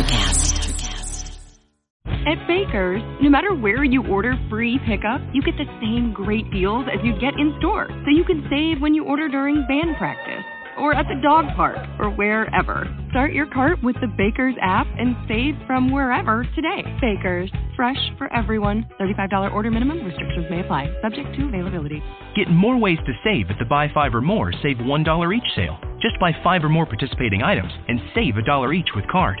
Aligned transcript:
Electrocast. 0.00 1.36
At 2.26 2.46
Baker's, 2.46 3.02
no 3.20 3.28
matter 3.28 3.54
where 3.54 3.84
you 3.84 4.06
order 4.06 4.34
free 4.48 4.78
pickup, 4.86 5.20
you 5.32 5.42
get 5.42 5.56
the 5.56 5.66
same 5.80 6.12
great 6.12 6.50
deals 6.50 6.86
as 6.92 7.00
you'd 7.04 7.20
get 7.20 7.34
in 7.34 7.54
store. 7.58 7.88
So 7.88 8.10
you 8.10 8.24
can 8.24 8.46
save 8.50 8.80
when 8.80 8.94
you 8.94 9.04
order 9.04 9.28
during 9.28 9.66
band 9.68 9.96
practice 9.98 10.44
or 10.78 10.94
at 10.94 11.06
the 11.08 11.20
dog 11.20 11.44
park 11.56 11.76
or 11.98 12.10
wherever. 12.10 12.86
Start 13.10 13.32
your 13.32 13.46
cart 13.52 13.82
with 13.82 13.96
the 14.00 14.06
Baker's 14.16 14.54
app 14.62 14.86
and 14.98 15.16
save 15.28 15.54
from 15.66 15.90
wherever 15.90 16.44
today. 16.54 16.82
Baker's, 17.00 17.50
fresh 17.76 17.98
for 18.16 18.32
everyone. 18.32 18.86
$35 19.00 19.52
order 19.52 19.70
minimum. 19.70 20.04
Restrictions 20.04 20.46
may 20.50 20.60
apply. 20.60 20.88
Subject 21.02 21.28
to 21.36 21.48
availability. 21.48 22.02
Get 22.36 22.48
more 22.48 22.78
ways 22.78 22.98
to 23.06 23.12
save 23.24 23.50
at 23.50 23.58
the 23.58 23.66
Buy 23.66 23.88
Five 23.92 24.14
or 24.14 24.22
More 24.22 24.52
Save 24.62 24.78
$1 24.78 25.36
each 25.36 25.50
sale. 25.56 25.78
Just 26.00 26.18
buy 26.20 26.32
five 26.42 26.64
or 26.64 26.70
more 26.70 26.86
participating 26.86 27.42
items 27.42 27.72
and 27.88 28.00
save 28.14 28.36
a 28.36 28.42
dollar 28.42 28.72
each 28.72 28.88
with 28.94 29.06
card. 29.08 29.40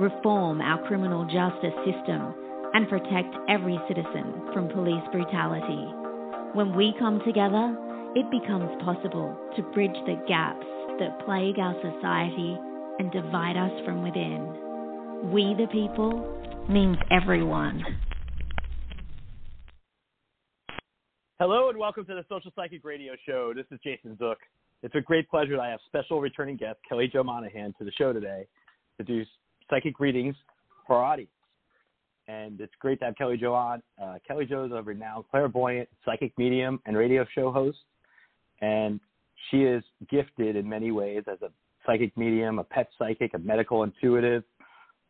reform 0.00 0.60
our 0.60 0.84
criminal 0.88 1.24
justice 1.24 1.74
system, 1.86 2.34
and 2.74 2.88
protect 2.88 3.34
every 3.48 3.78
citizen 3.86 4.50
from 4.52 4.68
police 4.68 5.04
brutality. 5.12 5.86
When 6.54 6.74
we 6.74 6.94
come 6.98 7.20
together, 7.24 7.76
it 8.16 8.28
becomes 8.30 8.70
possible 8.82 9.38
to 9.56 9.62
bridge 9.74 9.94
the 10.06 10.20
gaps 10.26 10.66
that 10.98 11.24
plague 11.24 11.58
our 11.58 11.74
society 11.74 12.58
and 12.98 13.12
divide 13.12 13.56
us 13.56 13.70
from 13.84 14.02
within. 14.02 15.30
We 15.30 15.54
the 15.54 15.68
people 15.70 16.66
means 16.68 16.96
everyone. 17.10 17.84
Hello 21.38 21.68
and 21.68 21.78
welcome 21.78 22.04
to 22.06 22.14
the 22.14 22.24
Social 22.28 22.50
Psychic 22.56 22.84
Radio 22.84 23.12
Show. 23.26 23.52
This 23.54 23.66
is 23.70 23.78
Jason 23.84 24.16
Zuk. 24.20 24.36
It's 24.82 24.94
a 24.94 25.00
great 25.00 25.28
pleasure 25.30 25.56
that 25.56 25.62
I 25.62 25.70
have 25.70 25.80
special 25.86 26.20
returning 26.20 26.56
guest 26.56 26.78
Kelly 26.88 27.08
Jo 27.12 27.22
Monaghan 27.22 27.74
to 27.78 27.84
the 27.84 27.92
show 27.92 28.12
today 28.12 28.46
to 28.98 29.04
do 29.04 29.24
psychic 29.70 30.00
readings 30.00 30.34
for 30.86 30.96
our 30.96 31.04
audience. 31.04 31.30
And 32.26 32.60
it's 32.60 32.72
great 32.78 32.98
to 33.00 33.06
have 33.06 33.16
Kelly 33.16 33.36
Jo 33.36 33.54
on. 33.54 33.82
Uh, 34.02 34.14
Kelly 34.26 34.46
Jo 34.46 34.64
is 34.64 34.72
a 34.72 34.82
renowned 34.82 35.26
clairvoyant, 35.30 35.88
psychic 36.04 36.32
medium, 36.38 36.80
and 36.86 36.96
radio 36.96 37.26
show 37.34 37.52
host. 37.52 37.78
And 38.62 38.98
she 39.50 39.64
is 39.64 39.84
gifted 40.10 40.56
in 40.56 40.66
many 40.68 40.90
ways 40.90 41.22
as 41.30 41.40
a 41.42 41.50
psychic 41.86 42.16
medium, 42.16 42.58
a 42.58 42.64
pet 42.64 42.88
psychic, 42.98 43.34
a 43.34 43.38
medical 43.38 43.82
intuitive. 43.82 44.42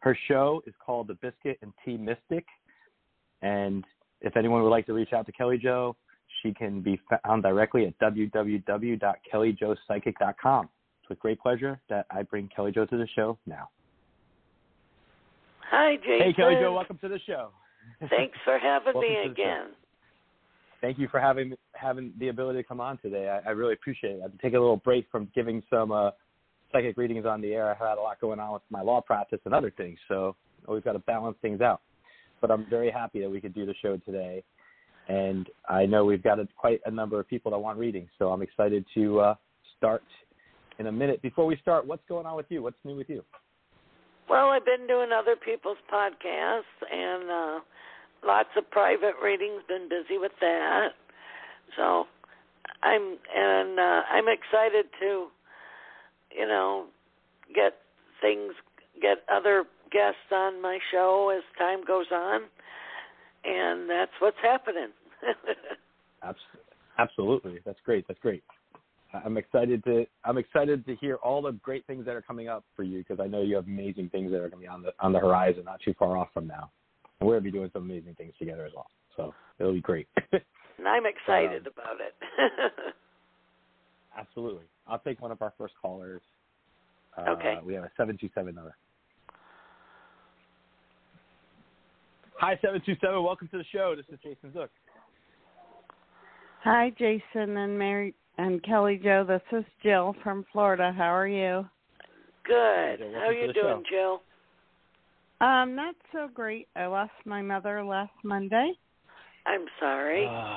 Her 0.00 0.19
show 0.28 0.60
is 0.66 0.75
called 0.84 1.06
The 1.09 1.14
Biscuit 1.14 1.56
and 1.62 1.72
Tea 1.84 1.97
Mystic. 1.97 2.44
And 3.43 3.84
if 4.20 4.37
anyone 4.37 4.62
would 4.62 4.70
like 4.70 4.87
to 4.87 4.93
reach 4.93 5.12
out 5.12 5.26
to 5.26 5.32
Kelly 5.32 5.59
Jo, 5.59 5.97
she 6.43 6.53
can 6.53 6.81
be 6.81 7.00
found 7.25 7.44
directly 7.44 7.87
at 7.87 7.97
www.kellyjopsychic.com. 8.00 10.69
It's 11.00 11.09
with 11.09 11.20
great 11.20 11.41
pleasure 11.41 11.81
that 11.88 12.06
I 12.10 12.22
bring 12.22 12.48
Kelly 12.54 12.72
Jo 12.72 12.84
to 12.87 12.97
the 12.97 13.06
show 13.14 13.38
now. 13.47 13.69
Hi, 15.76 15.96
Jason. 15.96 16.26
Hey, 16.26 16.32
Kelly 16.32 16.54
Jo, 16.60 16.72
welcome 16.72 16.98
to 16.98 17.08
the 17.08 17.18
show. 17.26 17.50
Thanks 18.08 18.38
for 18.44 18.58
having 18.60 18.94
me 19.00 19.16
again. 19.28 19.70
Thank 20.80 20.98
you 20.98 21.08
for 21.08 21.18
having 21.18 21.54
having 21.72 22.12
the 22.20 22.28
ability 22.28 22.60
to 22.60 22.62
come 22.62 22.80
on 22.80 22.98
today. 22.98 23.28
I, 23.28 23.48
I 23.48 23.52
really 23.52 23.72
appreciate 23.72 24.16
it. 24.16 24.22
I've 24.24 24.32
taken 24.38 24.56
a 24.56 24.60
little 24.60 24.76
break 24.76 25.06
from 25.10 25.28
giving 25.34 25.62
some 25.68 25.90
uh, 25.90 26.10
psychic 26.70 26.96
readings 26.96 27.26
on 27.26 27.40
the 27.40 27.54
air. 27.54 27.70
I've 27.70 27.78
had 27.78 27.98
a 27.98 28.00
lot 28.00 28.20
going 28.20 28.38
on 28.38 28.52
with 28.52 28.62
my 28.70 28.82
law 28.82 29.00
practice 29.00 29.40
and 29.46 29.52
other 29.52 29.72
things, 29.76 29.98
so 30.06 30.36
we've 30.68 30.84
got 30.84 30.92
to 30.92 31.00
balance 31.00 31.36
things 31.42 31.60
out. 31.60 31.80
But 32.40 32.52
I'm 32.52 32.66
very 32.70 32.90
happy 32.90 33.20
that 33.22 33.30
we 33.30 33.40
could 33.40 33.54
do 33.54 33.66
the 33.66 33.74
show 33.82 33.96
today 33.96 34.44
and 35.08 35.48
I 35.68 35.86
know 35.86 36.04
we've 36.04 36.22
got 36.22 36.38
a, 36.38 36.48
quite 36.56 36.80
a 36.86 36.90
number 36.90 37.20
of 37.20 37.28
people 37.28 37.50
that 37.50 37.58
want 37.58 37.78
readings, 37.78 38.08
so 38.18 38.30
I'm 38.30 38.42
excited 38.42 38.84
to 38.94 39.20
uh, 39.20 39.34
start 39.76 40.02
in 40.78 40.86
a 40.86 40.92
minute. 40.92 41.20
Before 41.20 41.46
we 41.46 41.56
start, 41.56 41.86
what's 41.86 42.02
going 42.08 42.26
on 42.26 42.36
with 42.36 42.46
you? 42.48 42.62
What's 42.62 42.76
new 42.84 42.96
with 42.96 43.08
you? 43.10 43.22
Well, 44.28 44.48
I've 44.48 44.64
been 44.64 44.86
doing 44.86 45.10
other 45.12 45.36
people's 45.36 45.78
podcasts 45.92 46.62
and 46.90 47.30
uh, 47.30 47.60
lots 48.26 48.48
of 48.56 48.70
private 48.70 49.14
readings. 49.22 49.62
Been 49.68 49.88
busy 49.88 50.18
with 50.18 50.32
that, 50.40 50.88
so 51.76 52.04
I'm 52.82 53.18
and 53.34 53.78
uh, 53.78 54.02
I'm 54.10 54.26
excited 54.28 54.86
to, 55.00 55.26
you 56.36 56.46
know, 56.46 56.86
get 57.54 57.74
things, 58.20 58.54
get 59.00 59.18
other 59.30 59.64
guests 59.92 60.32
on 60.32 60.60
my 60.60 60.78
show 60.90 61.32
as 61.36 61.42
time 61.58 61.84
goes 61.84 62.06
on 62.12 62.42
and 63.44 63.88
that's 63.88 64.12
what's 64.20 64.36
happening. 64.42 64.88
Absolutely, 66.98 67.60
that's 67.64 67.78
great. 67.84 68.06
That's 68.08 68.20
great. 68.20 68.42
I'm 69.25 69.36
excited 69.36 69.84
to 69.84 70.06
I'm 70.25 70.38
excited 70.38 70.84
to 70.86 70.97
hear 70.97 71.16
all 71.16 71.42
the 71.42 71.52
great 71.52 71.86
things 71.86 72.04
that 72.06 72.16
are 72.16 72.22
coming 72.22 72.48
up 72.48 72.64
for 72.75 72.82
you 72.82 72.98
because 72.98 73.20
I 73.22 73.28
know 73.28 73.42
you 73.42 73.54
have 73.56 73.66
amazing 73.66 74.10
things 74.10 74.30
that 74.32 74.38
are 74.38 74.48
going 74.48 74.62
to 74.62 74.66
be 74.66 74.66
on 74.66 74.82
the 74.82 74.92
on 75.00 75.12
the 75.12 75.20
horizon, 75.20 75.64
not 75.64 75.80
too 75.84 75.94
far 75.98 76.16
off 76.16 76.28
from 76.34 76.47
now. 76.47 76.70
And 77.20 77.28
we're 77.28 77.34
going 77.34 77.44
to 77.44 77.52
be 77.52 77.56
doing 77.56 77.70
some 77.72 77.82
amazing 77.82 78.14
things 78.14 78.32
together 78.38 78.64
as 78.64 78.72
well. 78.75 78.86
So 79.16 79.34
it'll 79.58 79.72
be 79.72 79.80
great. 79.80 80.08
and 80.32 80.88
I'm 80.88 81.04
excited 81.06 81.66
um, 81.66 81.72
about 81.76 82.00
it. 82.00 82.14
absolutely. 84.19 84.64
I'll 84.88 84.98
take 84.98 85.22
one 85.22 85.31
of 85.31 85.41
our 85.42 85.52
first 85.56 85.75
callers. 85.81 86.22
Uh, 87.16 87.31
okay. 87.31 87.58
We 87.64 87.75
have 87.75 87.84
a 87.84 87.91
seven 87.96 88.19
two 88.20 88.28
seven 88.34 88.54
number. 88.54 88.76
Hi, 92.41 92.56
727. 92.56 93.22
Welcome 93.22 93.48
to 93.52 93.58
the 93.58 93.64
show. 93.72 93.94
This 93.96 94.04
is 94.12 94.19
Jason 94.22 94.50
Zuk. 94.50 94.69
Hi, 96.64 96.91
Jason 96.98 97.56
and 97.56 97.78
Mary 97.78 98.12
and 98.38 98.62
Kelly 98.62 99.00
Jo. 99.02 99.24
This 99.26 99.42
is 99.52 99.64
Jill 99.82 100.14
from 100.22 100.44
Florida. 100.52 100.92
How 100.96 101.14
are 101.14 101.28
you? 101.28 101.66
Good. 102.44 103.00
How 103.14 103.28
are 103.28 103.32
you 103.32 103.52
doing, 103.52 103.82
show. 103.90 104.20
Jill? 105.40 105.46
Um, 105.46 105.74
not 105.74 105.94
so 106.12 106.28
great. 106.32 106.68
I 106.76 106.86
lost 106.86 107.12
my 107.24 107.42
mother 107.42 107.84
last 107.84 108.12
Monday. 108.22 108.72
I'm 109.46 109.66
sorry. 109.78 110.26
Uh, 110.26 110.56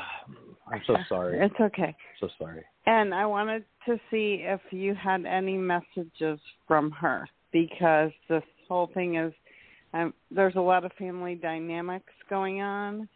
I'm 0.71 0.81
so 0.85 0.95
sorry. 1.09 1.39
It's 1.45 1.59
okay. 1.59 1.95
So 2.19 2.29
sorry. 2.39 2.63
And 2.85 3.13
I 3.13 3.25
wanted 3.25 3.65
to 3.85 3.99
see 4.09 4.43
if 4.43 4.61
you 4.71 4.95
had 4.95 5.25
any 5.25 5.57
messages 5.57 6.39
from 6.67 6.91
her 6.91 7.27
because 7.51 8.11
this 8.29 8.43
whole 8.67 8.89
thing 8.93 9.15
is 9.15 9.33
um, 9.93 10.13
there's 10.31 10.55
a 10.55 10.61
lot 10.61 10.85
of 10.85 10.91
family 10.93 11.35
dynamics 11.35 12.13
going 12.29 12.61
on, 12.61 13.07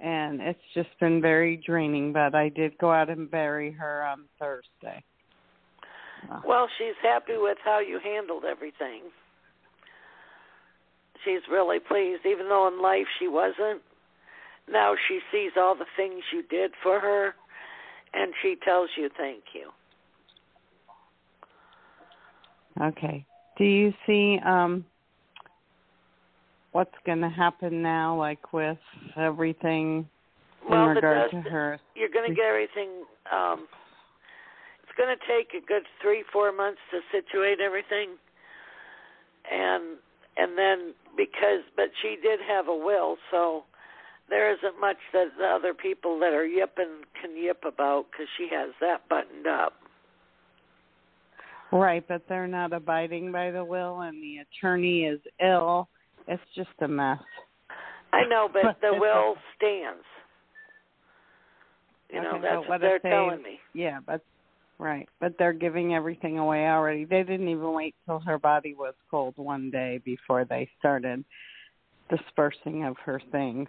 and 0.00 0.40
it's 0.40 0.58
just 0.74 0.88
been 1.00 1.20
very 1.20 1.56
draining. 1.56 2.12
But 2.12 2.34
I 2.34 2.48
did 2.48 2.76
go 2.78 2.92
out 2.92 3.10
and 3.10 3.30
bury 3.30 3.72
her 3.72 4.04
on 4.04 4.24
Thursday. 4.38 5.02
Well, 6.46 6.68
she's 6.78 6.96
happy 7.02 7.36
with 7.36 7.58
how 7.64 7.80
you 7.80 8.00
handled 8.02 8.44
everything. 8.44 9.02
She's 11.24 11.42
really 11.50 11.78
pleased, 11.78 12.22
even 12.26 12.48
though 12.48 12.68
in 12.68 12.82
life 12.82 13.06
she 13.18 13.28
wasn't. 13.28 13.82
Now 14.70 14.94
she 15.08 15.20
sees 15.30 15.52
all 15.56 15.76
the 15.76 15.86
things 15.96 16.22
you 16.32 16.42
did 16.42 16.72
for 16.82 17.00
her, 17.00 17.34
and 18.12 18.32
she 18.42 18.56
tells 18.64 18.90
you 18.96 19.08
thank 19.16 19.42
you. 19.54 19.70
Okay. 22.80 23.24
Do 23.56 23.64
you 23.64 23.92
see 24.06 24.38
um 24.44 24.84
what's 26.76 26.94
going 27.06 27.22
to 27.22 27.30
happen 27.30 27.80
now, 27.80 28.14
like 28.18 28.52
with 28.52 28.76
everything 29.16 30.06
well, 30.68 30.90
in 30.90 30.96
regard 30.96 31.30
to 31.30 31.40
her? 31.40 31.80
You're 31.94 32.10
going 32.10 32.28
to 32.28 32.36
get 32.36 32.44
everything. 32.44 32.90
Um, 33.32 33.66
it's 34.82 34.92
going 34.98 35.08
to 35.08 35.22
take 35.26 35.54
a 35.56 35.66
good 35.66 35.84
three, 36.02 36.22
four 36.30 36.52
months 36.52 36.80
to 36.90 37.00
situate 37.10 37.60
everything, 37.60 38.18
and 39.50 39.96
and 40.36 40.58
then 40.58 40.92
because, 41.16 41.64
but 41.76 41.86
she 42.02 42.18
did 42.22 42.40
have 42.46 42.68
a 42.68 42.76
will, 42.76 43.16
so 43.30 43.62
there 44.28 44.52
isn't 44.52 44.78
much 44.78 44.98
that 45.14 45.28
the 45.38 45.46
other 45.46 45.72
people 45.72 46.18
that 46.18 46.34
are 46.34 46.44
yipping 46.44 47.04
can 47.18 47.42
yip 47.42 47.62
about 47.66 48.04
because 48.10 48.26
she 48.36 48.48
has 48.52 48.68
that 48.82 49.08
buttoned 49.08 49.46
up. 49.46 49.72
Right, 51.72 52.06
but 52.06 52.22
they're 52.28 52.46
not 52.46 52.74
abiding 52.74 53.32
by 53.32 53.50
the 53.50 53.64
will, 53.64 54.00
and 54.00 54.22
the 54.22 54.44
attorney 54.44 55.04
is 55.04 55.20
ill. 55.42 55.88
It's 56.28 56.42
just 56.54 56.70
a 56.80 56.88
mess. 56.88 57.18
I 58.12 58.26
know, 58.28 58.48
but 58.52 58.80
the 58.80 58.98
will 58.98 59.36
stands. 59.56 60.04
You 62.12 62.22
know, 62.22 62.38
that's 62.40 62.56
what 62.60 62.68
what 62.68 62.80
they're 62.80 63.00
they- 63.02 63.10
telling 63.10 63.42
me. 63.42 63.58
Yeah, 63.74 63.98
but 64.06 64.22
right, 64.78 65.08
but 65.20 65.34
they're 65.38 65.52
giving 65.52 65.94
everything 65.94 66.38
away 66.38 66.66
already. 66.66 67.04
They 67.04 67.22
didn't 67.22 67.48
even 67.48 67.72
wait 67.72 67.94
till 68.06 68.20
her 68.20 68.38
body 68.38 68.74
was 68.74 68.94
cold 69.10 69.34
one 69.36 69.70
day 69.70 70.00
before 70.04 70.44
they 70.44 70.68
started 70.78 71.24
dispersing 72.08 72.84
of 72.84 72.96
her 73.04 73.20
things. 73.32 73.68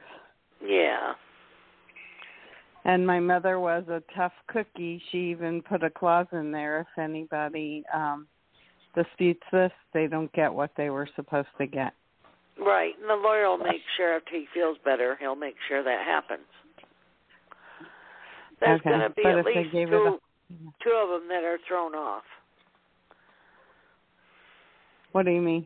Yeah. 0.65 1.13
And 2.85 3.05
my 3.05 3.19
mother 3.19 3.59
was 3.59 3.83
a 3.89 4.01
tough 4.15 4.31
cookie. 4.47 5.01
She 5.11 5.17
even 5.31 5.61
put 5.61 5.83
a 5.83 5.89
clause 5.89 6.27
in 6.31 6.51
there 6.51 6.81
if 6.81 7.01
anybody 7.03 7.83
um 7.93 8.27
disputes 8.95 9.43
this, 9.51 9.71
they 9.93 10.07
don't 10.07 10.31
get 10.33 10.53
what 10.53 10.71
they 10.77 10.89
were 10.89 11.07
supposed 11.15 11.49
to 11.59 11.67
get. 11.67 11.93
Right. 12.67 12.93
And 12.99 13.09
the 13.09 13.15
lawyer 13.15 13.49
will 13.49 13.57
make 13.57 13.81
sure 13.95 14.15
if 14.17 14.23
he 14.29 14.45
feels 14.53 14.77
better, 14.83 15.15
he'll 15.19 15.35
make 15.35 15.55
sure 15.69 15.83
that 15.83 16.05
happens. 16.05 16.45
There's 18.59 18.81
Okay, 18.81 18.89
going 18.89 19.09
to 19.09 19.15
be 19.15 19.23
but 19.23 19.37
at 19.37 19.45
least 19.45 19.71
gave 19.71 19.87
it 19.87 19.91
two, 19.91 20.17
two 20.83 20.91
of 20.91 21.09
them 21.09 21.29
that 21.29 21.43
are 21.43 21.59
thrown 21.67 21.93
off, 21.93 22.23
What 25.11 25.25
do 25.25 25.31
you 25.31 25.41
mean? 25.41 25.65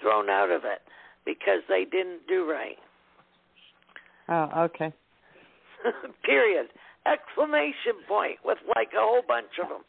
thrown 0.00 0.28
out 0.28 0.50
of 0.50 0.62
it 0.64 0.80
because 1.24 1.60
they 1.68 1.84
didn't 1.84 2.26
do 2.28 2.50
right. 2.50 2.76
Oh, 4.28 4.62
okay. 4.64 4.92
Period. 6.24 6.66
Exclamation 7.06 8.02
point 8.08 8.38
with 8.44 8.58
like 8.74 8.88
a 8.96 9.00
whole 9.00 9.22
bunch 9.26 9.46
of 9.62 9.68
them. 9.68 9.82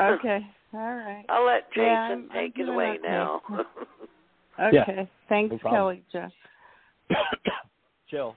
Okay. 0.00 0.46
All 0.74 0.80
right. 0.80 1.24
I'll 1.28 1.46
let 1.46 1.70
Jason 1.72 2.28
Yeah, 2.32 2.40
take 2.40 2.54
it 2.56 2.68
away 2.68 2.96
okay. 2.98 3.02
now. 3.02 3.42
Okay. 4.60 5.08
Thanks, 5.28 5.56
no. 5.64 5.70
Kelly 5.70 6.04
Jo. 6.12 6.28
Jill, 8.10 8.36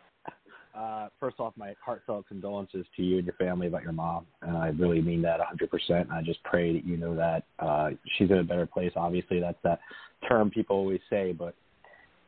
uh, 0.77 1.07
first 1.19 1.39
off, 1.39 1.53
my 1.57 1.73
heartfelt 1.83 2.27
condolences 2.27 2.85
to 2.95 3.03
you 3.03 3.17
and 3.17 3.25
your 3.25 3.35
family 3.35 3.67
about 3.67 3.83
your 3.83 3.93
mom. 3.93 4.25
And 4.41 4.57
I 4.57 4.67
really 4.67 5.01
mean 5.01 5.21
that 5.23 5.39
100%. 5.39 6.11
I 6.11 6.21
just 6.21 6.41
pray 6.43 6.73
that 6.73 6.85
you 6.85 6.97
know 6.97 7.15
that 7.15 7.43
uh, 7.59 7.89
she's 8.17 8.29
in 8.29 8.37
a 8.37 8.43
better 8.43 8.65
place. 8.65 8.91
Obviously, 8.95 9.39
that's 9.39 9.57
that 9.63 9.79
term 10.27 10.49
people 10.49 10.75
always 10.75 10.99
say, 11.09 11.31
but 11.31 11.55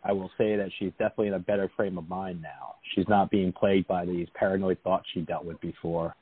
I 0.03 0.13
will 0.13 0.31
say 0.38 0.56
that 0.56 0.69
she's 0.80 0.91
definitely 0.91 1.27
in 1.27 1.33
a 1.33 1.39
better 1.39 1.69
frame 1.75 1.97
of 1.97 2.07
mind 2.07 2.41
now. 2.41 2.75
She's 2.95 3.07
not 3.07 3.30
being 3.30 3.51
plagued 3.51 3.88
by 3.88 4.06
these 4.06 4.27
paranoid 4.33 4.77
thoughts 4.83 5.06
she 5.13 5.21
dealt 5.21 5.45
with 5.45 5.59
before. 5.62 6.15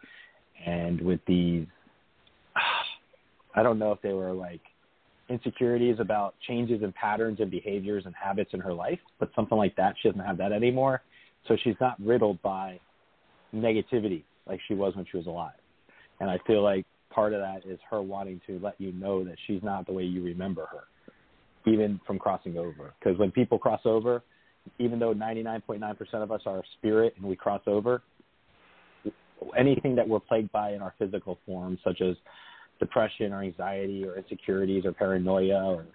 And 0.65 0.99
with 1.01 1.19
these, 1.27 1.65
I 3.55 3.63
don't 3.63 3.79
know 3.79 3.91
if 3.91 4.01
they 4.01 4.13
were 4.13 4.33
like 4.33 4.61
insecurities 5.29 5.97
about 5.99 6.35
changes 6.47 6.81
in 6.83 6.93
patterns 6.93 7.39
and 7.39 7.51
behaviors 7.51 8.05
and 8.05 8.15
habits 8.15 8.51
in 8.53 8.59
her 8.59 8.73
life, 8.73 8.99
but 9.19 9.29
something 9.35 9.57
like 9.57 9.75
that, 9.75 9.95
she 10.01 10.09
doesn't 10.09 10.23
have 10.23 10.37
that 10.37 10.51
anymore. 10.51 11.01
So 11.47 11.57
she's 11.63 11.75
not 11.79 11.95
riddled 11.99 12.41
by 12.41 12.79
negativity 13.53 14.23
like 14.47 14.59
she 14.67 14.73
was 14.73 14.95
when 14.95 15.05
she 15.09 15.17
was 15.17 15.27
alive. 15.27 15.53
And 16.19 16.29
I 16.29 16.37
feel 16.47 16.63
like 16.63 16.85
part 17.09 17.33
of 17.33 17.41
that 17.41 17.69
is 17.69 17.79
her 17.89 18.01
wanting 18.01 18.41
to 18.47 18.59
let 18.59 18.79
you 18.79 18.91
know 18.93 19.23
that 19.23 19.35
she's 19.45 19.61
not 19.63 19.85
the 19.85 19.93
way 19.93 20.03
you 20.03 20.23
remember 20.23 20.67
her, 20.71 20.83
even 21.71 21.99
from 22.05 22.19
crossing 22.19 22.57
over. 22.57 22.93
Because 22.99 23.17
when 23.19 23.31
people 23.31 23.57
cross 23.57 23.81
over, 23.85 24.23
even 24.79 24.99
though 24.99 25.13
99.9% 25.13 26.13
of 26.15 26.31
us 26.31 26.41
are 26.45 26.61
spirit 26.77 27.13
and 27.17 27.25
we 27.25 27.35
cross 27.35 27.61
over, 27.67 28.01
anything 29.57 29.95
that 29.95 30.07
we're 30.07 30.19
plagued 30.19 30.51
by 30.51 30.73
in 30.73 30.81
our 30.81 30.93
physical 30.97 31.37
form, 31.45 31.77
such 31.83 32.01
as 32.01 32.15
depression 32.79 33.33
or 33.33 33.41
anxiety 33.41 34.05
or 34.05 34.17
insecurities 34.17 34.85
or 34.85 34.91
paranoia 34.91 35.63
or 35.63 35.85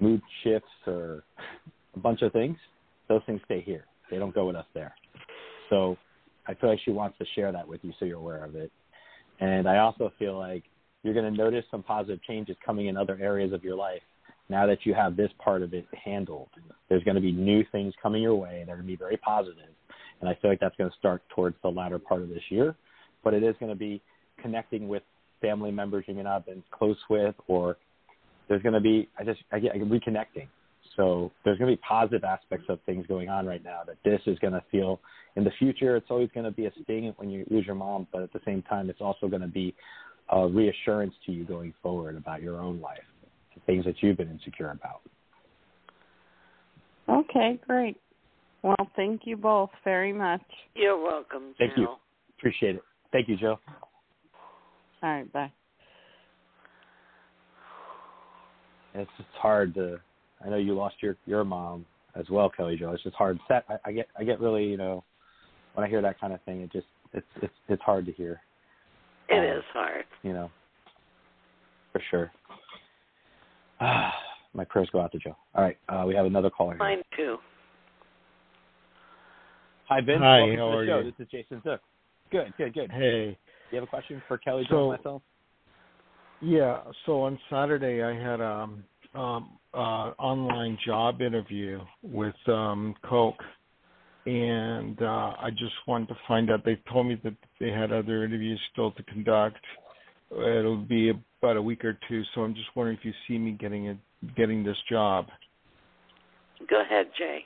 mood 0.00 0.22
shifts 0.42 0.68
or 0.86 1.24
a 1.94 1.98
bunch 1.98 2.22
of 2.22 2.32
things, 2.32 2.56
those 3.08 3.22
things 3.26 3.40
stay 3.44 3.60
here. 3.60 3.84
They 4.10 4.18
don't 4.18 4.34
go 4.34 4.46
with 4.46 4.56
us 4.56 4.66
there. 4.74 4.94
So 5.70 5.96
I 6.46 6.54
feel 6.54 6.70
like 6.70 6.80
she 6.84 6.90
wants 6.90 7.18
to 7.18 7.24
share 7.34 7.52
that 7.52 7.66
with 7.66 7.80
you 7.82 7.92
so 7.98 8.06
you're 8.06 8.18
aware 8.18 8.44
of 8.44 8.54
it. 8.54 8.72
And 9.40 9.68
I 9.68 9.78
also 9.78 10.12
feel 10.18 10.38
like 10.38 10.64
you're 11.02 11.14
going 11.14 11.30
to 11.30 11.36
notice 11.36 11.64
some 11.70 11.82
positive 11.82 12.22
changes 12.24 12.56
coming 12.64 12.86
in 12.86 12.96
other 12.96 13.18
areas 13.20 13.52
of 13.52 13.62
your 13.62 13.76
life 13.76 14.02
now 14.48 14.66
that 14.66 14.78
you 14.84 14.94
have 14.94 15.16
this 15.16 15.30
part 15.42 15.62
of 15.62 15.74
it 15.74 15.86
handled. 16.04 16.48
There's 16.88 17.04
going 17.04 17.16
to 17.16 17.20
be 17.20 17.32
new 17.32 17.64
things 17.70 17.92
coming 18.02 18.22
your 18.22 18.34
way 18.34 18.64
that 18.66 18.72
are 18.72 18.76
going 18.76 18.86
to 18.86 18.92
be 18.92 18.96
very 18.96 19.18
positive. 19.18 19.68
And 20.20 20.28
I 20.28 20.36
feel 20.40 20.50
like 20.50 20.60
that's 20.60 20.74
going 20.76 20.90
to 20.90 20.96
start 20.96 21.22
towards 21.34 21.56
the 21.62 21.68
latter 21.68 21.98
part 21.98 22.22
of 22.22 22.28
this 22.28 22.42
year. 22.48 22.74
But 23.22 23.34
it 23.34 23.42
is 23.42 23.54
going 23.60 23.70
to 23.70 23.78
be 23.78 24.00
connecting 24.40 24.88
with 24.88 25.02
family 25.40 25.70
members 25.70 26.04
you 26.08 26.14
may 26.14 26.22
not 26.22 26.34
have 26.34 26.46
been 26.46 26.62
close 26.70 26.98
with, 27.08 27.34
or 27.46 27.76
there's 28.48 28.62
going 28.62 28.74
to 28.74 28.80
be, 28.80 29.08
I 29.18 29.24
just, 29.24 29.40
I 29.52 29.58
get 29.58 29.74
I 29.74 29.78
get 29.78 29.88
reconnecting. 29.88 30.48
So 30.96 31.30
there's 31.44 31.58
going 31.58 31.70
to 31.70 31.76
be 31.76 31.82
positive 31.88 32.24
aspects 32.24 32.66
of 32.68 32.80
things 32.84 33.06
going 33.06 33.28
on 33.28 33.46
right 33.46 33.62
now 33.62 33.82
that 33.86 33.96
this 34.04 34.20
is 34.26 34.38
going 34.40 34.54
to 34.54 34.64
feel 34.70 35.00
in 35.36 35.44
the 35.44 35.52
future. 35.58 35.96
It's 35.96 36.08
always 36.10 36.28
going 36.34 36.44
to 36.44 36.50
be 36.50 36.66
a 36.66 36.72
sting 36.82 37.12
when 37.18 37.30
you 37.30 37.46
lose 37.50 37.66
your 37.66 37.76
mom, 37.76 38.08
but 38.12 38.22
at 38.22 38.32
the 38.32 38.40
same 38.44 38.62
time, 38.62 38.90
it's 38.90 39.00
also 39.00 39.28
going 39.28 39.42
to 39.42 39.48
be 39.48 39.74
a 40.30 40.46
reassurance 40.46 41.14
to 41.26 41.32
you 41.32 41.44
going 41.44 41.72
forward 41.82 42.16
about 42.16 42.42
your 42.42 42.60
own 42.60 42.80
life, 42.80 42.98
and 43.54 43.64
things 43.64 43.84
that 43.84 43.94
you've 44.00 44.16
been 44.16 44.30
insecure 44.30 44.70
about. 44.70 45.00
Okay, 47.08 47.60
great. 47.66 47.96
Well, 48.62 48.76
thank 48.96 49.22
you 49.24 49.36
both 49.36 49.70
very 49.84 50.12
much. 50.12 50.42
You're 50.74 51.00
welcome, 51.00 51.54
Thank 51.58 51.76
you. 51.76 51.86
Appreciate 52.38 52.76
it. 52.76 52.82
Thank 53.12 53.28
you, 53.28 53.36
Joe. 53.36 53.58
All 55.02 55.10
right, 55.10 55.32
bye. 55.32 55.52
It's 58.94 59.10
just 59.16 59.28
hard 59.40 59.74
to. 59.74 60.00
I 60.44 60.48
know 60.48 60.56
you 60.56 60.74
lost 60.74 60.96
your 61.00 61.16
your 61.26 61.44
mom 61.44 61.86
as 62.16 62.28
well, 62.30 62.50
Kelly 62.50 62.76
Jo. 62.76 62.92
It's 62.92 63.02
just 63.02 63.14
hard. 63.14 63.38
Set. 63.46 63.64
I, 63.68 63.76
I 63.86 63.92
get 63.92 64.08
I 64.18 64.24
get 64.24 64.40
really 64.40 64.64
you 64.64 64.76
know 64.76 65.04
when 65.74 65.84
I 65.84 65.88
hear 65.88 66.02
that 66.02 66.18
kind 66.20 66.32
of 66.32 66.42
thing, 66.42 66.62
it 66.62 66.72
just 66.72 66.86
it's 67.12 67.26
it's 67.42 67.52
it's 67.68 67.82
hard 67.82 68.06
to 68.06 68.12
hear. 68.12 68.40
It 69.28 69.38
Um, 69.38 69.58
is 69.58 69.64
hard. 69.72 70.04
You 70.22 70.32
know, 70.32 70.50
for 71.92 72.02
sure. 72.10 72.32
My 73.80 74.64
prayers 74.68 74.88
go 74.92 75.00
out 75.00 75.12
to 75.12 75.18
Joe. 75.18 75.36
All 75.54 75.62
right, 75.62 75.78
uh, 75.88 76.04
we 76.06 76.14
have 76.14 76.26
another 76.26 76.50
caller. 76.50 76.72
Here. 76.72 76.78
Mine 76.78 77.02
too. 77.16 77.36
Hi, 79.88 80.00
Vince. 80.00 80.20
Hi, 80.20 80.38
Welcome 80.40 80.56
how 80.58 80.64
to 80.64 80.70
the 80.70 80.76
are 80.76 80.86
show. 80.86 80.98
you? 81.00 81.04
This 81.04 81.14
is 81.20 81.30
Jason 81.30 81.62
Zuk. 81.64 81.78
Good, 82.30 82.52
good, 82.58 82.74
good. 82.74 82.90
Hey. 82.90 83.38
You 83.70 83.76
have 83.76 83.84
a 83.84 83.86
question 83.86 84.22
for 84.26 84.38
Kelly 84.38 84.64
Jo 84.64 84.68
So- 84.70 84.90
and 84.90 84.98
myself? 84.98 85.22
Yeah, 86.40 86.82
so 87.04 87.22
on 87.22 87.38
Saturday 87.50 88.02
I 88.02 88.14
had 88.14 88.40
um 88.40 88.84
um 89.14 89.58
uh 89.74 90.12
online 90.18 90.78
job 90.86 91.20
interview 91.20 91.80
with 92.02 92.36
um 92.46 92.94
Coke 93.02 93.42
and 94.24 95.02
uh 95.02 95.34
I 95.40 95.50
just 95.50 95.74
wanted 95.88 96.08
to 96.08 96.16
find 96.28 96.50
out 96.50 96.64
they 96.64 96.80
told 96.92 97.08
me 97.08 97.20
that 97.24 97.34
they 97.58 97.70
had 97.70 97.90
other 97.90 98.24
interviews 98.24 98.60
still 98.72 98.92
to 98.92 99.02
conduct. 99.04 99.58
It'll 100.30 100.76
be 100.76 101.10
about 101.42 101.56
a 101.56 101.62
week 101.62 101.84
or 101.84 101.98
two, 102.08 102.22
so 102.34 102.42
I'm 102.42 102.54
just 102.54 102.68
wondering 102.76 102.98
if 102.98 103.04
you 103.04 103.12
see 103.26 103.38
me 103.38 103.52
getting 103.52 103.88
a 103.88 103.98
getting 104.36 104.62
this 104.62 104.76
job. 104.88 105.26
Go 106.70 106.80
ahead, 106.82 107.06
Jay. 107.16 107.44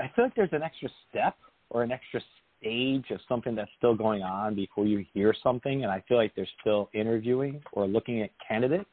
I 0.00 0.10
feel 0.14 0.24
like 0.24 0.34
there's 0.34 0.52
an 0.52 0.62
extra 0.62 0.88
step 1.10 1.36
or 1.70 1.82
an 1.82 1.92
extra 1.92 2.20
stage 2.64 3.04
of 3.10 3.20
something 3.28 3.54
that's 3.54 3.70
still 3.76 3.94
going 3.94 4.22
on 4.22 4.54
before 4.54 4.86
you 4.86 5.04
hear 5.12 5.34
something, 5.42 5.82
and 5.82 5.92
I 5.92 6.02
feel 6.08 6.16
like 6.16 6.34
they're 6.34 6.48
still 6.60 6.88
interviewing 6.94 7.62
or 7.72 7.86
looking 7.86 8.22
at 8.22 8.30
candidates. 8.46 8.88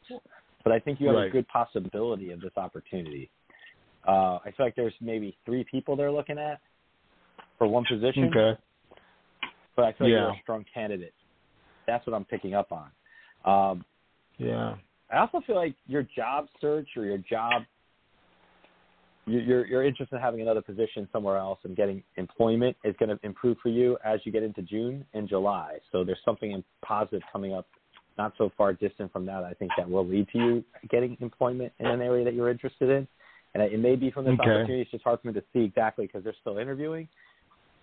But 0.63 0.73
I 0.73 0.79
think 0.79 0.99
you 0.99 1.07
have 1.07 1.15
a 1.17 1.29
good 1.29 1.47
possibility 1.47 2.31
of 2.31 2.41
this 2.41 2.51
opportunity. 2.57 3.31
Uh, 4.07 4.37
I 4.45 4.51
feel 4.55 4.65
like 4.65 4.75
there's 4.75 4.93
maybe 5.01 5.37
three 5.45 5.65
people 5.69 5.95
they're 5.95 6.11
looking 6.11 6.37
at 6.37 6.59
for 7.57 7.67
one 7.67 7.85
position, 7.89 8.25
Okay. 8.25 8.59
but 9.75 9.85
I 9.85 9.93
feel 9.93 10.07
like 10.07 10.11
you're 10.11 10.29
a 10.29 10.39
strong 10.43 10.65
candidate. 10.71 11.13
That's 11.87 12.05
what 12.05 12.15
I'm 12.15 12.25
picking 12.25 12.53
up 12.53 12.71
on. 12.71 12.91
Um, 13.45 13.85
Yeah. 14.37 14.75
I 15.11 15.17
also 15.17 15.41
feel 15.41 15.55
like 15.55 15.75
your 15.87 16.03
job 16.03 16.47
search 16.61 16.87
or 16.95 17.05
your 17.05 17.17
job, 17.17 17.63
you- 19.27 19.39
you're 19.39 19.65
you're 19.65 19.83
interested 19.83 20.15
in 20.15 20.21
having 20.21 20.41
another 20.41 20.61
position 20.61 21.07
somewhere 21.11 21.37
else 21.37 21.59
and 21.63 21.75
getting 21.75 22.03
employment 22.17 22.75
is 22.83 22.95
going 22.97 23.15
to 23.15 23.23
improve 23.25 23.57
for 23.59 23.69
you 23.69 23.97
as 24.03 24.19
you 24.25 24.31
get 24.31 24.43
into 24.43 24.61
June 24.61 25.05
and 25.13 25.27
July. 25.27 25.79
So 25.91 26.03
there's 26.03 26.21
something 26.25 26.51
in 26.51 26.63
positive 26.81 27.21
coming 27.31 27.53
up, 27.53 27.67
not 28.17 28.33
so 28.37 28.49
far 28.57 28.73
distant 28.73 29.11
from 29.11 29.25
that. 29.27 29.43
I 29.43 29.53
think 29.53 29.71
that 29.77 29.89
will 29.89 30.05
lead 30.05 30.27
to 30.29 30.39
you 30.39 30.63
getting 30.89 31.17
employment 31.21 31.71
in 31.79 31.87
an 31.87 32.01
area 32.01 32.25
that 32.25 32.33
you're 32.33 32.49
interested 32.49 32.89
in, 32.89 33.07
and 33.53 33.61
it 33.63 33.79
may 33.79 33.95
be 33.95 34.09
from 34.09 34.25
this 34.25 34.33
Okay. 34.33 34.49
opportunity. 34.49 34.81
It's 34.81 34.91
just 34.91 35.03
hard 35.03 35.21
for 35.21 35.27
me 35.27 35.33
to 35.33 35.43
see 35.53 35.63
exactly 35.63 36.07
because 36.07 36.23
they're 36.23 36.33
still 36.41 36.57
interviewing. 36.57 37.07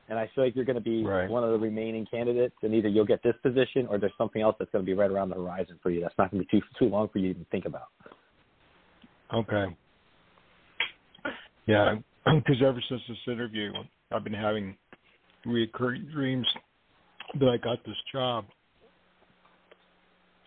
And 0.08 0.18
I 0.18 0.26
feel 0.28 0.42
like 0.44 0.56
you're 0.56 0.64
going 0.64 0.74
to 0.76 0.80
be 0.80 1.04
Right. 1.04 1.28
one 1.28 1.44
of 1.44 1.50
the 1.50 1.58
remaining 1.58 2.06
candidates, 2.06 2.56
and 2.62 2.74
either 2.74 2.88
you'll 2.88 3.04
get 3.04 3.22
this 3.22 3.36
position 3.42 3.86
or 3.88 3.98
there's 3.98 4.16
something 4.16 4.40
else 4.40 4.56
that's 4.58 4.70
going 4.70 4.82
to 4.82 4.86
be 4.86 4.94
right 4.94 5.10
around 5.10 5.28
the 5.28 5.34
horizon 5.34 5.78
for 5.82 5.90
you. 5.90 6.00
That's 6.00 6.16
not 6.16 6.30
going 6.30 6.42
to 6.42 6.48
be 6.50 6.60
too 6.60 6.66
too 6.78 6.88
long 6.88 7.08
for 7.08 7.18
you 7.18 7.26
to 7.26 7.30
even 7.30 7.44
think 7.46 7.66
about. 7.66 7.88
Okay. 9.32 9.76
Yeah, 11.68 11.96
because 12.24 12.56
ever 12.64 12.82
since 12.88 13.02
this 13.08 13.18
interview, 13.26 13.72
I've 14.10 14.24
been 14.24 14.32
having 14.32 14.74
recurring 15.44 16.08
dreams 16.12 16.46
that 17.38 17.48
I 17.48 17.58
got 17.58 17.84
this 17.84 17.96
job. 18.10 18.46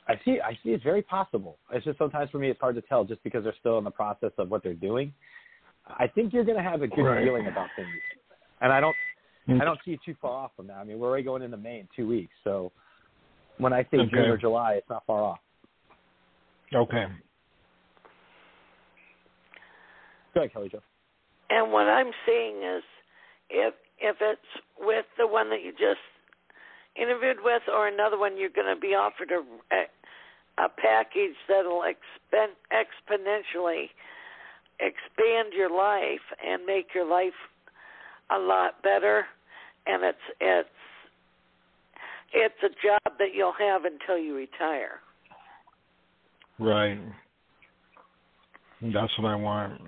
I 0.08 0.16
see. 0.26 0.40
I 0.44 0.58
see. 0.64 0.72
It's 0.72 0.84
very 0.84 1.04
possible. 1.04 1.58
It's 1.72 1.86
just 1.86 2.00
sometimes 2.00 2.32
for 2.32 2.40
me, 2.40 2.50
it's 2.50 2.60
hard 2.60 2.76
to 2.76 2.82
tell, 2.82 3.06
just 3.06 3.24
because 3.24 3.44
they're 3.44 3.56
still 3.60 3.78
in 3.78 3.84
the 3.84 3.92
process 3.92 4.32
of 4.40 4.50
what 4.50 4.64
they're 4.64 4.74
doing. 4.74 5.14
I 5.88 6.08
think 6.08 6.34
you're 6.34 6.44
going 6.44 6.58
to 6.58 6.64
have 6.64 6.82
a 6.82 6.88
good 6.88 7.04
Right. 7.04 7.24
feeling 7.24 7.48
about 7.48 7.70
things, 7.76 7.90
and 8.60 8.74
I 8.74 8.80
don't. 8.80 8.96
Mm. 9.48 9.62
I 9.62 9.66
don't 9.66 9.80
see 9.84 9.92
you 9.92 9.98
too 10.06 10.16
far 10.22 10.32
off 10.32 10.52
from 10.56 10.68
that. 10.68 10.78
I 10.78 10.84
mean, 10.84 11.00
we're 11.00 11.08
already 11.08 11.24
going 11.24 11.42
into 11.42 11.58
May 11.58 11.80
in 11.80 11.88
two 11.96 12.08
weeks, 12.08 12.34
so 12.44 12.72
when 13.58 13.74
I 13.74 13.84
say 13.86 13.98
June 14.10 14.30
or 14.30 14.38
July, 14.38 14.74
it's 14.74 14.90
not 14.90 15.04
far 15.06 15.24
off. 15.24 15.40
Okay. 16.74 17.06
Go 20.34 20.42
ahead, 20.42 20.54
Kelly 20.54 20.70
Jo. 20.70 20.80
And 21.52 21.72
what 21.72 21.88
I'm 21.88 22.12
seeing 22.26 22.64
is 22.64 22.84
if 23.50 23.74
if 24.00 24.16
it's 24.22 24.64
with 24.80 25.06
the 25.18 25.28
one 25.28 25.50
that 25.50 25.62
you 25.64 25.72
just 25.72 26.02
interviewed 26.96 27.38
with 27.44 27.62
or 27.72 27.88
another 27.88 28.18
one 28.18 28.38
you're 28.38 28.50
going 28.50 28.74
to 28.74 28.80
be 28.80 28.96
offered 28.96 29.32
a 29.32 29.84
a 30.58 30.68
package 30.70 31.36
that'll 31.48 31.84
expend, 31.84 32.54
exponentially 32.72 33.90
expand 34.80 35.54
your 35.56 35.70
life 35.70 36.26
and 36.46 36.66
make 36.66 36.88
your 36.96 37.06
life 37.06 37.38
a 38.32 38.40
lot 38.40 38.82
better 38.82 39.26
and 39.86 40.04
it's 40.04 40.18
it's 40.40 40.70
it's 42.34 42.64
a 42.64 42.70
job 42.70 43.18
that 43.20 43.36
you'll 43.36 43.54
have 43.60 43.84
until 43.84 44.18
you 44.18 44.36
retire. 44.36 45.02
Right. 46.60 46.98
That's 48.82 49.12
what 49.20 49.28
I 49.28 49.36
want. 49.36 49.82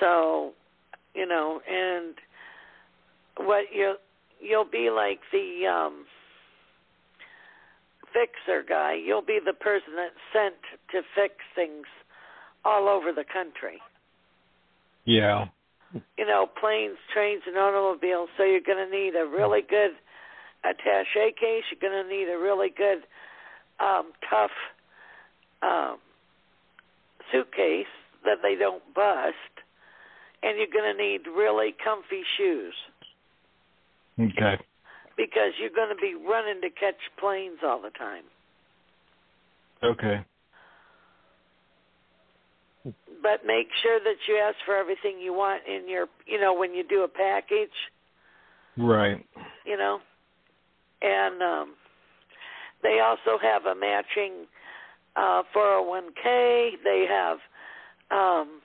So, 0.00 0.52
you 1.14 1.26
know, 1.26 1.60
and 1.68 2.14
what 3.46 3.66
you 3.72 3.94
you'll 4.40 4.64
be 4.70 4.90
like 4.90 5.20
the 5.32 5.66
um 5.66 6.06
fixer 8.12 8.64
guy. 8.66 8.94
You'll 8.94 9.22
be 9.22 9.38
the 9.44 9.52
person 9.52 9.94
that's 9.96 10.14
sent 10.32 10.54
to 10.92 11.02
fix 11.14 11.34
things 11.54 11.86
all 12.64 12.88
over 12.88 13.12
the 13.12 13.24
country. 13.24 13.78
Yeah. 15.04 15.46
You 16.16 16.26
know, 16.26 16.46
planes, 16.60 16.98
trains, 17.12 17.42
and 17.46 17.56
automobiles. 17.56 18.28
So 18.36 18.44
you're 18.44 18.60
going 18.60 18.84
to 18.84 18.90
need 18.90 19.14
a 19.14 19.26
really 19.26 19.62
good 19.62 19.92
attaché 20.64 21.34
case. 21.36 21.64
You're 21.70 21.80
going 21.80 22.04
to 22.04 22.08
need 22.08 22.28
a 22.28 22.38
really 22.38 22.68
good, 22.68 23.04
um, 23.80 24.12
tough 24.28 24.50
um, 25.62 25.98
suitcase 27.32 27.86
that 28.24 28.38
they 28.42 28.54
don't 28.54 28.82
bust, 28.94 29.57
and 30.42 30.56
you're 30.56 30.72
going 30.72 30.96
to 30.96 31.02
need 31.02 31.26
really 31.26 31.74
comfy 31.82 32.22
shoes 32.36 32.74
Okay. 34.20 34.58
because 35.16 35.52
you're 35.60 35.70
going 35.74 35.94
to 35.94 36.00
be 36.00 36.14
running 36.14 36.60
to 36.62 36.70
catch 36.70 36.98
planes 37.18 37.58
all 37.64 37.80
the 37.80 37.90
time. 37.90 38.24
Okay. 39.82 40.24
But 43.22 43.44
make 43.44 43.68
sure 43.82 43.98
that 44.00 44.16
you 44.26 44.36
ask 44.36 44.56
for 44.64 44.76
everything 44.76 45.18
you 45.20 45.32
want 45.32 45.62
in 45.66 45.88
your, 45.88 46.06
you 46.26 46.40
know, 46.40 46.54
when 46.54 46.72
you 46.74 46.84
do 46.88 47.02
a 47.02 47.08
package. 47.08 47.70
Right. 48.76 49.26
you 49.66 49.76
know. 49.76 49.98
And 51.02 51.42
um 51.42 51.74
they 52.82 53.00
also 53.00 53.38
have 53.42 53.66
a 53.66 53.74
matching 53.74 54.46
uh 55.16 55.42
401k, 55.54 56.72
they 56.84 57.06
have 57.08 57.38
um 58.10 58.60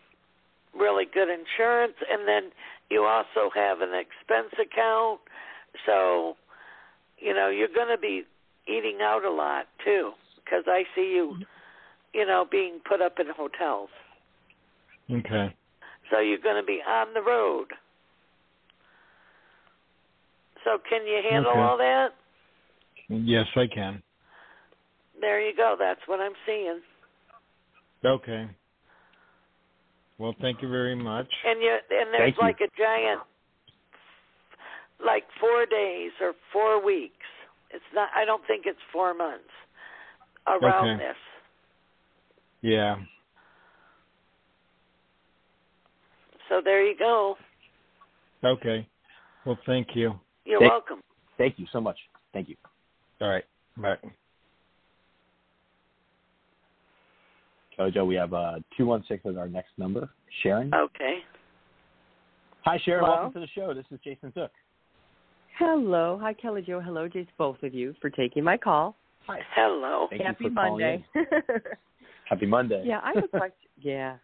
really 0.78 1.06
good 1.06 1.30
insurance 1.30 1.96
and 2.10 2.28
then 2.28 2.52
you 2.90 3.04
also 3.04 3.50
have 3.54 3.82
an 3.82 3.94
expense 3.94 4.54
account. 4.54 5.20
So, 5.86 6.36
you 7.18 7.34
know, 7.34 7.50
you're 7.50 7.74
going 7.74 7.90
to 7.90 7.98
be 7.98 8.24
eating 8.68 9.00
out 9.02 9.24
a 9.26 9.32
lot 9.32 9.66
too 9.84 10.12
because 10.44 10.64
I 10.68 10.84
see 10.96 11.14
you, 11.16 11.32
mm-hmm. 11.34 11.44
you 12.14 12.26
know, 12.26 12.46
being 12.50 12.80
put 12.88 13.02
up 13.02 13.20
in 13.20 13.28
hotels. 13.36 13.90
Okay. 15.12 15.54
So 16.12 16.20
you're 16.20 16.40
going 16.40 16.62
to 16.62 16.66
be 16.66 16.82
on 16.88 17.14
the 17.14 17.22
road. 17.22 17.68
So 20.64 20.78
can 20.90 21.06
you 21.06 21.22
handle 21.30 21.52
Okay. 21.52 21.60
all 21.60 21.78
that? 21.78 22.10
Yes, 23.10 23.48
I 23.56 23.68
can. 23.68 24.02
There 25.20 25.42
you 25.42 25.56
go. 25.56 25.76
That's 25.78 26.00
what 26.06 26.20
I'm 26.20 26.34
seeing. 26.46 26.80
Okay. 28.06 28.48
Well, 30.24 30.36
thank 30.40 30.62
you 30.62 30.70
very 30.70 30.96
much. 30.96 31.28
And 31.46 31.62
you 31.62 31.70
and 31.70 32.14
there's 32.14 32.34
Thank 32.34 32.38
you. 32.38 32.44
like 32.44 32.62
a 32.62 32.70
giant 32.78 33.20
like 35.06 35.26
4 35.42 35.66
days 35.66 36.12
or 36.22 36.32
4 36.54 36.82
weeks. 36.82 37.28
It's 37.72 37.84
not 37.94 38.08
I 38.16 38.24
don't 38.24 38.42
think 38.48 38.66
it's 38.66 38.80
4 38.94 39.14
months 39.14 39.44
around 40.48 40.92
Okay. 40.92 41.04
this. 41.04 41.18
Yeah. 42.62 42.96
So 46.48 46.62
there 46.64 46.88
you 46.88 46.98
go. 46.98 47.36
Okay. 48.46 48.88
Well, 49.44 49.60
thank 49.66 49.94
you. 49.94 50.18
You're 50.46 50.60
Thank- 50.62 50.72
welcome. 50.72 51.02
Thank 51.38 51.60
you 51.60 51.68
so 51.74 51.82
much. 51.82 52.00
Thank 52.32 52.48
you. 52.48 52.56
All 53.20 53.28
right. 53.28 53.46
Bye. 53.76 53.98
Kelly 57.76 57.92
Jo, 57.92 58.06
we 58.06 58.16
have 58.16 58.34
uh, 58.34 58.60
216 58.78 59.32
as 59.32 59.38
our 59.38 59.48
next 59.48 59.72
number. 59.78 60.10
Sharon. 60.42 60.74
Okay. 60.74 61.20
Hi, 62.66 62.80
Sharon. 62.84 63.04
Hello. 63.04 63.16
Welcome 63.16 63.34
to 63.34 63.40
the 63.40 63.48
show. 63.56 63.74
This 63.74 63.86
is 63.92 64.00
Jason 64.04 64.32
Zuk. 64.36 64.50
Hello. 65.58 66.20
Hi, 66.22 66.34
Kelly 66.34 66.62
Jo. 66.62 66.80
Hello, 66.80 67.08
Jace, 67.08 67.28
both 67.38 67.62
of 67.64 67.74
you, 67.74 67.94
for 68.02 68.10
taking 68.10 68.44
my 68.44 68.58
call. 68.58 68.96
Hi. 69.28 69.40
Hello. 69.56 70.08
Thank 70.10 70.22
Happy 70.22 70.46
you 70.46 70.50
for 70.50 70.54
Monday. 70.54 71.06
Happy 72.30 72.46
Monday. 72.46 72.84
yeah, 72.86 73.00
I 73.04 73.12
have 73.16 73.24
a 73.24 73.28
question. 73.28 73.70
yeah. 73.82 74.16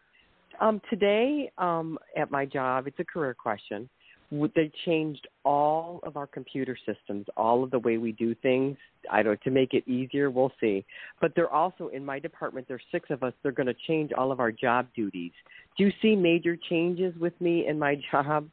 Um, 0.62 0.82
today, 0.90 1.52
um, 1.58 1.98
at 2.18 2.32
my 2.32 2.46
job, 2.46 2.88
it's 2.88 3.00
a 3.00 3.06
career 3.06 3.34
question. 3.34 3.90
W- 4.32 4.52
They 4.56 4.72
changed 4.86 5.28
all 5.44 6.00
of 6.04 6.18
our 6.18 6.28
computer 6.28 6.78
systems, 6.86 7.26
all 7.38 7.64
of 7.64 7.72
the 7.72 7.80
way 7.80 7.98
we 7.98 8.12
do 8.12 8.36
things. 8.36 8.78
I 9.12 9.24
don't 9.24 9.42
to 9.42 9.52
make 9.52 9.74
it 9.74 9.88
easier. 9.88 10.30
We'll 10.30 10.52
see. 10.60 10.86
But 11.22 11.34
they're 11.36 11.50
also 11.52 11.88
in 11.88 12.06
my 12.06 12.20
department. 12.20 12.68
There's 12.68 12.84
six 12.92 13.10
of 13.10 13.24
us. 13.24 13.34
They're 13.42 13.52
going 13.52 13.68
to 13.68 13.76
change 13.88 14.12
all 14.14 14.32
of 14.32 14.40
our 14.40 14.52
job 14.52 14.88
duties. 14.96 15.32
Do 15.78 15.84
you 15.86 15.92
see 16.02 16.16
major 16.16 16.58
changes 16.70 17.14
with 17.20 17.34
me 17.42 17.68
in 17.68 17.80
my 17.80 17.96
job? 18.12 18.48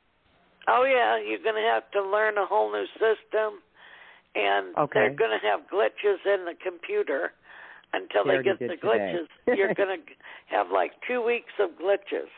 Oh 0.68 0.84
yeah, 0.84 1.18
you're 1.18 1.42
going 1.42 1.54
to 1.62 1.68
have 1.70 1.90
to 1.92 2.02
learn 2.02 2.38
a 2.38 2.46
whole 2.46 2.72
new 2.72 2.86
system 2.94 3.60
and 4.34 4.76
Okay. 4.76 5.00
they're 5.00 5.14
going 5.16 5.38
to 5.40 5.46
have 5.46 5.60
glitches 5.72 6.18
in 6.26 6.44
the 6.44 6.54
computer 6.62 7.32
until 7.92 8.24
They 8.24 8.38
they 8.38 8.42
get 8.42 8.58
the 8.58 8.76
glitches. 8.76 9.26
you're 9.56 9.72
going 9.74 9.96
to 10.06 10.12
have 10.54 10.66
like 10.72 10.92
2 11.08 11.24
weeks 11.24 11.52
of 11.60 11.70
glitches. 11.80 12.28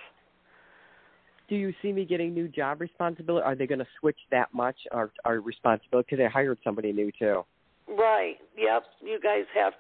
Do 1.48 1.56
you 1.56 1.72
see 1.80 1.92
me 1.92 2.04
getting 2.04 2.34
new 2.34 2.48
job 2.48 2.80
responsibility? 2.80 3.44
Are 3.44 3.54
they 3.54 3.66
going 3.66 3.78
to 3.78 3.86
switch 4.00 4.18
that 4.30 4.52
much 4.52 4.76
our 4.92 5.10
our 5.24 5.40
responsibility? 5.40 6.06
Because 6.10 6.22
they 6.22 6.28
hired 6.30 6.58
somebody 6.62 6.92
new 6.92 7.10
too. 7.18 7.44
Right. 7.88 8.36
Yep. 8.56 8.82
You 9.02 9.18
guys 9.22 9.44
have. 9.54 9.72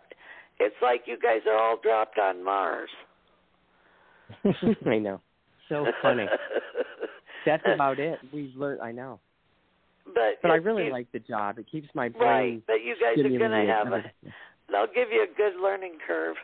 It's 0.60 0.74
like 0.82 1.02
you 1.06 1.18
guys 1.22 1.40
are 1.46 1.56
all 1.56 1.78
dropped 1.82 2.18
on 2.18 2.44
Mars. 2.44 2.90
I 4.86 4.98
know. 4.98 5.20
So 5.68 5.86
funny. 6.02 6.26
That's 7.46 7.62
about 7.72 7.98
it. 7.98 8.18
We've 8.32 8.54
learned. 8.56 8.80
I 8.80 8.92
know. 8.92 9.20
But 10.06 10.40
But 10.42 10.50
I 10.50 10.56
really 10.56 10.90
like 10.90 11.10
the 11.12 11.18
job. 11.18 11.58
It 11.58 11.66
keeps 11.70 11.88
my 11.94 12.08
brain. 12.08 12.28
Right. 12.28 12.66
But 12.66 12.84
you 12.84 12.94
guys 13.00 13.24
are 13.24 13.28
going 13.28 13.50
to 13.50 13.72
have 13.72 13.92
a. 13.92 14.02
They'll 14.70 14.86
give 14.86 15.12
you 15.12 15.22
a 15.22 15.36
good 15.36 15.60
learning 15.62 15.94
curve. 16.06 16.36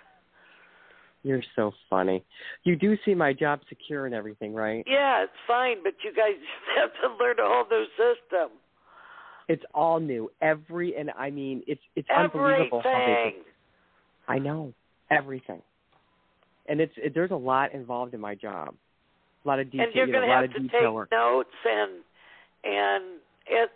You're 1.25 1.43
so 1.57 1.73
funny. 1.90 2.23
You 2.64 2.76
do 2.76 2.97
see 3.04 3.14
my 3.14 3.33
job 3.33 3.61
secure 3.69 4.04
and 4.07 4.14
everything, 4.14 4.54
right? 4.54 4.85
Yeah, 4.87 5.25
it's 5.25 5.33
fine, 5.47 5.78
but 5.83 5.95
you 6.04 6.12
guys 6.14 6.37
have 6.78 6.90
to 7.02 7.16
learn 7.23 7.38
a 7.40 7.43
whole 7.49 7.64
new 7.71 7.85
system. 7.97 8.50
It's 9.49 9.62
all 9.75 10.00
new. 10.00 10.31
Every 10.40 10.95
and 10.97 11.11
I 11.19 11.31
mean, 11.31 11.62
it's 11.66 11.81
it's 11.97 12.09
unbelievable 12.14 12.83
how 12.85 12.90
they. 12.93 13.12
Everything. 13.12 13.43
I 14.28 14.38
know 14.38 14.73
everything, 15.11 15.61
and 16.69 16.81
it's 16.81 16.93
it, 16.97 17.12
there's 17.14 17.31
a 17.31 17.37
lot 17.37 17.75
involved 17.75 18.14
in 18.14 18.21
my 18.21 18.35
job. 18.35 18.75
A 19.45 19.49
lot 19.49 19.61
of 19.61 19.71
detail. 19.71 19.87
and 19.87 19.95
you're 19.95 20.07
you 20.07 20.12
know, 20.12 20.19
going 20.21 20.31
a 20.31 20.33
to 20.33 20.35
lot 20.35 20.43
have 20.43 20.50
of 20.50 20.57
to 20.57 20.62
detail 20.62 20.81
take 20.81 20.93
work. 20.93 21.11
notes 21.11 21.50
and 21.64 21.90
and 22.64 23.04
it 23.47 23.71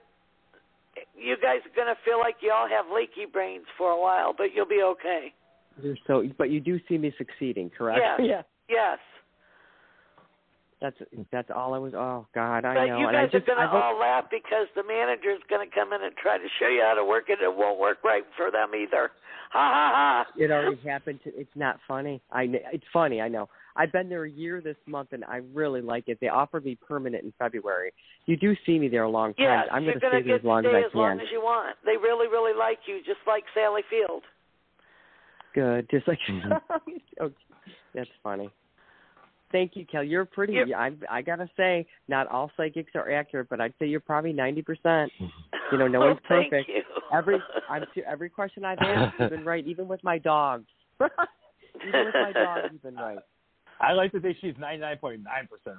you 1.16 1.36
guys 1.40 1.58
are 1.68 1.74
going 1.76 1.94
to 1.94 2.00
feel 2.04 2.18
like 2.18 2.36
you 2.40 2.50
all 2.50 2.68
have 2.68 2.86
leaky 2.94 3.26
brains 3.30 3.66
for 3.76 3.90
a 3.90 4.00
while 4.00 4.32
but 4.36 4.46
you'll 4.54 4.66
be 4.66 4.80
okay 4.82 5.32
You're 5.82 5.96
so, 6.06 6.24
but 6.36 6.50
you 6.50 6.60
do 6.60 6.78
see 6.88 6.98
me 6.98 7.12
succeeding, 7.18 7.70
correct? 7.70 8.00
Yes. 8.02 8.20
yeah. 8.22 8.42
yes 8.68 8.98
That's 10.80 10.96
that's 11.32 11.48
all 11.54 11.74
I 11.74 11.78
was. 11.78 11.92
Oh 11.94 12.26
God, 12.34 12.64
I 12.64 12.74
but 12.74 12.86
know. 12.86 12.98
you 12.98 13.08
and 13.08 13.16
I 13.16 13.24
guys 13.24 13.32
just, 13.32 13.48
are 13.48 13.54
going 13.54 13.68
I 13.68 13.70
to 13.70 13.78
all 13.78 13.98
laugh 13.98 14.24
because 14.30 14.66
the 14.74 14.82
manager's 14.82 15.40
going 15.48 15.68
to 15.68 15.74
come 15.74 15.92
in 15.92 16.02
and 16.02 16.14
try 16.16 16.38
to 16.38 16.48
show 16.60 16.68
you 16.68 16.82
how 16.86 16.94
to 16.94 17.04
work 17.04 17.24
it. 17.28 17.38
It 17.42 17.54
won't 17.54 17.78
work 17.78 17.98
right 18.04 18.24
for 18.36 18.50
them 18.50 18.70
either. 18.74 19.10
Ha 19.50 19.58
ha 19.58 20.24
ha! 20.26 20.32
It 20.36 20.50
already 20.50 20.78
happened. 20.86 21.20
To, 21.24 21.30
it's 21.34 21.56
not 21.56 21.78
funny. 21.88 22.20
I 22.30 22.42
it's 22.70 22.84
funny. 22.92 23.22
I 23.22 23.28
know. 23.28 23.48
I've 23.76 23.90
been 23.90 24.10
there 24.10 24.24
a 24.24 24.30
year 24.30 24.60
this 24.60 24.76
month, 24.86 25.12
and 25.12 25.24
I 25.24 25.40
really 25.54 25.80
like 25.80 26.04
it. 26.08 26.18
They 26.20 26.28
offered 26.28 26.66
me 26.66 26.76
permanent 26.86 27.24
in 27.24 27.32
February. 27.38 27.92
You 28.26 28.36
do 28.36 28.54
see 28.66 28.78
me 28.78 28.88
there 28.88 29.04
a 29.04 29.08
long 29.08 29.32
time. 29.32 29.46
Yes, 29.46 29.68
I'm 29.72 29.84
going 29.84 30.00
to 30.00 30.06
stay 30.06 30.22
there 30.22 30.36
as 30.36 30.44
long 30.44 30.66
as 30.66 30.72
I 30.74 30.80
as 30.80 30.94
long 30.94 31.18
as 31.20 31.28
you 31.32 31.40
want. 31.40 31.76
They 31.86 31.96
really, 31.96 32.26
really 32.28 32.52
like 32.58 32.80
you, 32.86 32.98
just 33.06 33.20
like 33.26 33.44
Sally 33.54 33.80
Field. 33.88 34.22
Good. 35.54 35.88
Just 35.90 36.06
like 36.08 36.18
Mhm. 36.28 36.60
oh, 37.20 37.30
that's 37.94 38.10
funny. 38.22 38.50
Thank 39.50 39.76
you, 39.76 39.86
Kel. 39.86 40.04
You're 40.04 40.26
pretty. 40.26 40.52
You're- 40.54 40.74
I 40.74 40.92
I 41.10 41.22
gotta 41.22 41.48
say, 41.56 41.86
not 42.06 42.26
all 42.28 42.50
psychics 42.56 42.92
are 42.94 43.10
accurate, 43.10 43.48
but 43.48 43.60
I'd 43.60 43.72
say 43.78 43.86
you're 43.86 44.00
probably 44.00 44.32
ninety 44.32 44.62
percent. 44.62 45.10
You 45.72 45.78
know, 45.78 45.88
no 45.88 46.00
one's 46.00 46.18
oh, 46.24 46.26
thank 46.28 46.50
perfect. 46.50 46.68
You. 46.68 46.82
Every 47.12 47.42
I'm 47.70 47.84
every 48.06 48.28
question 48.28 48.64
I've 48.64 48.78
asked, 48.78 49.14
you've 49.18 49.30
been 49.30 49.44
right. 49.44 49.66
Even 49.66 49.88
with 49.88 50.04
my 50.04 50.18
dogs. 50.18 50.66
even 51.00 52.04
with 52.06 52.14
my 52.14 52.32
dogs, 52.32 52.68
you've 52.72 52.82
been 52.82 52.96
right. 52.96 53.18
I 53.80 53.92
like 53.92 54.12
to 54.12 54.20
think 54.20 54.36
she's 54.40 54.54
99.9% 54.54 55.22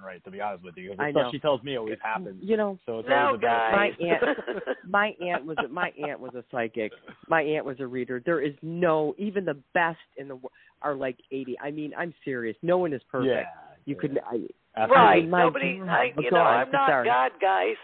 right, 0.04 0.24
to 0.24 0.32
be 0.32 0.40
honest 0.42 0.64
with 0.64 0.78
you. 0.78 0.90
'cause 0.90 0.98
The 0.98 1.04
I 1.04 1.12
stuff 1.12 1.24
know. 1.24 1.32
she 1.32 1.40
tells 1.40 1.62
me 1.64 1.78
always 1.78 1.98
happens. 2.02 2.42
You 2.42 2.58
know, 2.58 2.78
So 2.86 3.00
it's 3.00 3.10
no, 3.10 3.16
always 3.16 3.40
a 3.40 3.42
guys. 3.42 3.72
My 3.74 4.06
aunt- 4.08 4.38
my 4.90 5.16
aunt 5.22 5.46
was 5.46 5.58
a, 5.64 5.68
my 5.68 5.92
aunt 6.08 6.20
was 6.20 6.34
a 6.36 6.44
psychic. 6.52 6.92
My 7.28 7.42
aunt 7.42 7.66
was 7.66 7.80
a 7.80 7.88
reader. 7.88 8.22
There 8.26 8.42
is 8.42 8.54
no 8.62 9.16
even 9.18 9.46
the 9.46 9.58
best 9.74 10.00
in 10.18 10.28
the 10.30 10.36
wo- 10.38 10.52
are 10.82 10.96
like 10.96 11.18
eighty. 11.32 11.58
I 11.60 11.72
mean, 11.72 11.92
I'm 11.98 12.14
serious. 12.24 12.56
No 12.62 12.78
one 12.78 12.94
is 12.94 13.02
perfect. 13.12 13.34
Yeah. 13.34 13.44
You 13.86 13.96
yeah. 13.96 14.02
could. 14.02 14.20
I, 14.20 14.48
Absolutely. 14.78 14.96
right. 14.96 15.30
my 15.30 15.40
Nobody. 15.44 15.82
I, 15.82 16.14
you 16.18 16.32
know, 16.32 16.38
I'm 16.38 16.72
not 16.72 16.88
sorry. 16.90 17.06
God, 17.08 17.32
guys. 17.42 17.76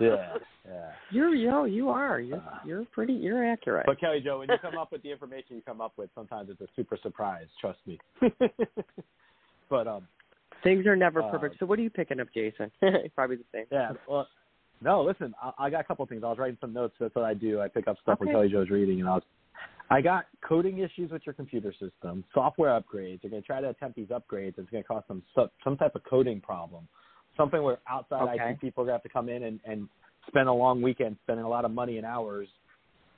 Yeah, 0.00 0.34
yeah. 0.66 0.90
You're 1.10 1.34
you 1.34 1.50
know 1.50 1.64
you 1.64 1.88
are. 1.90 2.20
You're 2.20 2.38
Uh, 2.38 2.58
you're 2.64 2.84
pretty. 2.86 3.12
You're 3.12 3.44
accurate. 3.50 3.86
But 3.86 4.00
Kelly 4.00 4.20
Jo, 4.20 4.38
when 4.40 4.48
you 4.48 4.56
come 4.60 4.78
up 4.78 4.92
with 4.92 5.02
the 5.02 5.10
information 5.10 5.56
you 5.56 5.62
come 5.62 5.80
up 5.80 5.92
with, 5.96 6.10
sometimes 6.14 6.50
it's 6.50 6.60
a 6.60 6.68
super 6.76 6.96
surprise. 7.02 7.46
Trust 7.60 7.78
me. 7.86 7.98
but 9.70 9.86
um, 9.86 10.06
Things 10.62 10.86
are 10.86 10.96
never 10.96 11.22
uh, 11.22 11.30
perfect. 11.30 11.56
So 11.58 11.66
what 11.66 11.78
are 11.78 11.82
you 11.82 11.90
picking 11.90 12.20
up, 12.20 12.28
Jason? 12.32 12.70
Probably 13.14 13.36
the 13.36 13.44
same. 13.52 13.64
yeah. 13.70 13.92
Well, 14.08 14.28
no. 14.80 15.02
Listen, 15.02 15.34
I, 15.42 15.66
I 15.66 15.70
got 15.70 15.80
a 15.80 15.84
couple 15.84 16.06
things. 16.06 16.22
I 16.24 16.28
was 16.28 16.38
writing 16.38 16.58
some 16.60 16.72
notes. 16.72 16.94
That's 17.00 17.14
what 17.14 17.24
I 17.24 17.34
do. 17.34 17.60
I 17.60 17.68
pick 17.68 17.88
up 17.88 17.96
stuff 18.02 18.20
when 18.20 18.28
Okay. 18.28 18.34
Kelly 18.36 18.48
Jo's 18.48 18.70
reading, 18.70 19.00
and 19.00 19.08
I 19.08 19.14
was. 19.14 19.22
I 19.90 20.00
got 20.00 20.24
coding 20.46 20.78
issues 20.78 21.10
with 21.10 21.22
your 21.26 21.34
computer 21.34 21.72
system, 21.72 22.24
software 22.32 22.70
upgrades. 22.70 23.20
They're 23.20 23.30
going 23.30 23.42
to 23.42 23.46
try 23.46 23.60
to 23.60 23.68
attempt 23.68 23.96
these 23.96 24.08
upgrades. 24.08 24.54
It's 24.56 24.70
going 24.70 24.82
to 24.82 24.88
cause 24.88 25.02
some 25.06 25.22
some 25.62 25.76
type 25.76 25.94
of 25.94 26.02
coding 26.04 26.40
problem, 26.40 26.88
something 27.36 27.62
where 27.62 27.78
outside 27.88 28.22
Okay. 28.34 28.50
IT 28.50 28.60
people 28.60 28.84
are 28.84 28.86
to 28.86 28.92
have 28.92 29.02
to 29.02 29.08
come 29.08 29.28
in 29.28 29.44
and, 29.44 29.60
and 29.64 29.88
spend 30.28 30.48
a 30.48 30.52
long 30.52 30.82
weekend, 30.82 31.16
spending 31.22 31.44
a 31.44 31.48
lot 31.48 31.64
of 31.64 31.70
money 31.70 31.96
and 31.96 32.06
hours 32.06 32.48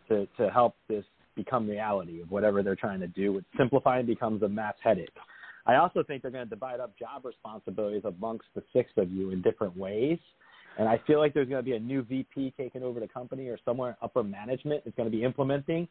to 0.08 0.26
to 0.36 0.50
help 0.50 0.76
this 0.88 1.04
become 1.34 1.68
reality 1.68 2.20
of 2.20 2.30
whatever 2.30 2.62
they're 2.62 2.76
trying 2.76 3.00
to 3.00 3.08
do. 3.08 3.32
With 3.32 3.44
simplifying 3.56 4.06
becomes 4.06 4.42
a 4.42 4.48
mass 4.48 4.74
headache. 4.82 5.16
I 5.66 5.76
also 5.76 6.02
think 6.02 6.22
they're 6.22 6.30
going 6.30 6.44
to 6.44 6.50
divide 6.50 6.80
up 6.80 6.96
job 6.98 7.24
responsibilities 7.24 8.02
amongst 8.04 8.46
the 8.54 8.62
six 8.72 8.90
of 8.98 9.10
you 9.10 9.30
in 9.30 9.40
different 9.40 9.76
ways. 9.76 10.18
And 10.78 10.88
I 10.88 11.00
feel 11.06 11.18
like 11.20 11.32
there's 11.32 11.48
going 11.48 11.64
to 11.64 11.70
be 11.70 11.76
a 11.76 11.80
new 11.80 12.02
VP 12.02 12.52
taking 12.56 12.82
over 12.82 13.00
the 13.00 13.08
company 13.08 13.48
or 13.48 13.58
somewhere 13.64 13.96
upper 14.02 14.22
management 14.22 14.82
is 14.84 14.92
going 14.96 15.10
to 15.10 15.16
be 15.16 15.24
implementing 15.24 15.88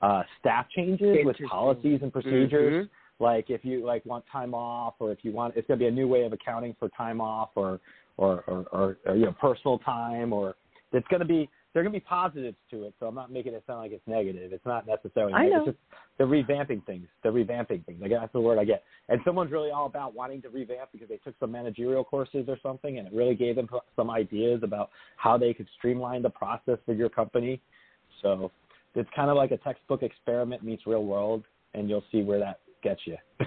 uh, 0.00 0.22
staff 0.40 0.66
changes 0.74 1.18
with 1.24 1.36
policies 1.48 2.00
and 2.02 2.12
procedures. 2.12 2.86
Mhm. 2.86 2.90
Like 3.22 3.50
if 3.50 3.64
you 3.64 3.86
like 3.86 4.04
want 4.04 4.24
time 4.30 4.52
off, 4.52 4.94
or 4.98 5.12
if 5.12 5.20
you 5.22 5.30
want, 5.30 5.56
it's 5.56 5.68
going 5.68 5.78
to 5.78 5.84
be 5.84 5.88
a 5.88 5.92
new 5.92 6.08
way 6.08 6.24
of 6.24 6.32
accounting 6.32 6.74
for 6.78 6.88
time 6.88 7.20
off, 7.20 7.50
or 7.54 7.78
or 8.16 8.42
or, 8.48 8.66
or, 8.72 8.96
or 9.06 9.16
you 9.16 9.26
know 9.26 9.34
personal 9.40 9.78
time, 9.78 10.32
or 10.32 10.56
it's 10.92 11.06
going 11.06 11.20
to 11.20 11.26
be 11.26 11.48
there 11.72 11.80
are 11.80 11.84
going 11.84 11.92
to 11.94 12.00
be 12.00 12.04
positives 12.04 12.56
to 12.72 12.82
it. 12.82 12.94
So 12.98 13.06
I'm 13.06 13.14
not 13.14 13.30
making 13.30 13.54
it 13.54 13.62
sound 13.64 13.78
like 13.78 13.92
it's 13.92 14.06
negative. 14.08 14.52
It's 14.52 14.66
not 14.66 14.88
necessarily. 14.88 15.34
I 15.34 15.48
know. 15.48 15.58
It's 15.58 15.66
just 15.66 15.78
they're 16.18 16.26
revamping 16.26 16.84
things. 16.84 17.06
They're 17.22 17.32
revamping 17.32 17.86
things. 17.86 18.02
I 18.04 18.08
guess 18.08 18.18
that's 18.22 18.32
the 18.32 18.40
word 18.40 18.58
I 18.58 18.64
get. 18.64 18.82
And 19.08 19.20
someone's 19.24 19.52
really 19.52 19.70
all 19.70 19.86
about 19.86 20.14
wanting 20.14 20.42
to 20.42 20.48
revamp 20.48 20.90
because 20.90 21.08
they 21.08 21.18
took 21.18 21.34
some 21.38 21.52
managerial 21.52 22.02
courses 22.02 22.46
or 22.48 22.58
something, 22.60 22.98
and 22.98 23.06
it 23.06 23.14
really 23.14 23.36
gave 23.36 23.54
them 23.54 23.68
some 23.94 24.10
ideas 24.10 24.62
about 24.64 24.90
how 25.16 25.38
they 25.38 25.54
could 25.54 25.68
streamline 25.78 26.22
the 26.22 26.30
process 26.30 26.78
for 26.84 26.92
your 26.92 27.08
company. 27.08 27.60
So 28.20 28.50
it's 28.96 29.08
kind 29.14 29.30
of 29.30 29.36
like 29.36 29.52
a 29.52 29.58
textbook 29.58 30.02
experiment 30.02 30.64
meets 30.64 30.88
real 30.88 31.04
world, 31.04 31.44
and 31.74 31.88
you'll 31.88 32.04
see 32.10 32.22
where 32.22 32.40
that 32.40 32.58
gets 32.82 33.00
you 33.06 33.16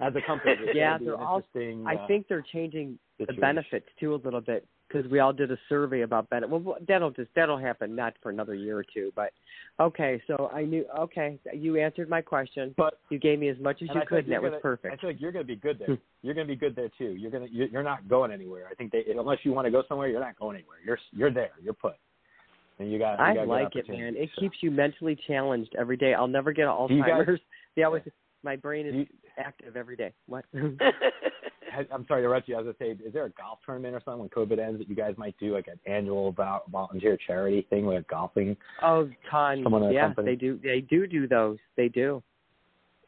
as 0.00 0.14
a 0.14 0.20
company. 0.26 0.56
Yeah, 0.74 0.98
they're 0.98 1.16
all- 1.16 1.42
I 1.54 1.94
uh, 1.94 2.06
think 2.06 2.28
they're 2.28 2.44
changing 2.52 2.98
the 3.18 3.32
benefits 3.34 3.86
too 3.98 4.14
a 4.14 4.20
little 4.24 4.40
bit 4.40 4.66
because 4.88 5.10
we 5.10 5.18
all 5.18 5.32
did 5.32 5.50
a 5.50 5.58
survey 5.68 6.02
about 6.02 6.28
benefit. 6.30 6.50
Well, 6.50 6.76
that'll 6.86 7.10
just 7.10 7.30
that'll 7.34 7.58
happen 7.58 7.94
not 7.94 8.14
for 8.22 8.30
another 8.30 8.54
year 8.54 8.78
or 8.78 8.84
two, 8.94 9.12
but 9.14 9.32
okay. 9.80 10.20
So 10.26 10.50
I 10.54 10.64
knew. 10.64 10.84
Okay, 10.98 11.38
you 11.52 11.76
answered 11.78 12.08
my 12.08 12.22
question. 12.22 12.74
But 12.76 12.98
You 13.10 13.18
gave 13.18 13.38
me 13.38 13.48
as 13.48 13.58
much 13.58 13.82
as 13.82 13.88
you 13.94 14.00
I 14.00 14.04
could, 14.04 14.24
and 14.24 14.28
that 14.28 14.42
you're 14.42 14.50
was 14.50 14.60
perfect. 14.62 14.94
I 14.94 14.96
feel 14.96 15.10
like 15.10 15.20
you're 15.20 15.32
going 15.32 15.44
to 15.44 15.46
be 15.46 15.56
good 15.56 15.76
Hmm. 15.76 15.84
there. 15.92 15.98
you're 16.22 16.34
going 16.34 16.46
to 16.46 16.52
be 16.52 16.58
good 16.58 16.74
there 16.74 16.90
too. 16.96 17.10
You're 17.18 17.30
going 17.30 17.46
to 17.46 17.52
you're 17.52 17.82
not 17.82 18.08
going 18.08 18.32
anywhere. 18.32 18.66
I 18.70 18.74
think 18.74 18.92
they 18.92 19.04
unless 19.16 19.38
you 19.42 19.52
want 19.52 19.66
to 19.66 19.70
go 19.70 19.82
somewhere, 19.88 20.08
you're 20.08 20.20
not 20.20 20.38
going 20.38 20.56
anywhere. 20.56 20.78
You're 20.84 20.98
you're 21.12 21.32
there. 21.32 21.52
You're 21.62 21.74
put. 21.74 21.94
And 22.78 22.92
you 22.92 22.98
got. 22.98 23.18
You 23.18 23.24
I 23.24 23.34
got 23.34 23.48
like 23.48 23.76
it, 23.76 23.88
man. 23.88 24.14
It 24.16 24.30
so. 24.34 24.40
keeps 24.40 24.58
you 24.60 24.70
mentally 24.70 25.18
challenged 25.26 25.74
every 25.78 25.96
day. 25.96 26.14
I'll 26.14 26.28
never 26.28 26.52
get 26.52 26.62
you 26.88 27.02
guys- 27.02 27.26
Alzheimer's. 27.26 27.40
they 27.76 27.82
always 27.82 28.02
my 28.42 28.56
brain 28.56 28.86
is 28.86 28.94
you- 28.94 29.06
active 29.38 29.76
every 29.76 29.96
day. 29.96 30.12
What? 30.26 30.44
I'm 31.92 32.06
sorry 32.06 32.22
to 32.22 32.26
interrupt 32.26 32.48
you. 32.48 32.56
I 32.56 32.60
was 32.60 32.74
going 32.78 32.94
to 32.94 33.02
say, 33.02 33.06
is 33.06 33.12
there 33.12 33.26
a 33.26 33.30
golf 33.30 33.58
tournament 33.64 33.94
or 33.94 34.00
something 34.04 34.20
when 34.20 34.28
COVID 34.30 34.58
ends 34.58 34.78
that 34.78 34.88
you 34.88 34.96
guys 34.96 35.14
might 35.16 35.36
do 35.38 35.54
like 35.54 35.68
an 35.68 35.78
annual 35.86 36.32
volunteer 36.32 37.18
charity 37.26 37.66
thing 37.70 37.86
with 37.86 38.06
golfing? 38.08 38.56
oh, 38.82 39.08
tons. 39.30 39.62
Someone 39.62 39.92
yeah, 39.92 40.12
they 40.16 40.34
do. 40.34 40.58
They 40.62 40.80
do 40.80 41.06
do 41.06 41.28
those. 41.28 41.58
They 41.76 41.88
do. 41.88 42.22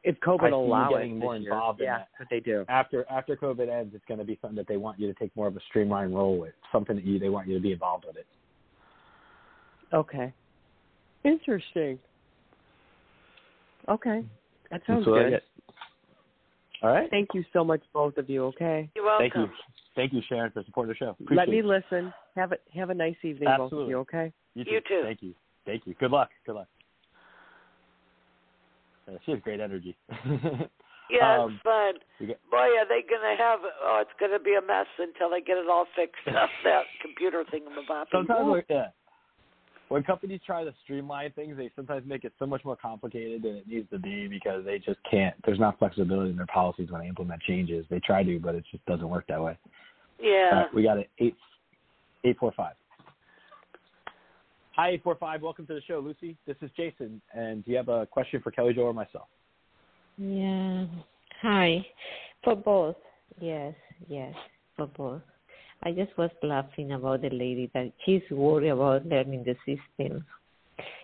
If 0.02 0.18
COVID 0.20 0.44
I 0.44 0.46
see 0.46 0.52
will 0.52 0.64
you 0.64 0.68
allow 0.68 0.90
getting 0.90 1.18
more 1.18 1.34
this 1.34 1.42
year. 1.42 1.52
involved 1.52 1.80
in 1.80 1.86
yeah, 1.86 1.98
that. 1.98 2.08
but 2.18 2.28
they 2.30 2.40
do. 2.40 2.64
After 2.68 3.04
after 3.10 3.36
COVID 3.36 3.68
ends, 3.68 3.94
it's 3.94 4.04
going 4.06 4.18
to 4.18 4.24
be 4.24 4.38
something 4.40 4.56
that 4.56 4.66
they 4.66 4.78
want 4.78 4.98
you 4.98 5.06
to 5.06 5.18
take 5.18 5.34
more 5.36 5.46
of 5.46 5.56
a 5.56 5.60
streamlined 5.68 6.14
role 6.14 6.38
with, 6.38 6.54
something 6.72 6.96
that 6.96 7.04
you 7.04 7.18
they 7.18 7.28
want 7.28 7.48
you 7.48 7.54
to 7.54 7.60
be 7.60 7.72
involved 7.72 8.04
with 8.06 8.16
it. 8.16 8.26
Okay. 9.92 10.32
Interesting. 11.24 11.98
Okay. 13.88 14.24
That 14.70 14.82
sounds 14.86 15.04
That's 15.04 15.14
good. 15.16 15.30
get. 15.30 15.42
All 16.82 16.90
right. 16.90 17.10
Thank 17.10 17.30
you 17.34 17.44
so 17.52 17.62
much, 17.64 17.82
both 17.92 18.16
of 18.16 18.30
you. 18.30 18.44
Okay. 18.46 18.88
You're 18.94 19.04
welcome. 19.04 19.28
Thank 19.30 19.34
you. 19.34 19.48
Thank 19.96 20.12
you, 20.14 20.20
Sharon, 20.28 20.50
for 20.52 20.62
supporting 20.64 20.94
the 20.94 20.96
show. 20.96 21.16
Let 21.30 21.48
me 21.48 21.58
it. 21.58 21.64
listen. 21.64 22.12
Have 22.36 22.52
a 22.52 22.56
have 22.74 22.90
a 22.90 22.94
nice 22.94 23.16
evening, 23.22 23.48
both 23.48 23.58
of 23.58 23.64
Absolutely. 23.66 23.90
you. 23.90 23.98
Okay. 23.98 24.32
You 24.54 24.64
too. 24.64 24.70
You 24.70 24.80
too. 24.88 25.00
Thank 25.04 25.22
you. 25.22 25.34
Thank 25.66 25.86
you. 25.86 25.94
Good 26.00 26.10
luck. 26.10 26.30
Good 26.46 26.54
luck. 26.54 26.68
Uh, 29.08 29.12
she 29.26 29.32
has 29.32 29.40
great 29.42 29.60
energy. 29.60 29.96
Yes, 31.12 31.40
Um, 31.40 31.58
but 31.64 31.98
you 32.20 32.28
got- 32.28 32.38
boy, 32.52 32.70
are 32.78 32.86
they 32.86 33.02
going 33.02 33.18
to 33.20 33.34
have? 33.42 33.58
Oh, 33.82 33.98
it's 34.00 34.14
going 34.20 34.30
to 34.30 34.38
be 34.38 34.54
a 34.54 34.62
mess 34.62 34.86
until 34.96 35.28
they 35.28 35.40
get 35.40 35.58
it 35.58 35.66
all 35.68 35.84
fixed 35.96 36.22
up. 36.28 36.48
That 36.62 36.84
computer 37.02 37.42
thing 37.50 37.62
thingamabob. 37.64 38.04
sometimes, 38.12 38.46
like, 38.46 38.66
yeah. 38.70 38.90
When 39.90 40.04
companies 40.04 40.40
try 40.46 40.62
to 40.62 40.72
streamline 40.84 41.32
things, 41.32 41.56
they 41.56 41.68
sometimes 41.74 42.06
make 42.06 42.22
it 42.22 42.32
so 42.38 42.46
much 42.46 42.64
more 42.64 42.76
complicated 42.76 43.42
than 43.42 43.56
it 43.56 43.66
needs 43.66 43.90
to 43.90 43.98
be 43.98 44.28
because 44.28 44.64
they 44.64 44.78
just 44.78 45.00
can't. 45.10 45.34
There's 45.44 45.58
not 45.58 45.80
flexibility 45.80 46.30
in 46.30 46.36
their 46.36 46.46
policies 46.46 46.92
when 46.92 47.00
they 47.00 47.08
implement 47.08 47.42
changes. 47.42 47.84
They 47.90 47.98
try 47.98 48.22
to, 48.22 48.38
but 48.38 48.54
it 48.54 48.62
just 48.70 48.86
doesn't 48.86 49.08
work 49.08 49.24
that 49.26 49.42
way. 49.42 49.58
Yeah. 50.22 50.50
All 50.52 50.58
right, 50.60 50.74
we 50.74 50.84
got 50.84 50.98
it. 50.98 51.10
Eight 51.18 51.34
eight 52.22 52.38
four 52.38 52.52
five. 52.56 52.74
Hi, 54.76 54.90
eight 54.90 55.02
four 55.02 55.16
five. 55.16 55.42
Welcome 55.42 55.66
to 55.66 55.74
the 55.74 55.82
show, 55.82 55.98
Lucy. 55.98 56.36
This 56.46 56.56
is 56.62 56.70
Jason, 56.76 57.20
and 57.34 57.64
do 57.64 57.72
you 57.72 57.76
have 57.76 57.88
a 57.88 58.06
question 58.06 58.40
for 58.40 58.52
Kelly 58.52 58.72
Jo 58.72 58.82
or 58.82 58.94
myself? 58.94 59.26
Yeah. 60.18 60.86
Hi. 61.42 61.84
For 62.44 62.54
both. 62.54 62.94
Yes, 63.40 63.74
yes, 64.08 64.34
for 64.76 64.86
both. 64.86 65.22
I 65.82 65.92
just 65.92 66.16
was 66.18 66.30
laughing 66.42 66.92
about 66.92 67.22
the 67.22 67.30
lady 67.30 67.70
that 67.74 67.92
she's 68.04 68.22
worried 68.30 68.68
about 68.68 69.06
learning 69.06 69.44
the 69.44 69.56
system. 69.64 70.24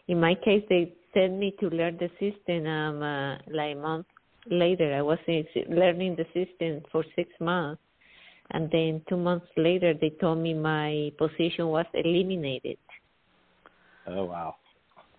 In 0.09 0.21
my 0.21 0.35
case, 0.35 0.65
they 0.69 0.95
sent 1.15 1.35
me 1.35 1.55
to 1.61 1.69
learn 1.69 1.99
the 1.99 2.11
system 2.21 2.67
um, 2.67 3.03
uh, 3.03 3.39
like 3.51 3.77
a 3.77 3.81
month 3.81 4.07
later. 4.51 4.95
I 4.95 5.03
was 5.03 5.19
in, 5.27 5.45
learning 5.71 6.17
the 6.17 6.27
system 6.35 6.83
for 6.93 7.05
six 7.15 7.31
months. 7.41 7.81
And 8.51 8.71
then 8.71 9.03
two 9.09 9.17
months 9.17 9.47
later, 9.57 9.95
they 9.95 10.11
told 10.21 10.39
me 10.39 10.55
my 10.55 11.11
position 11.19 11.69
was 11.69 11.87
eliminated. 11.95 12.79
Oh 14.07 14.25
wow. 14.25 14.55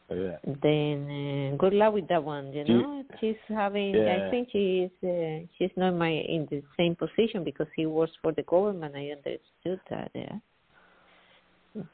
That. 0.09 0.39
then 0.63 1.51
uh, 1.53 1.57
good 1.57 1.73
luck 1.73 1.93
with 1.93 2.07
that 2.07 2.23
one. 2.23 2.53
You 2.53 2.63
know, 2.63 3.03
she's 3.19 3.35
having. 3.49 3.93
Yeah. 3.93 4.27
I 4.27 4.31
think 4.31 4.49
she 4.51 4.87
is. 4.87 4.91
Uh, 5.03 5.45
she's 5.57 5.75
not 5.75 5.95
my 5.95 6.09
in 6.09 6.47
the 6.49 6.63
same 6.77 6.95
position 6.95 7.43
because 7.43 7.67
he 7.75 7.85
works 7.85 8.13
for 8.21 8.31
the 8.31 8.43
government. 8.43 8.95
I 8.95 9.11
understood 9.11 9.81
that. 9.89 10.11
Yeah. 10.15 10.37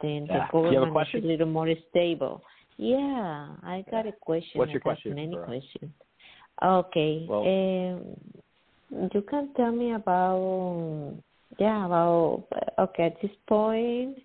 Then 0.02 0.28
the 0.28 0.28
Do 0.28 0.34
you 0.34 0.40
have 0.40 0.50
a 0.50 0.52
government 0.52 1.08
is 1.14 1.24
a 1.24 1.28
little 1.28 1.48
more 1.48 1.68
stable. 1.90 2.42
Yeah, 2.78 3.48
I 3.64 3.84
got 3.90 4.08
a 4.08 4.12
question. 4.12 4.60
What's 4.60 4.72
your 4.72 4.82
question 4.82 5.16
Many 5.16 5.36
questions. 5.36 5.92
Okay. 6.64 7.26
Well- 7.28 7.42
um, 7.42 9.10
you 9.12 9.22
can 9.24 9.50
tell 9.56 9.72
me 9.72 9.94
about 9.94 11.16
yeah 11.58 11.86
about 11.86 12.44
okay 12.78 13.06
at 13.06 13.22
this 13.22 13.32
point 13.48 14.18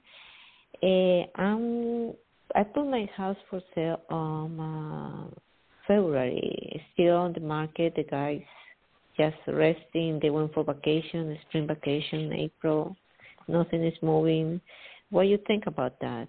uh, 0.82 1.22
I'm 1.40 2.12
I 2.54 2.62
put 2.62 2.86
my 2.86 3.08
house 3.16 3.36
for 3.50 3.60
sale 3.74 4.00
on 4.10 4.60
uh, 4.60 5.34
February 5.86 6.82
still 6.94 7.16
on 7.16 7.32
the 7.32 7.40
market 7.40 7.94
the 7.96 8.04
guys 8.04 8.42
just 9.16 9.36
resting 9.46 10.18
they 10.20 10.30
went 10.30 10.52
for 10.54 10.64
vacation 10.64 11.36
spring 11.48 11.66
vacation 11.66 12.32
April 12.32 12.96
nothing 13.48 13.84
is 13.84 13.94
moving 14.02 14.60
what 15.10 15.22
do 15.22 15.28
you 15.28 15.38
think 15.46 15.66
about 15.66 15.98
that 16.00 16.28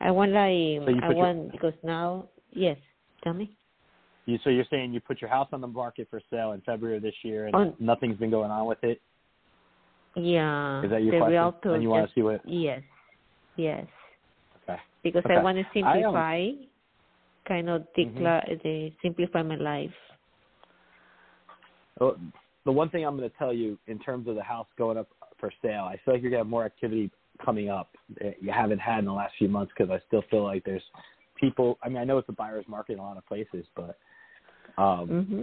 I 0.00 0.10
want 0.10 0.32
like 0.32 0.86
So 0.86 1.04
I 1.04 1.08
put 1.08 1.16
your- 1.16 1.26
want 1.26 1.52
because 1.52 1.74
now 1.82 2.28
yes 2.52 2.78
tell 3.22 3.34
me 3.34 3.50
You, 4.26 4.38
so 4.44 4.50
you're 4.50 4.66
saying 4.70 4.92
you 4.92 5.00
put 5.00 5.20
your 5.20 5.30
house 5.30 5.48
on 5.52 5.60
the 5.60 5.66
market 5.66 6.08
for 6.10 6.20
sale 6.30 6.52
in 6.52 6.60
February 6.60 6.98
of 6.98 7.02
this 7.02 7.14
year, 7.24 7.46
and 7.46 7.54
On- 7.54 7.74
nothing's 7.80 8.18
been 8.18 8.30
going 8.30 8.50
on 8.50 8.66
with 8.66 8.82
it. 8.84 9.00
Yeah. 10.14 10.84
Is 10.84 10.90
that 10.90 11.02
your 11.02 11.12
the 11.12 11.18
question? 11.18 11.32
realtor 11.32 11.74
And 11.74 11.82
you 11.82 11.90
want 11.90 12.08
to 12.08 12.14
see 12.14 12.22
what? 12.22 12.40
Yes. 12.46 12.82
Yes. 13.56 13.86
Because 15.02 15.22
Okay. 15.24 15.36
I 15.36 15.42
want 15.42 15.58
to 15.58 15.64
simplify, 15.72 16.50
kind 17.48 17.68
of 17.68 17.86
decla- 17.96 18.62
the 18.62 18.92
simplify 19.02 19.42
my 19.42 19.56
life. 19.56 19.94
Well, 21.98 22.16
the 22.64 22.72
one 22.72 22.90
thing 22.90 23.04
I'm 23.04 23.16
going 23.16 23.28
to 23.28 23.36
tell 23.36 23.52
you 23.52 23.78
in 23.86 23.98
terms 23.98 24.28
of 24.28 24.34
the 24.34 24.42
house 24.42 24.66
going 24.76 24.98
up 24.98 25.08
for 25.38 25.50
sale, 25.62 25.84
I 25.84 25.98
feel 26.04 26.14
like 26.14 26.22
you're 26.22 26.30
going 26.30 26.40
to 26.40 26.44
have 26.44 26.50
more 26.50 26.64
activity 26.64 27.10
coming 27.44 27.70
up 27.70 27.96
that 28.20 28.42
you 28.42 28.52
haven't 28.52 28.78
had 28.78 29.00
in 29.00 29.06
the 29.06 29.12
last 29.12 29.34
few 29.38 29.48
months 29.48 29.72
because 29.76 29.90
I 29.90 30.00
still 30.06 30.22
feel 30.30 30.44
like 30.44 30.64
there's 30.64 30.82
people. 31.36 31.78
I 31.82 31.88
mean, 31.88 31.98
I 31.98 32.04
know 32.04 32.18
it's 32.18 32.28
a 32.28 32.32
buyer's 32.32 32.68
market 32.68 32.94
in 32.94 32.98
a 32.98 33.02
lot 33.02 33.16
of 33.16 33.26
places, 33.26 33.64
but 33.74 33.98
um, 34.78 35.26
hmm 35.28 35.42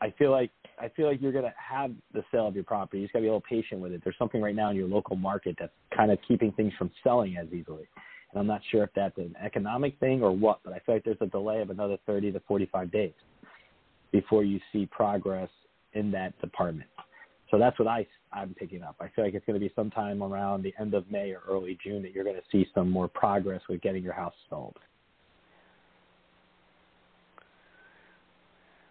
I 0.00 0.14
feel 0.16 0.30
like 0.30 0.50
I 0.80 0.88
feel 0.90 1.08
like 1.08 1.20
you're 1.20 1.32
going 1.32 1.44
to 1.44 1.54
have 1.56 1.90
the 2.14 2.22
sale 2.30 2.46
of 2.46 2.54
your 2.54 2.62
property. 2.62 3.00
You 3.00 3.06
just 3.06 3.14
got 3.14 3.18
to 3.18 3.22
be 3.22 3.28
a 3.28 3.32
little 3.32 3.40
patient 3.48 3.80
with 3.80 3.92
it. 3.92 4.00
There's 4.04 4.16
something 4.16 4.40
right 4.40 4.54
now 4.54 4.70
in 4.70 4.76
your 4.76 4.86
local 4.86 5.16
market 5.16 5.56
that's 5.58 5.72
kind 5.96 6.12
of 6.12 6.18
keeping 6.26 6.52
things 6.52 6.72
from 6.78 6.92
selling 7.02 7.36
as 7.36 7.48
easily. 7.52 7.88
And 8.30 8.40
I'm 8.40 8.46
not 8.46 8.60
sure 8.70 8.84
if 8.84 8.90
that's 8.94 9.16
an 9.18 9.34
economic 9.42 9.98
thing 10.00 10.22
or 10.22 10.32
what, 10.32 10.60
but 10.64 10.72
I 10.72 10.78
feel 10.80 10.96
like 10.96 11.04
there's 11.04 11.16
a 11.20 11.26
delay 11.26 11.60
of 11.60 11.70
another 11.70 11.96
30 12.06 12.32
to 12.32 12.40
45 12.46 12.90
days 12.90 13.12
before 14.12 14.44
you 14.44 14.60
see 14.72 14.86
progress 14.86 15.50
in 15.94 16.10
that 16.12 16.38
department. 16.40 16.90
So 17.50 17.58
that's 17.58 17.78
what 17.78 17.88
I, 17.88 18.06
I'm 18.32 18.54
picking 18.54 18.82
up. 18.82 18.96
I 19.00 19.08
feel 19.08 19.24
like 19.24 19.34
it's 19.34 19.46
going 19.46 19.58
to 19.58 19.66
be 19.66 19.72
sometime 19.74 20.22
around 20.22 20.62
the 20.62 20.74
end 20.78 20.92
of 20.94 21.10
May 21.10 21.30
or 21.30 21.42
early 21.48 21.78
June 21.82 22.02
that 22.02 22.12
you're 22.12 22.24
going 22.24 22.36
to 22.36 22.42
see 22.52 22.66
some 22.74 22.90
more 22.90 23.08
progress 23.08 23.62
with 23.68 23.80
getting 23.80 24.02
your 24.02 24.12
house 24.12 24.34
sold. 24.50 24.76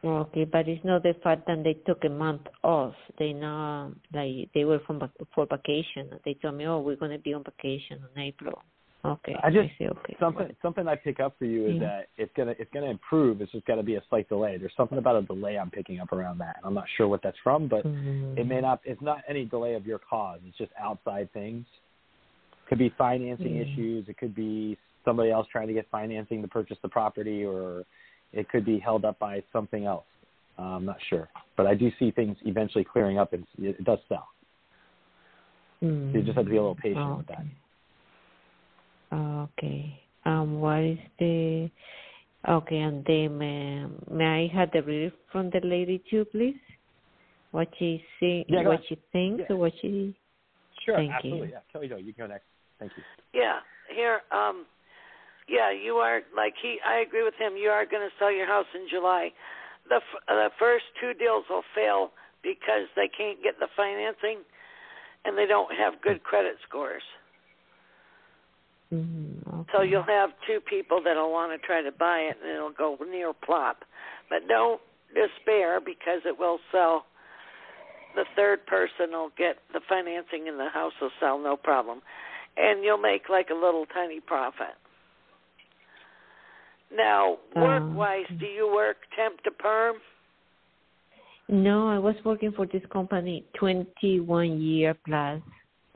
Okay, 0.03 0.45
but 0.45 0.67
it's 0.67 0.83
not 0.85 1.03
the 1.03 1.13
fact 1.23 1.47
that 1.47 1.63
they 1.63 1.73
took 1.73 2.03
a 2.05 2.09
month 2.09 2.43
off. 2.63 2.93
They 3.19 3.33
know, 3.33 3.93
like 4.13 4.49
they 4.53 4.63
were 4.63 4.79
from 4.85 5.01
for 5.33 5.47
vacation. 5.47 6.11
They 6.23 6.35
told 6.35 6.55
me, 6.55 6.65
"Oh, 6.65 6.79
we're 6.79 6.95
going 6.95 7.11
to 7.11 7.17
be 7.17 7.33
on 7.33 7.43
vacation 7.43 7.99
in 8.15 8.21
April." 8.21 8.61
Okay, 9.05 9.35
I 9.43 9.49
just 9.51 9.69
see. 9.77 9.87
Okay, 9.87 10.15
something 10.19 10.47
something 10.61 10.87
I 10.87 10.95
pick 10.95 11.19
up 11.19 11.37
for 11.37 11.45
you 11.45 11.67
is 11.67 11.73
Yeah. 11.75 11.87
that 11.87 12.07
it's 12.17 12.31
gonna 12.35 12.55
it's 12.59 12.71
gonna 12.73 12.89
improve. 12.89 13.41
It's 13.41 13.51
just 13.51 13.65
got 13.65 13.75
to 13.75 13.83
be 13.83 13.95
a 13.95 14.01
slight 14.09 14.27
delay. 14.27 14.57
There's 14.57 14.75
something 14.75 14.97
about 14.97 15.15
a 15.15 15.21
delay 15.21 15.57
I'm 15.57 15.69
picking 15.69 15.99
up 15.99 16.11
around 16.11 16.39
that. 16.39 16.57
I'm 16.63 16.73
not 16.73 16.85
sure 16.97 17.07
what 17.07 17.21
that's 17.21 17.37
from, 17.39 17.67
but 17.67 17.85
Mhm. 17.85 18.37
it 18.37 18.47
may 18.47 18.59
not. 18.59 18.81
It's 18.83 19.01
not 19.01 19.23
any 19.27 19.45
delay 19.45 19.75
of 19.75 19.85
your 19.85 19.99
cause. 19.99 20.41
It's 20.47 20.57
just 20.57 20.71
outside 20.77 21.31
things. 21.31 21.65
Could 22.67 22.79
be 22.79 22.89
financing 22.89 23.55
Yeah. 23.55 23.61
issues. 23.61 24.09
It 24.09 24.17
could 24.17 24.35
be 24.35 24.77
somebody 25.05 25.31
else 25.31 25.47
trying 25.47 25.67
to 25.67 25.73
get 25.73 25.87
financing 25.89 26.41
to 26.41 26.47
purchase 26.47 26.77
the 26.81 26.89
property, 26.89 27.45
or 27.45 27.85
it 28.33 28.49
could 28.49 28.65
be 28.65 28.77
held 28.79 29.05
up 29.05 29.17
by 29.19 29.41
something 29.53 29.85
else. 29.85 30.05
Uh, 30.59 30.63
I'm 30.75 30.85
not 30.85 31.01
sure, 31.03 31.29
but 31.55 31.67
I 31.67 31.75
do 31.75 31.91
see 31.91 32.11
things 32.11 32.35
eventually 32.45 32.83
clearing 32.83 33.19
up, 33.19 33.31
and 33.31 33.45
it, 33.59 33.79
it 33.79 33.83
does 33.85 33.99
sell. 34.09 34.27
Mm. 35.83 36.13
You 36.13 36.23
just 36.23 36.35
have 36.35 36.45
to 36.45 36.49
be 36.49 36.57
a 36.57 36.61
little 36.61 36.75
patient 36.75 37.05
Oh, 37.05 37.17
with 37.17 37.27
that. 37.27 37.45
Okay. 39.11 40.01
Um, 40.25 40.59
what 40.59 40.83
is 40.83 40.97
the? 41.19 41.69
Okay, 42.47 42.77
and 42.77 43.03
then 43.05 43.31
um, 43.41 44.03
may 44.11 44.45
I 44.45 44.57
have 44.57 44.71
the 44.71 44.81
brief 44.81 45.13
from 45.31 45.49
the 45.49 45.59
lady 45.63 46.01
too, 46.09 46.25
please? 46.25 46.59
What 47.51 47.67
she 47.79 48.03
see, 48.19 48.45
Yeah, 48.47 48.63
what 48.63 48.75
ahead. 48.75 48.85
she 48.87 48.95
thinks, 49.11 49.43
Yeah. 49.49 49.55
or 49.55 49.57
what 49.57 49.73
she? 49.81 50.15
Sure, 50.85 50.95
Thank 50.95 51.09
you. 51.09 51.15
absolutely. 51.15 51.49
Yeah, 51.51 51.59
Kelly 51.71 51.87
Jo, 51.87 51.97
you 51.97 52.13
can 52.13 52.25
go 52.25 52.27
next. 52.27 52.45
Thank 52.79 52.91
you. 52.95 53.03
Yeah, 53.33 53.59
here, 53.93 54.21
um, 54.31 54.65
yeah, 55.47 55.71
you 55.71 55.95
are 55.95 56.21
like 56.35 56.53
he. 56.61 56.77
I 56.85 56.99
agree 56.99 57.23
with 57.23 57.33
him. 57.35 57.57
You 57.57 57.69
are 57.69 57.85
going 57.85 58.03
to 58.07 58.13
sell 58.19 58.31
your 58.31 58.47
house 58.47 58.67
in 58.75 58.87
July. 58.89 59.31
The 59.89 59.95
f- 59.95 60.23
the 60.27 60.49
first 60.59 60.85
two 61.01 61.13
deals 61.13 61.45
will 61.49 61.63
fail 61.73 62.11
because 62.43 62.87
they 62.95 63.07
can't 63.07 63.41
get 63.41 63.59
the 63.59 63.67
financing, 63.75 64.43
and 65.25 65.37
they 65.37 65.45
don't 65.47 65.73
have 65.73 66.01
good 66.01 66.23
credit 66.23 66.55
scores. 66.67 67.03
Mm, 68.93 69.47
okay. 69.47 69.69
So 69.73 69.81
you'll 69.81 70.03
have 70.03 70.29
two 70.47 70.59
people 70.59 71.01
that'll 71.03 71.31
want 71.31 71.59
to 71.59 71.65
try 71.65 71.81
to 71.81 71.91
buy 71.91 72.19
it, 72.19 72.37
and 72.41 72.51
it'll 72.51 72.71
go 72.71 72.97
near 73.09 73.33
plop. 73.33 73.83
But 74.29 74.47
don't 74.47 74.81
despair 75.13 75.79
because 75.79 76.21
it 76.25 76.37
will 76.37 76.59
sell. 76.71 77.05
The 78.15 78.25
third 78.35 78.65
person 78.65 79.11
will 79.11 79.31
get 79.37 79.57
the 79.73 79.81
financing, 79.87 80.47
and 80.47 80.59
the 80.59 80.69
house 80.69 80.93
will 81.01 81.11
sell 81.19 81.37
no 81.37 81.55
problem, 81.55 82.01
and 82.55 82.83
you'll 82.83 82.97
make 82.97 83.29
like 83.29 83.49
a 83.49 83.53
little 83.53 83.85
tiny 83.93 84.19
profit. 84.19 84.75
Now, 86.95 87.37
Oh, 87.55 87.61
work-wise, 87.61 88.25
do 88.39 88.45
you 88.45 88.71
work 88.73 88.97
temp 89.15 89.41
to 89.43 89.51
perm? 89.51 89.97
No, 91.49 91.89
I 91.89 91.99
was 91.99 92.15
working 92.23 92.51
for 92.53 92.65
this 92.65 92.81
company 92.91 93.45
21 93.59 94.61
year 94.61 94.95
plus. 95.05 95.41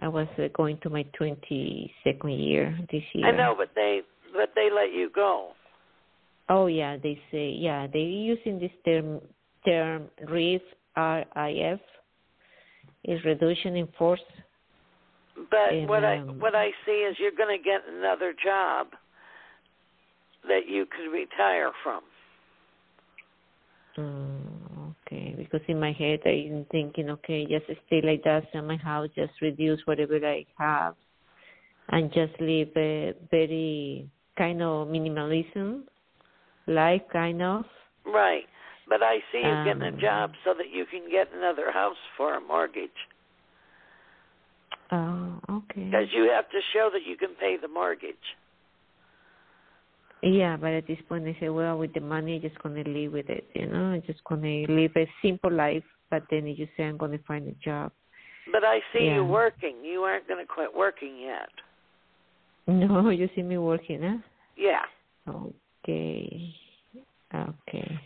I 0.02 0.08
was 0.08 0.28
uh, 0.38 0.48
going 0.54 0.80
to 0.84 0.90
my 0.90 1.06
22nd 1.20 1.90
year 2.26 2.78
this 2.92 3.04
year. 3.14 3.28
I 3.28 3.32
know, 3.32 3.54
but 3.56 3.70
they 3.76 4.02
but 4.34 4.50
they 4.56 4.70
let 4.74 4.94
you 4.94 5.10
go. 5.14 5.52
Oh 6.50 6.66
yeah, 6.68 6.98
they 7.02 7.20
say 7.32 7.52
yeah 7.52 7.88
they 7.88 8.00
using 8.00 8.60
this 8.60 8.72
term 8.84 9.22
term 9.66 10.10
RIF 10.28 10.62
R 10.96 11.26
I 11.36 11.52
F 11.52 11.80
is 13.06 13.24
reduction 13.26 13.76
in 13.76 13.88
force. 13.98 14.20
But 15.50 15.74
And, 15.74 15.88
what 15.88 16.04
um, 16.04 16.10
I 16.10 16.18
what 16.34 16.56
I 16.56 16.70
see 16.86 16.92
is 16.92 17.18
you're 17.20 17.32
going 17.32 17.56
to 17.56 17.64
get 17.64 17.82
another 17.88 18.34
job 18.44 18.88
that 20.48 20.68
you 20.68 20.86
could 20.86 21.12
retire 21.12 21.72
from. 21.84 22.02
Mm, 23.98 24.41
because 25.52 25.66
in 25.68 25.80
my 25.80 25.92
head 25.92 26.20
I'm 26.26 26.66
thinking, 26.72 27.10
okay, 27.10 27.46
just 27.46 27.66
stay 27.88 28.02
like 28.02 28.24
that 28.24 28.44
in 28.54 28.66
my 28.66 28.78
house, 28.78 29.10
just 29.16 29.34
reduce 29.42 29.80
whatever 29.86 30.18
I 30.26 30.46
have, 30.58 30.96
and 31.90 32.12
just 32.14 32.40
live 32.40 32.70
a 32.78 33.14
very 33.30 34.10
kind 34.38 34.62
of 34.62 34.88
minimalism 34.88 35.84
life, 36.68 37.02
kind 37.12 37.42
of. 37.42 37.66
Right. 38.06 38.46
But 38.88 39.04
I 39.04 39.20
see 39.32 39.40
you 39.40 39.64
getting 39.66 39.84
Um, 39.84 39.94
a 39.94 40.02
job 40.02 40.32
so 40.44 40.54
that 40.54 40.70
you 40.72 40.86
can 40.86 41.10
get 41.10 41.28
another 41.34 41.72
house 41.72 41.98
for 42.18 42.36
a 42.36 42.42
mortgage. 42.42 42.90
Oh, 44.92 45.40
okay. 45.50 45.86
Because 45.86 46.08
you 46.14 46.30
have 46.30 46.50
to 46.50 46.60
show 46.74 46.90
that 46.92 47.04
you 47.06 47.16
can 47.16 47.36
pay 47.40 47.58
the 47.62 47.68
mortgage. 47.68 48.36
Yeah, 50.24 50.56
but 50.58 50.72
at 50.72 50.88
this 50.88 51.00
point 51.10 51.28
I 51.28 51.36
say, 51.40 51.50
well, 51.50 51.78
with 51.78 51.94
the 51.94 52.00
money, 52.00 52.36
I'm 52.36 52.42
just 52.42 52.62
gonna 52.62 52.84
live 52.84 53.14
with 53.14 53.30
it, 53.30 53.46
you 53.56 53.68
know. 53.68 53.86
I'm 53.94 54.04
just 54.06 54.24
gonna 54.24 54.66
live 54.68 54.92
a 54.96 55.10
simple 55.22 55.52
life, 55.52 55.84
but 56.10 56.24
then 56.30 56.46
you 56.46 56.68
say 56.78 56.84
I'm 56.84 56.98
gonna 56.98 57.20
find 57.28 57.48
a 57.48 57.54
job. 57.64 57.92
But 58.52 58.64
I 58.64 58.80
see 58.94 59.06
Yeah. 59.06 59.16
you 59.16 59.26
working. 59.26 59.84
You 59.84 60.04
aren't 60.04 60.28
going 60.28 60.46
to 60.46 60.52
quit 60.52 60.74
working 60.74 61.18
yet. 61.18 61.50
No, 62.68 63.10
you 63.10 63.28
see 63.36 63.42
me 63.42 63.58
working, 63.58 64.02
huh? 64.04 64.18
Yeah. 64.56 64.86
Okay. 65.28 66.54
Okay. 67.34 68.00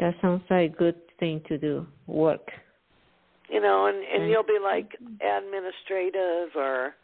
That 0.00 0.14
sounds 0.20 0.42
like 0.48 0.72
a 0.72 0.74
good 0.74 0.96
thing 1.18 1.42
to 1.48 1.58
do. 1.58 1.86
Work. 2.06 2.50
You 3.48 3.60
know, 3.60 3.86
and 3.86 3.98
and 3.98 4.30
you'll 4.30 4.42
be 4.42 4.58
like 4.60 4.96
administrative 5.20 6.56
or 6.56 6.94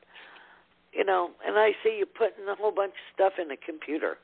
you 0.92 1.05
know, 1.05 1.31
and 1.46 1.57
I 1.59 1.72
see 1.83 1.96
you 1.98 2.07
putting 2.07 2.46
a 2.48 2.55
whole 2.55 2.72
bunch 2.72 2.92
of 2.92 3.14
stuff 3.14 3.33
in 3.40 3.48
the 3.48 3.57
computer. 3.57 4.16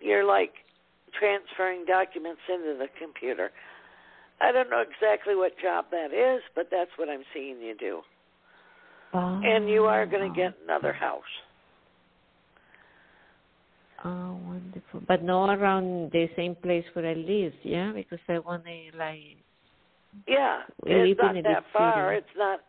You're 0.00 0.24
like 0.24 0.52
transferring 1.18 1.84
documents 1.86 2.40
into 2.48 2.76
the 2.78 2.88
computer. 2.98 3.50
I 4.40 4.52
don't 4.52 4.70
know 4.70 4.82
exactly 4.82 5.34
what 5.34 5.52
job 5.60 5.86
that 5.90 6.12
is, 6.12 6.42
but 6.54 6.68
that's 6.70 6.90
what 6.96 7.08
I'm 7.08 7.24
seeing 7.34 7.60
you 7.60 7.74
do. 7.78 8.00
Oh, 9.14 9.40
And 9.42 9.68
you 9.68 9.84
are 9.84 10.06
going 10.06 10.32
to 10.32 10.40
oh. 10.40 10.44
get 10.50 10.54
another 10.64 10.92
house. 10.92 11.22
Oh, 14.04 14.38
wonderful. 14.46 15.02
But 15.08 15.24
not 15.24 15.52
around 15.52 16.12
the 16.12 16.28
same 16.36 16.54
place 16.54 16.84
where 16.92 17.06
I 17.06 17.14
live, 17.14 17.52
yeah? 17.64 17.90
Because 17.92 18.20
I 18.28 18.38
want 18.38 18.64
to, 18.64 18.96
like, 18.96 19.36
Yeah, 20.28 20.60
it's 20.86 21.20
not 21.20 21.34
that 21.34 21.64
far. 21.72 22.14
city. 22.14 22.18
It's 22.18 22.38
not. 22.38 22.60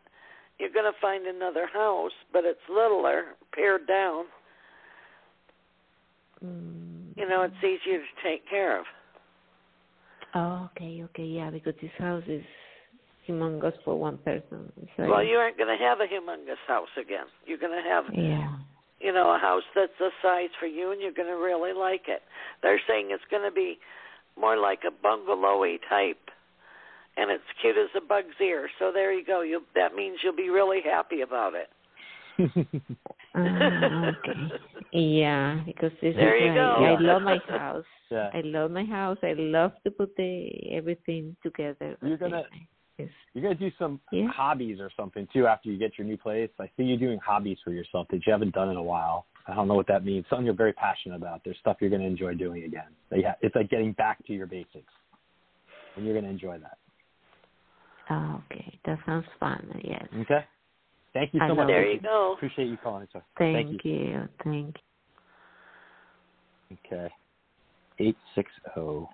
You're 0.60 0.72
going 0.72 0.92
to 0.92 1.00
find 1.02 1.26
another 1.26 1.68
house, 1.72 2.12
but 2.34 2.44
it's 2.46 2.60
littler, 2.70 3.36
pared 3.54 3.88
down. 3.88 4.26
mm, 6.44 7.16
You 7.16 7.28
know, 7.28 7.44
it's 7.44 7.56
easier 7.60 8.00
to 8.00 8.30
take 8.30 8.48
care 8.50 8.80
of. 8.80 8.86
Oh, 10.36 10.70
okay, 10.76 11.02
okay, 11.06 11.24
yeah, 11.24 11.50
because 11.50 11.74
this 11.82 11.92
house 11.98 12.24
is 12.28 12.44
humongous 13.28 13.74
for 13.84 13.98
one 13.98 14.18
person. 14.20 14.72
So 14.98 15.08
well, 15.08 15.24
you 15.24 15.38
aren't 15.38 15.58
going 15.58 15.76
to 15.76 15.84
have 15.84 16.00
a 16.02 16.06
humongous 16.06 16.62
house 16.68 16.90
again. 17.00 17.26
You're 17.46 17.58
going 17.58 17.82
to 17.82 17.90
have, 17.90 18.04
yeah. 18.14 18.58
you 19.00 19.14
know, 19.14 19.34
a 19.34 19.40
house 19.40 19.64
that's 19.76 19.92
the 19.98 20.10
size 20.22 20.50
for 20.60 20.66
you, 20.68 20.92
and 20.92 21.02
you're 21.02 21.14
going 21.14 21.30
to 21.30 21.42
really 21.42 21.74
like 21.74 22.04
it. 22.08 22.22
They're 22.62 22.82
saying 22.88 23.10
it's 23.12 23.24
going 23.32 23.44
to 23.44 23.54
be 23.54 23.80
more 24.40 24.58
like 24.58 24.80
a 24.88 24.92
bungalowy 25.06 25.78
type, 25.90 26.30
and 27.18 27.32
it's 27.32 27.44
cute 27.62 27.78
as 27.78 27.90
a 27.96 28.06
bug's 28.06 28.40
ear. 28.42 28.70
So 28.80 28.92
there 28.94 29.14
you 29.14 29.26
go. 29.26 29.42
You 29.42 29.62
that 29.76 29.96
means 29.96 30.18
you'll 30.24 30.36
be 30.36 30.50
really 30.50 30.82
happy 30.84 31.22
about 31.22 31.54
it. 31.56 31.70
uh, 33.36 33.40
okay. 34.10 34.52
Yeah, 34.92 35.62
because 35.66 35.92
this 36.02 36.16
There 36.16 36.36
is 36.36 36.44
you 36.46 36.52
I, 36.52 36.56
go. 36.56 36.86
I 36.86 37.00
love 37.00 37.22
my 37.22 37.40
house. 37.48 37.86
Yeah. 38.12 38.32
I 38.34 38.42
love 38.42 38.72
my 38.72 38.86
house. 38.86 39.20
I 39.22 39.34
love 39.38 39.72
to 39.84 39.92
put 39.92 40.16
the 40.16 40.50
everything 40.72 41.36
together. 41.44 41.96
You're 42.02 42.18
gonna 42.18 42.42
Yes. 42.98 43.10
you're 43.36 43.44
gonna 43.44 43.54
do 43.54 43.70
some 43.78 44.02
Yeah. 44.12 44.26
hobbies 44.30 44.80
or 44.80 44.90
something 44.98 45.28
too 45.32 45.46
after 45.46 45.70
you 45.70 45.78
get 45.78 45.96
your 45.96 46.08
new 46.08 46.18
place. 46.18 46.50
I 46.60 46.68
see 46.76 46.84
you 46.84 46.98
doing 46.98 47.20
hobbies 47.20 47.60
for 47.64 47.72
yourself 47.72 48.08
that 48.10 48.26
you 48.26 48.32
haven't 48.32 48.56
done 48.56 48.70
in 48.70 48.78
a 48.78 48.84
while. 48.84 49.28
I 49.48 49.54
don't 49.54 49.68
know 49.68 49.76
what 49.76 49.86
that 49.88 50.04
means. 50.04 50.26
Something 50.28 50.46
you're 50.46 50.56
very 50.56 50.74
passionate 50.74 51.18
about. 51.18 51.44
There's 51.44 51.58
stuff 51.60 51.78
you're 51.82 51.92
gonna 51.92 52.04
enjoy 52.04 52.34
doing 52.34 52.64
again. 52.64 52.90
That 53.12 53.20
you 53.20 53.30
It's 53.42 53.56
like 53.56 53.70
getting 53.70 53.92
back 53.94 54.26
to 54.26 54.34
your 54.34 54.48
basics, 54.48 54.92
and 55.96 56.04
you're 56.04 56.16
gonna 56.16 56.30
enjoy 56.30 56.58
that. 56.58 56.80
Oh, 58.12 58.42
okay, 58.52 58.80
that 58.86 58.98
sounds 59.06 59.26
fun. 59.40 59.82
Yes. 59.84 60.06
Okay. 60.22 60.46
Thank 61.14 61.34
you 61.34 61.42
I 61.42 61.48
so 61.48 61.56
much. 61.56 61.68
There 61.68 61.88
you 61.88 62.00
go. 62.00 62.34
Appreciate 62.36 62.68
you 62.68 62.78
calling. 62.78 63.08
Sir. 63.12 63.22
Thank, 63.38 63.68
Thank 63.70 63.86
you. 63.86 63.94
you. 63.94 64.30
Thank 64.44 64.76
you. 66.70 66.78
Okay. 66.86 67.14
Eight 68.00 68.18
six 68.36 68.52
zero. 68.74 69.10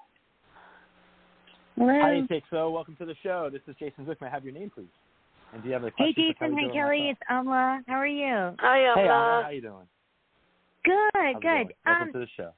Hello. 1.77 1.99
Hi, 2.01 2.13
eight 2.15 2.27
six 2.29 2.47
zero. 2.49 2.69
Welcome 2.71 2.95
to 2.97 3.05
the 3.05 3.15
show. 3.23 3.49
This 3.51 3.61
is 3.67 3.75
Jason 3.79 4.05
Zuk. 4.05 4.19
May 4.21 4.27
I 4.27 4.29
have 4.29 4.43
your 4.43 4.53
name, 4.53 4.71
please? 4.73 4.87
And 5.53 5.61
do 5.61 5.69
you 5.69 5.73
have 5.73 5.83
a 5.83 5.91
Hey, 5.97 6.13
question 6.13 6.33
for 6.37 6.47
Jason. 6.47 6.55
Kelly 6.55 6.67
Hi, 6.67 6.79
Kelly. 6.79 7.09
It's 7.09 7.19
Amla. 7.31 7.79
How 7.87 7.95
are 7.95 8.07
you? 8.07 8.55
Hi, 8.59 8.81
myself? 8.81 8.95
Hey, 8.97 9.03
Emma. 9.03 9.13
Alma, 9.13 9.43
how 9.43 9.49
you 9.49 9.61
doing? 9.61 9.87
Good. 10.83 10.93
How's 11.13 11.33
good. 11.35 11.41
going? 11.41 11.69
Welcome 11.85 12.07
Um, 12.07 12.13
to 12.13 12.19
the 12.19 12.27
show. 12.37 12.51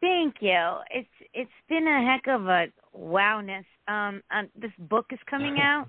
thank 0.00 0.36
you. 0.40 0.76
It's 0.90 1.08
it's 1.32 1.50
been 1.68 1.86
a 1.86 2.04
heck 2.04 2.26
of 2.26 2.46
a 2.46 2.66
wowness. 2.96 3.64
Um, 3.88 4.22
um 4.30 4.48
this 4.60 4.72
book 4.78 5.06
is 5.10 5.18
coming 5.28 5.58
out, 5.62 5.88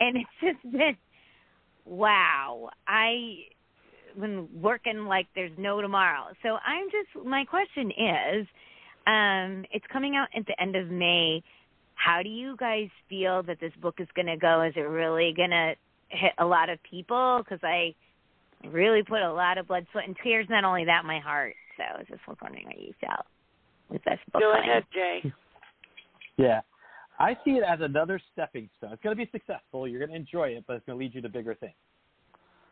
and 0.00 0.16
it's 0.16 0.30
just 0.40 0.72
been 0.72 0.96
wow. 1.84 2.70
I 2.86 3.36
been 4.18 4.48
working 4.60 5.04
like 5.06 5.26
there's 5.34 5.52
no 5.58 5.80
tomorrow. 5.80 6.26
So 6.42 6.56
I'm 6.66 6.86
just 6.90 7.26
my 7.26 7.44
question 7.44 7.90
is, 7.90 8.46
um, 9.06 9.64
it's 9.72 9.84
coming 9.92 10.16
out 10.16 10.28
at 10.36 10.46
the 10.46 10.60
end 10.60 10.76
of 10.76 10.88
May. 10.88 11.42
How 11.94 12.22
do 12.22 12.28
you 12.28 12.56
guys 12.56 12.88
feel 13.08 13.42
that 13.44 13.58
this 13.60 13.72
book 13.80 13.96
is 13.98 14.08
going 14.14 14.26
to 14.26 14.36
go? 14.36 14.62
Is 14.62 14.74
it 14.76 14.80
really 14.80 15.32
going 15.34 15.50
to 15.50 15.72
hit 16.08 16.32
a 16.38 16.44
lot 16.44 16.68
of 16.68 16.78
people? 16.82 17.40
Because 17.42 17.60
I 17.62 17.94
really 18.68 19.02
put 19.02 19.22
a 19.22 19.32
lot 19.32 19.58
of 19.58 19.66
blood, 19.66 19.86
sweat, 19.92 20.06
and 20.06 20.16
tears. 20.22 20.46
Not 20.50 20.64
only 20.64 20.84
that, 20.84 21.04
my 21.04 21.18
heart. 21.18 21.54
So 21.76 21.84
I 21.84 21.98
was 21.98 22.06
just 22.08 22.20
wondering 22.42 22.66
what 22.66 22.78
you 22.78 22.92
felt 23.00 23.26
with 23.88 24.04
this 24.04 24.18
book. 24.32 24.42
Go 24.42 24.54
ahead, 24.58 24.84
Jay. 24.92 25.32
Yeah. 26.36 26.60
I 27.18 27.36
see 27.44 27.52
it 27.52 27.64
as 27.66 27.80
another 27.80 28.20
stepping 28.32 28.68
stone. 28.76 28.92
It's 28.92 29.02
going 29.02 29.16
to 29.16 29.24
be 29.24 29.30
successful. 29.30 29.88
You're 29.88 30.00
going 30.00 30.10
to 30.10 30.16
enjoy 30.16 30.48
it, 30.48 30.64
but 30.66 30.74
it's 30.74 30.86
going 30.86 30.98
to 30.98 31.04
lead 31.04 31.14
you 31.14 31.22
to 31.22 31.28
bigger 31.28 31.54
things. 31.54 31.74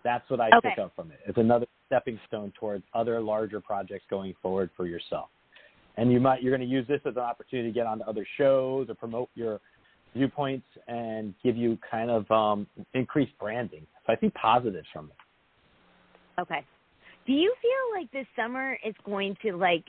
That's 0.04 0.28
what 0.28 0.40
I 0.40 0.50
Okay. 0.54 0.70
pick 0.70 0.78
up 0.78 0.92
from 0.94 1.10
it. 1.10 1.20
It's 1.26 1.38
another 1.38 1.66
stepping 1.86 2.20
stone 2.26 2.52
towards 2.58 2.84
other 2.92 3.20
larger 3.20 3.60
projects 3.60 4.04
going 4.10 4.34
forward 4.42 4.70
for 4.76 4.86
yourself. 4.86 5.28
And 5.96 6.12
you 6.12 6.20
might 6.20 6.42
you're 6.42 6.54
going 6.54 6.68
to 6.68 6.72
use 6.72 6.86
this 6.86 7.00
as 7.06 7.16
an 7.16 7.22
opportunity 7.22 7.70
to 7.70 7.74
get 7.74 7.86
onto 7.86 8.04
other 8.04 8.26
shows 8.36 8.90
or 8.90 8.94
promote 8.94 9.30
your 9.34 9.60
viewpoints 10.14 10.66
and 10.88 11.34
give 11.42 11.56
you 11.56 11.78
kind 11.90 12.10
of 12.10 12.30
um, 12.30 12.66
increased 12.92 13.32
branding. 13.38 13.86
So 14.06 14.12
I 14.12 14.16
see 14.20 14.30
positives 14.30 14.86
from 14.92 15.06
it. 15.06 16.40
Okay. 16.40 16.64
Do 17.26 17.32
you 17.32 17.54
feel 17.62 18.00
like 18.00 18.10
this 18.10 18.26
summer 18.36 18.76
is 18.84 18.94
going 19.04 19.36
to 19.42 19.56
like? 19.56 19.84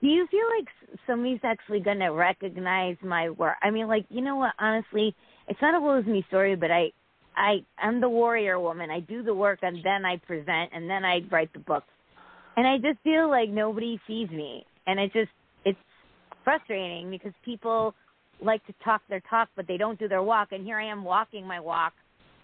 Do 0.00 0.08
you 0.08 0.26
feel 0.30 0.44
like 0.58 0.68
somebody's 1.06 1.40
actually 1.42 1.80
going 1.80 2.00
to 2.00 2.08
recognize 2.08 2.96
my 3.02 3.30
work? 3.30 3.56
I 3.62 3.70
mean, 3.70 3.88
like 3.88 4.04
you 4.10 4.20
know 4.20 4.36
what? 4.36 4.52
Honestly, 4.58 5.14
it's 5.48 5.60
not 5.62 5.74
a 5.74 5.80
woe 5.80 5.98
is 5.98 6.06
me 6.06 6.24
story, 6.28 6.54
but 6.54 6.70
I, 6.70 6.92
I, 7.36 7.64
I'm 7.78 8.00
the 8.00 8.08
warrior 8.08 8.60
woman. 8.60 8.90
I 8.90 9.00
do 9.00 9.22
the 9.22 9.34
work 9.34 9.60
and 9.62 9.78
then 9.82 10.04
I 10.04 10.18
present 10.18 10.70
and 10.74 10.88
then 10.88 11.04
I 11.04 11.20
write 11.30 11.52
the 11.52 11.60
books, 11.60 11.88
and 12.56 12.66
I 12.66 12.76
just 12.76 13.02
feel 13.04 13.30
like 13.30 13.48
nobody 13.48 13.98
sees 14.06 14.28
me, 14.30 14.64
and 14.86 15.00
it 15.00 15.12
just 15.12 15.30
it's 15.64 15.78
frustrating 16.44 17.10
because 17.10 17.32
people 17.44 17.94
like 18.42 18.64
to 18.66 18.74
talk 18.84 19.00
their 19.08 19.22
talk, 19.30 19.48
but 19.56 19.66
they 19.66 19.78
don't 19.78 19.98
do 19.98 20.08
their 20.08 20.22
walk, 20.22 20.48
and 20.52 20.64
here 20.64 20.78
I 20.78 20.90
am 20.90 21.04
walking 21.04 21.46
my 21.46 21.58
walk 21.58 21.94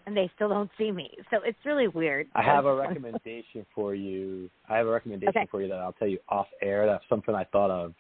and 0.07 0.17
they 0.17 0.31
still 0.35 0.49
don't 0.49 0.71
see 0.79 0.91
me. 0.91 1.11
So 1.31 1.39
it's 1.45 1.59
really 1.65 1.89
weird. 1.89 2.29
I 2.35 2.43
have 2.43 2.65
a 2.67 2.75
recommendation 2.87 3.65
for 3.75 3.95
you. 3.95 4.51
I 4.69 4.77
have 4.77 4.87
a 4.87 4.91
recommendation 4.91 5.29
Okay. 5.37 5.49
for 5.51 5.63
you 5.63 5.69
that 5.69 5.79
I'll 5.79 5.93
tell 5.93 6.09
you 6.09 6.19
off 6.29 6.47
air. 6.61 6.87
That's 6.87 7.05
something 7.09 7.35
I 7.35 7.45
thought 7.45 7.71
of 7.71 7.95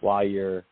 while 0.00 0.24
you're. 0.24 0.64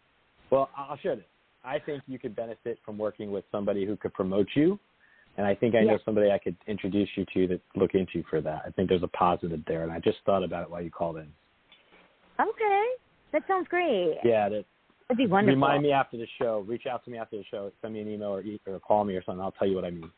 Well, 0.50 0.68
I'll 0.76 0.96
share 0.98 1.16
this. 1.16 1.24
I 1.64 1.78
think 1.78 2.02
you 2.06 2.18
could 2.18 2.36
benefit 2.36 2.78
from 2.84 2.98
working 2.98 3.30
with 3.30 3.44
somebody 3.50 3.86
who 3.86 3.96
could 3.96 4.12
promote 4.12 4.48
you, 4.54 4.78
and 5.38 5.46
I 5.46 5.54
think 5.54 5.74
I 5.74 5.80
know 5.82 5.98
somebody 6.04 6.30
I 6.30 6.38
could 6.38 6.56
introduce 6.66 7.08
you 7.16 7.24
to 7.32 7.46
that 7.48 7.60
look 7.74 7.94
into 7.94 8.22
for 8.28 8.40
that. 8.42 8.62
I 8.66 8.70
think 8.70 8.90
there's 8.90 9.02
a 9.02 9.08
positive 9.08 9.60
there, 9.66 9.82
and 9.82 9.90
I 9.90 9.98
just 10.00 10.18
thought 10.26 10.44
about 10.44 10.64
it 10.64 10.70
while 10.70 10.82
you 10.82 10.90
called 10.90 11.16
in. 11.16 11.28
Okay, 12.38 12.86
that 13.32 13.42
sounds 13.48 13.66
great. 13.68 14.16
Yeah, 14.24 14.48
that 14.50 14.64
That'd 15.08 15.18
be 15.18 15.26
wonderful. 15.26 15.54
remind 15.54 15.82
me 15.82 15.92
after 15.92 16.16
the 16.16 16.26
show. 16.38 16.64
Reach 16.66 16.86
out 16.86 17.04
to 17.04 17.10
me 17.10 17.18
after 17.18 17.36
the 17.36 17.44
show. 17.50 17.70
Send 17.82 17.94
me 17.94 18.00
an 18.00 18.08
email 18.08 18.28
or, 18.28 18.42
e- 18.42 18.60
or 18.66 18.80
call 18.80 19.04
me 19.04 19.14
or 19.14 19.22
something. 19.22 19.40
I'll 19.42 19.52
tell 19.52 19.68
you 19.68 19.74
what 19.74 19.84
I 19.84 19.90
mean. 19.90 20.10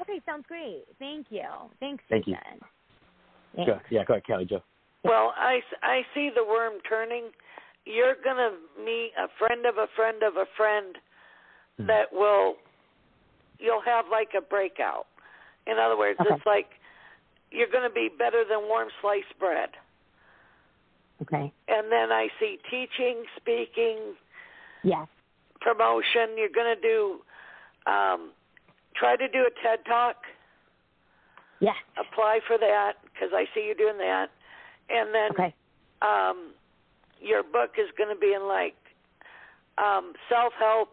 Okay, 0.00 0.20
sounds 0.26 0.44
great. 0.46 0.84
Thank 0.98 1.26
you. 1.30 1.44
Thanks, 1.80 2.04
Thank 2.08 2.26
you. 2.26 2.36
Susan. 2.36 2.60
Go, 3.66 3.72
Thanks. 3.74 3.84
yeah, 3.90 4.04
go 4.04 4.14
ahead, 4.14 4.26
Kelly 4.26 4.44
Jo. 4.44 4.62
Well, 5.04 5.32
I, 5.36 5.60
I 5.82 6.02
see 6.14 6.30
the 6.34 6.44
worm 6.44 6.74
turning. 6.88 7.30
You're 7.84 8.14
going 8.22 8.36
to 8.36 8.52
meet 8.84 9.12
a 9.18 9.28
friend 9.38 9.64
of 9.66 9.76
a 9.78 9.86
friend 9.96 10.22
of 10.22 10.36
a 10.36 10.46
friend 10.56 10.96
Hmm. 11.78 11.86
that 11.86 12.12
will, 12.12 12.56
you'll 13.60 13.82
have 13.82 14.06
like 14.10 14.30
a 14.36 14.40
breakout. 14.40 15.06
In 15.68 15.78
other 15.78 15.96
words, 15.96 16.18
Okay. 16.20 16.34
it's 16.34 16.44
like 16.44 16.66
you're 17.52 17.70
going 17.70 17.88
to 17.88 17.94
be 17.94 18.08
better 18.18 18.42
than 18.48 18.62
warm 18.66 18.88
sliced 19.00 19.38
bread. 19.38 19.70
Okay. 21.22 21.52
And 21.68 21.90
then 21.90 22.10
I 22.10 22.28
see 22.40 22.58
teaching, 22.68 23.22
speaking, 23.36 24.16
Yes. 24.82 25.06
promotion. 25.60 26.36
You're 26.36 26.48
going 26.54 26.74
to 26.74 26.80
do, 26.82 27.20
um, 27.86 28.32
try 28.98 29.16
to 29.16 29.28
do 29.28 29.46
a 29.46 29.50
TED 29.62 29.84
Talk. 29.86 30.16
Yes. 31.60 31.76
Apply 31.98 32.40
for 32.46 32.58
that 32.58 32.94
because 33.02 33.30
I 33.34 33.44
see 33.54 33.66
you 33.66 33.74
doing 33.74 33.98
that. 33.98 34.28
And 34.90 35.14
then 35.14 35.30
Okay. 35.32 35.54
um, 36.02 36.52
your 37.20 37.42
book 37.42 37.72
is 37.78 37.88
going 37.96 38.14
to 38.14 38.20
be 38.20 38.32
in 38.34 38.46
like 38.46 38.76
um, 39.76 40.12
self 40.28 40.52
help 40.58 40.90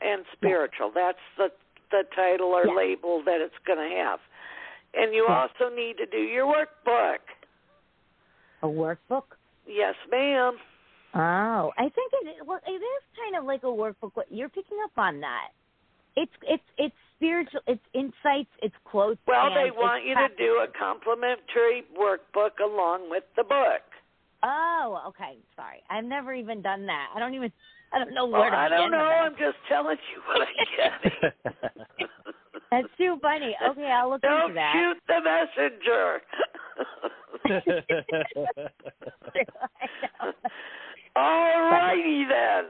and 0.00 0.24
spiritual. 0.32 0.90
That's 0.94 1.18
the 1.38 1.48
the 1.90 2.04
title 2.16 2.48
or 2.48 2.66
Yeah. 2.66 2.74
label 2.74 3.22
that 3.24 3.40
it's 3.40 3.58
going 3.66 3.78
to 3.78 3.96
have. 3.96 4.20
And 4.94 5.14
you 5.14 5.26
Yeah. 5.28 5.46
also 5.46 5.74
need 5.74 5.96
to 5.98 6.06
do 6.06 6.18
your 6.18 6.46
workbook. 6.46 7.20
A 8.62 8.66
workbook. 8.66 9.36
Yes, 9.66 9.94
ma'am. 10.10 10.58
Oh, 11.14 11.72
I 11.76 11.88
think 11.88 12.12
it. 12.12 12.46
Well, 12.46 12.60
it 12.66 12.70
is 12.70 13.02
kind 13.16 13.36
of 13.36 13.44
like 13.44 13.62
a 13.62 13.66
workbook. 13.66 14.12
You're 14.30 14.48
picking 14.48 14.78
up 14.84 14.96
on 14.96 15.20
that. 15.20 15.48
It's 16.16 16.32
it's 16.42 16.64
it's 16.78 17.01
spiritual. 17.22 17.60
It's 17.66 17.82
insights. 17.94 18.50
It's 18.62 18.74
quotes. 18.84 19.18
Well, 19.26 19.52
they 19.54 19.70
want 19.70 20.04
you 20.04 20.14
to 20.14 20.28
do 20.36 20.60
a 20.62 20.66
complimentary 20.78 21.84
workbook 21.98 22.60
along 22.62 23.08
with 23.10 23.24
the 23.36 23.44
book. 23.44 23.80
Oh, 24.42 25.00
okay. 25.08 25.38
Sorry, 25.54 25.82
I've 25.88 26.04
never 26.04 26.34
even 26.34 26.60
done 26.62 26.84
that. 26.86 27.08
I 27.14 27.18
don't 27.20 27.34
even. 27.34 27.52
I 27.92 27.98
don't 27.98 28.12
know 28.14 28.26
Well, 28.26 28.40
where 28.40 28.50
to 28.50 28.56
I 28.56 28.68
don't 28.68 28.90
know. 28.90 28.98
with. 28.98 29.06
I'm 29.32 29.36
just 29.38 29.56
telling 29.68 29.96
you 30.14 30.22
what 30.26 30.48
I'm 30.48 30.66
getting. 31.02 31.30
That's 32.70 32.88
too 32.96 33.18
funny. 33.20 33.54
Okay, 33.70 33.90
I'll 33.92 34.08
look 34.10 34.22
Don't 34.22 34.50
into 34.50 34.54
that. 34.54 34.72
shoot 34.74 34.96
the 35.06 35.20
messenger. 35.20 36.22
All 41.16 41.70
righty 41.70 42.24
then. 42.28 42.64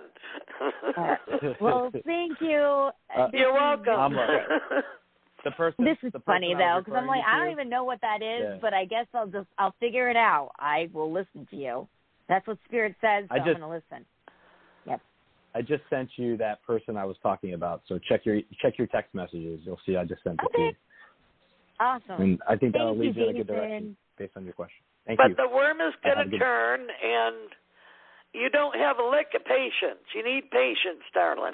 well, 1.61 1.91
thank 2.05 2.41
you. 2.41 2.91
Uh, 3.17 3.29
You're 3.33 3.53
welcome. 3.53 3.95
I'm 3.95 4.13
the 5.45 5.51
person. 5.53 5.85
This 5.85 5.97
is 6.03 6.13
the 6.13 6.21
person 6.21 6.23
funny 6.27 6.55
though, 6.55 6.81
because 6.85 6.95
I'm 6.97 7.07
like, 7.07 7.23
you 7.27 7.33
I 7.33 7.39
don't 7.39 7.51
even 7.53 7.69
know 7.69 7.85
what 7.85 8.01
that 8.01 8.23
is, 8.23 8.43
Yeah. 8.43 8.59
but 8.61 8.73
I 8.75 8.85
guess 8.85 9.07
I'll 9.15 9.27
just 9.27 9.49
I'll 9.59 9.75
figure 9.81 10.09
it 10.09 10.17
out. 10.17 10.51
I 10.59 10.89
will 10.93 11.13
listen 11.13 11.47
to 11.51 11.57
you. 11.57 11.89
That's 12.29 12.47
what 12.47 12.59
Spirit 12.67 12.95
says, 13.01 13.25
so 13.29 13.35
I 13.37 13.39
I'm 13.39 13.53
gonna 13.53 13.69
listen. 13.69 14.07
Yep. 14.87 15.01
I 15.55 15.63
just 15.63 15.83
sent 15.91 16.11
you 16.17 16.37
that 16.39 16.63
person 16.65 16.97
I 16.97 17.05
was 17.05 17.17
talking 17.23 17.55
about. 17.55 17.83
So 17.89 17.99
check 18.09 18.25
your 18.25 18.41
check 18.61 18.79
your 18.79 18.87
text 18.89 19.15
messages. 19.15 19.61
You'll 19.65 19.81
see 19.85 19.97
I 19.97 20.05
just 20.05 20.23
sent 20.23 20.39
it 20.43 20.57
to 20.57 20.63
you. 20.63 20.73
Awesome. 21.81 22.23
And 22.23 22.39
I 22.49 22.57
think 22.57 22.73
that'll 22.75 22.91
Thank 22.95 23.01
lead 23.01 23.17
you, 23.17 23.23
you 23.25 23.29
in 23.31 23.37
a 23.37 23.39
good 23.39 23.47
Jason. 23.49 23.57
direction 23.57 23.97
based 24.19 24.33
on 24.37 24.45
your 24.45 24.53
question. 24.55 24.79
Thank 25.07 25.19
you. 25.19 25.25
but 25.25 25.43
you. 25.43 25.49
the 25.49 25.55
worm 25.55 25.81
is 25.81 25.95
going 26.05 26.19
a 26.19 26.25
to 26.25 26.31
good- 26.31 26.39
turn, 26.39 26.81
and 26.83 27.51
You 28.33 28.49
don't 28.49 28.77
have 28.77 28.99
a 28.99 29.05
lick 29.05 29.29
of 29.37 29.45
patience. 29.45 30.03
You 30.15 30.25
need 30.25 30.51
patience, 30.51 31.05
darling. 31.13 31.53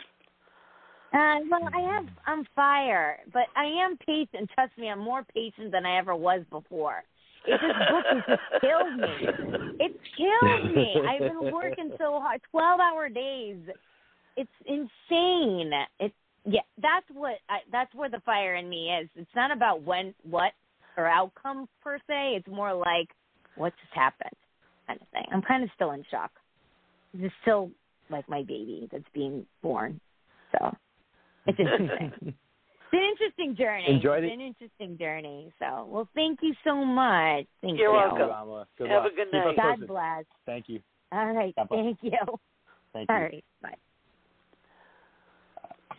Uh, 1.12 1.40
well, 1.50 1.68
I 1.74 1.80
have 1.94 2.06
I'm 2.26 2.44
fire, 2.54 3.18
but 3.32 3.44
I 3.56 3.64
am 3.64 3.96
patient. 3.96 4.50
Trust 4.54 4.72
me, 4.76 4.88
I'm 4.88 4.98
more 4.98 5.24
patient 5.34 5.72
than 5.72 5.86
I 5.86 5.98
ever 5.98 6.14
was 6.14 6.42
before. 6.50 7.02
It 7.46 7.58
this 7.60 7.70
book 7.90 8.04
has 8.10 8.22
just 8.26 8.60
killed 8.60 8.96
me. 8.98 9.76
It's 9.80 9.98
killed 10.16 10.74
me. 10.76 10.94
I've 11.08 11.20
been 11.20 11.52
working 11.52 11.90
so 11.98 12.20
hard, 12.20 12.42
twelve 12.50 12.78
hour 12.78 13.08
days. 13.08 13.56
It's 14.36 14.50
insane. 14.66 15.72
It's 15.98 16.14
yeah. 16.44 16.60
That's 16.80 17.06
what. 17.14 17.36
I, 17.48 17.58
that's 17.72 17.92
where 17.94 18.10
the 18.10 18.20
fire 18.26 18.56
in 18.56 18.68
me 18.68 18.90
is. 18.90 19.08
It's 19.16 19.34
not 19.34 19.50
about 19.50 19.82
when, 19.82 20.14
what, 20.28 20.52
or 20.98 21.08
outcome 21.08 21.68
per 21.82 21.96
se. 22.06 22.34
It's 22.36 22.48
more 22.48 22.74
like 22.74 23.08
what 23.56 23.72
just 23.80 23.94
happened, 23.94 24.36
kind 24.86 25.00
of 25.00 25.08
thing. 25.08 25.24
I'm 25.32 25.42
kind 25.42 25.64
of 25.64 25.70
still 25.74 25.92
in 25.92 26.04
shock. 26.10 26.32
This 27.14 27.26
is 27.26 27.32
still 27.42 27.70
like 28.10 28.28
my 28.28 28.42
baby 28.42 28.88
that's 28.90 29.04
being 29.14 29.46
born. 29.62 30.00
So 30.52 30.74
it's 31.46 31.58
interesting. 31.58 32.12
it's 32.22 32.92
an 32.92 33.00
interesting 33.12 33.56
journey. 33.56 33.86
Enjoyed 33.88 34.24
it's 34.24 34.32
it? 34.32 34.34
an 34.34 34.40
interesting 34.40 34.98
journey. 34.98 35.52
So, 35.58 35.86
well, 35.88 36.08
thank 36.14 36.40
you 36.42 36.54
so 36.64 36.84
much. 36.84 37.46
Thank 37.62 37.78
You're 37.78 37.90
you. 37.90 37.96
welcome. 37.96 38.66
Good 38.78 38.90
Have 38.90 39.04
luck. 39.04 39.12
a 39.12 39.16
good 39.16 39.32
night. 39.32 39.56
God 39.56 39.70
posted. 39.70 39.88
bless. 39.88 40.24
Thank 40.46 40.68
you. 40.68 40.80
All 41.12 41.32
right. 41.32 41.54
God 41.56 41.68
bless. 41.68 41.84
Thank 41.84 41.98
you. 42.02 42.10
Thank 42.92 43.08
you. 43.08 43.14
All 43.14 43.22
right. 43.22 43.44
Bye. 43.62 43.74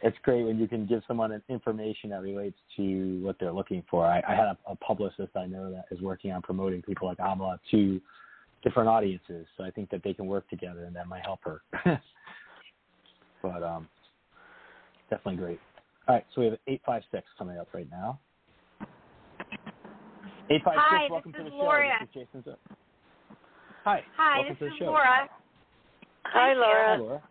It's 0.02 0.18
great 0.24 0.46
when 0.46 0.58
you 0.58 0.68
can 0.68 0.86
give 0.86 1.02
someone 1.08 1.34
an 1.34 1.42
information 1.50 2.12
that 2.12 2.22
relates 2.22 2.58
to 2.78 3.20
what 3.22 3.36
they're 3.40 3.52
looking 3.52 3.84
for. 3.92 4.06
I, 4.06 4.22
I 4.28 4.34
had 4.34 4.46
a, 4.46 4.58
a 4.68 4.76
publicist 4.78 5.36
I 5.36 5.46
know 5.46 5.72
that 5.72 5.86
is 5.92 6.02
working 6.02 6.32
on 6.32 6.42
promoting 6.42 6.82
people 6.82 7.08
like 7.08 7.18
Amala 7.18 7.60
to 7.72 8.00
different 8.64 8.90
audiences. 8.90 9.48
So 9.58 9.64
I 9.64 9.72
think 9.72 9.90
that 9.90 10.02
they 10.04 10.14
can 10.14 10.28
work 10.28 10.50
together 10.50 10.86
and 10.86 10.96
that 10.96 11.08
might 11.08 11.26
help 11.26 11.40
her. 11.44 11.62
but 13.42 13.64
um, 13.64 13.88
definitely 15.10 15.38
great. 15.38 15.60
All 16.08 16.16
right, 16.16 16.26
so 16.34 16.42
we 16.42 16.48
have 16.48 16.58
856 16.68 17.28
coming 17.38 17.58
up 17.58 17.68
right 17.74 17.90
now. 17.90 18.20
856, 20.50 20.74
Hi, 20.76 21.08
welcome 21.12 21.32
this 21.32 21.40
to 21.40 21.44
the 21.44 21.50
is 21.50 21.62
show. 21.62 21.82
This 22.00 22.10
is 22.10 22.14
Jason 22.14 22.42
Zuk. 22.42 22.58
Hi. 23.86 24.04
Hi, 24.18 24.38
welcome 24.40 24.50
this 24.50 24.60
to 24.60 24.66
the 24.66 24.72
is 24.72 24.80
show. 24.80 24.86
Laura. 24.86 25.30
Hi, 26.26 26.54
Laura. 26.54 26.88
Hi, 26.88 26.98
Laura. 26.98 27.22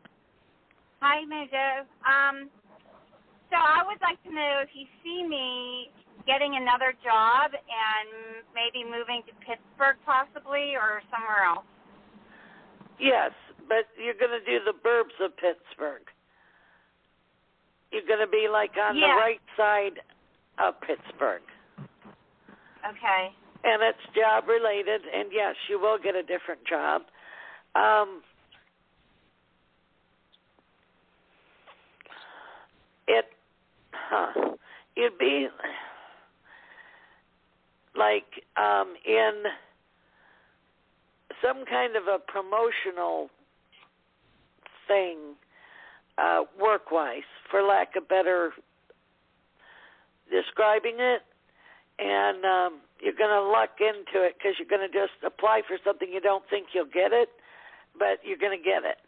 Hi, 1.01 1.25
Meadow. 1.25 1.87
Um, 2.07 2.51
so 3.51 3.57
I 3.57 3.83
would 3.87 3.99
like 4.03 4.23
to 4.25 4.35
know 4.35 4.63
if 4.63 4.71
you 4.75 4.87
see 5.03 5.27
me 5.27 5.91
getting 6.29 6.61
another 6.61 6.93
job 7.01 7.57
and 7.57 8.45
maybe 8.53 8.85
moving 8.85 9.25
to 9.25 9.33
Pittsburgh 9.41 9.97
possibly 10.05 10.77
or 10.77 11.01
somewhere 11.09 11.49
else. 11.49 11.65
Yes, 13.01 13.33
but 13.65 13.89
you're 13.97 14.19
going 14.21 14.37
to 14.37 14.45
do 14.45 14.61
the 14.61 14.77
burbs 14.77 15.17
of 15.25 15.33
Pittsburgh. 15.41 16.05
You're 17.91 18.05
going 18.05 18.21
to 18.21 18.29
be 18.29 18.45
like 18.53 18.77
on 18.77 19.01
the 19.01 19.09
right 19.17 19.41
side 19.57 20.05
of 20.61 20.77
Pittsburgh. 20.85 21.41
Okay. 22.85 23.33
And 23.65 23.83
it's 23.83 24.05
job 24.15 24.45
related, 24.47 25.01
and 25.09 25.31
yes, 25.33 25.57
you 25.69 25.81
will 25.81 25.99
get 25.99 26.15
a 26.15 26.23
different 26.23 26.61
job. 26.69 27.03
Um, 27.75 28.21
it, 33.09 33.25
huh, 33.93 34.55
you'd 34.95 35.19
be 35.19 35.49
like 37.99 38.47
um, 38.57 38.95
in 39.05 39.43
some 41.43 41.65
kind 41.67 41.97
of 41.97 42.05
a 42.05 42.19
promotional 42.19 43.29
thing, 44.87 45.35
uh, 46.17 46.43
work 46.61 46.91
wise, 46.91 47.29
for 47.51 47.63
lack 47.63 47.97
of 47.97 48.09
better 48.09 48.53
describing 50.31 50.97
it. 50.99 51.23
And 51.99 52.45
um, 52.45 52.81
you're 53.03 53.19
going 53.19 53.35
to 53.35 53.43
luck 53.43 53.81
into 53.81 54.25
it 54.25 54.37
because 54.39 54.55
you're 54.59 54.71
going 54.71 54.87
to 54.87 54.93
just 54.93 55.19
apply 55.27 55.63
for 55.67 55.77
something 55.85 56.09
you 56.13 56.21
don't 56.21 56.45
think 56.49 56.69
you'll 56.73 56.87
get 56.87 57.13
it, 57.13 57.29
but 57.99 58.23
you're 58.23 58.39
going 58.39 58.57
to 58.57 58.65
get 58.65 58.85
it. 58.85 59.03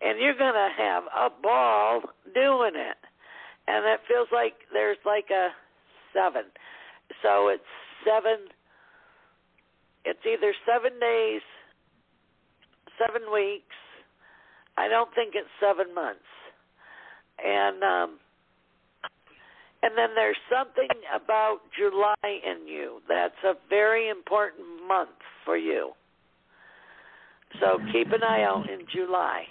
And 0.00 0.18
you're 0.20 0.38
going 0.38 0.54
to 0.54 0.70
have 0.76 1.04
a 1.04 1.28
ball 1.42 2.00
doing 2.34 2.72
it. 2.76 2.96
And 3.66 3.84
it 3.84 4.00
feels 4.08 4.28
like 4.32 4.54
there's 4.72 4.96
like 5.04 5.28
a 5.30 5.50
seven. 6.14 6.44
So 7.22 7.48
it's 7.48 7.62
seven, 8.04 8.48
it's 10.04 10.20
either 10.26 10.54
seven 10.66 10.98
days, 10.98 11.42
seven 12.98 13.32
weeks. 13.32 13.76
I 14.76 14.88
don't 14.88 15.12
think 15.14 15.34
it's 15.34 15.48
seven 15.60 15.94
months. 15.94 16.20
And 17.44 17.82
um 17.82 18.18
and 19.82 19.96
then 19.96 20.10
there's 20.14 20.36
something 20.50 20.88
about 21.14 21.58
July 21.78 22.16
in 22.24 22.66
you 22.66 23.00
that's 23.08 23.38
a 23.44 23.54
very 23.68 24.08
important 24.08 24.66
month 24.86 25.22
for 25.44 25.56
you. 25.56 25.92
So 27.60 27.78
keep 27.92 28.12
an 28.12 28.22
eye 28.22 28.42
out 28.42 28.68
in 28.68 28.80
July. 28.92 29.44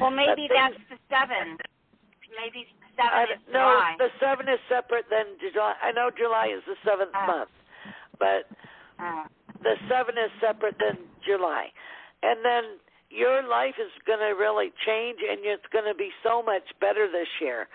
Well, 0.00 0.10
maybe 0.10 0.48
But 0.48 0.54
that's 0.54 0.82
the 0.90 0.98
seven. 1.08 1.56
Maybe 2.36 2.66
seven 2.96 3.36
is 3.36 3.42
no, 3.52 3.60
July. 3.60 3.96
the 3.98 4.08
seven 4.20 4.48
is 4.48 4.60
separate 4.68 5.06
than 5.10 5.26
July. 5.52 5.74
I 5.82 5.92
know 5.92 6.10
July 6.16 6.48
is 6.56 6.62
the 6.66 6.76
seventh 6.84 7.10
Ah. 7.14 7.26
month, 7.26 7.50
but 8.18 8.46
Uh, 8.98 9.24
the 9.62 9.74
seven 9.88 10.14
is 10.16 10.30
separate 10.40 10.78
than 10.78 10.98
July. 11.26 11.72
And 12.22 12.44
then 12.44 12.78
your 13.10 13.42
life 13.42 13.74
is 13.78 13.90
going 14.06 14.20
to 14.20 14.34
really 14.38 14.72
change 14.86 15.18
and 15.28 15.40
it's 15.44 15.66
going 15.72 15.84
to 15.84 15.94
be 15.94 16.10
so 16.22 16.42
much 16.42 16.62
better 16.80 17.10
this 17.10 17.28
year. 17.40 17.68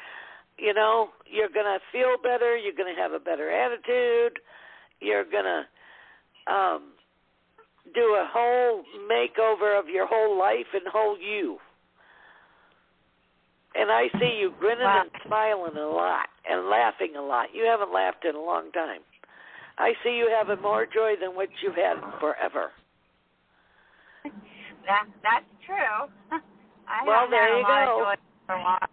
You 0.58 0.74
know, 0.74 1.10
you're 1.26 1.50
going 1.50 1.66
to 1.68 1.80
feel 1.92 2.18
better, 2.22 2.56
you're 2.58 2.74
going 2.74 2.94
to 2.94 3.00
have 3.02 3.12
a 3.14 3.20
better 3.20 3.52
attitude, 3.52 4.40
you're 5.02 5.24
going 5.26 5.46
to 5.46 5.62
um 6.52 6.94
do 7.94 8.16
a 8.16 8.28
whole 8.32 8.84
makeover 9.10 9.78
of 9.80 9.90
your 9.90 10.06
whole 10.08 10.38
life 10.38 10.68
and 10.74 10.84
whole 10.88 11.18
you. 11.18 11.58
And 13.76 13.92
I 13.92 14.08
see 14.20 14.38
you 14.42 14.52
grinning 14.60 14.84
Wow. 14.84 15.02
and 15.04 15.12
smiling 15.26 15.78
a 15.78 15.88
lot 15.88 16.28
and 16.50 16.70
laughing 16.70 17.16
a 17.16 17.22
lot. 17.22 17.54
You 17.54 17.66
haven't 17.66 17.94
laughed 17.94 18.26
in 18.26 18.36
a 18.36 18.42
long 18.42 18.72
time. 18.72 19.02
I 19.78 19.94
see 20.04 20.18
you 20.18 20.28
having 20.30 20.62
more 20.62 20.86
joy 20.86 21.16
than 21.22 21.36
what 21.36 21.50
you've 21.62 21.76
had 21.76 22.02
forever. 22.20 22.72
that 24.86 25.06
that's 25.24 25.46
true. 25.66 26.10
I 26.90 27.06
Well, 27.06 27.30
haven't 27.30 27.32
there 27.32 27.48
had 27.48 27.54
a 27.54 27.58
you 27.58 27.64
lot 27.64 27.86
go. 27.86 28.02
of 28.02 28.06
joy 28.06 28.16
for 28.48 28.56
a 28.56 28.64
while. 28.64 28.90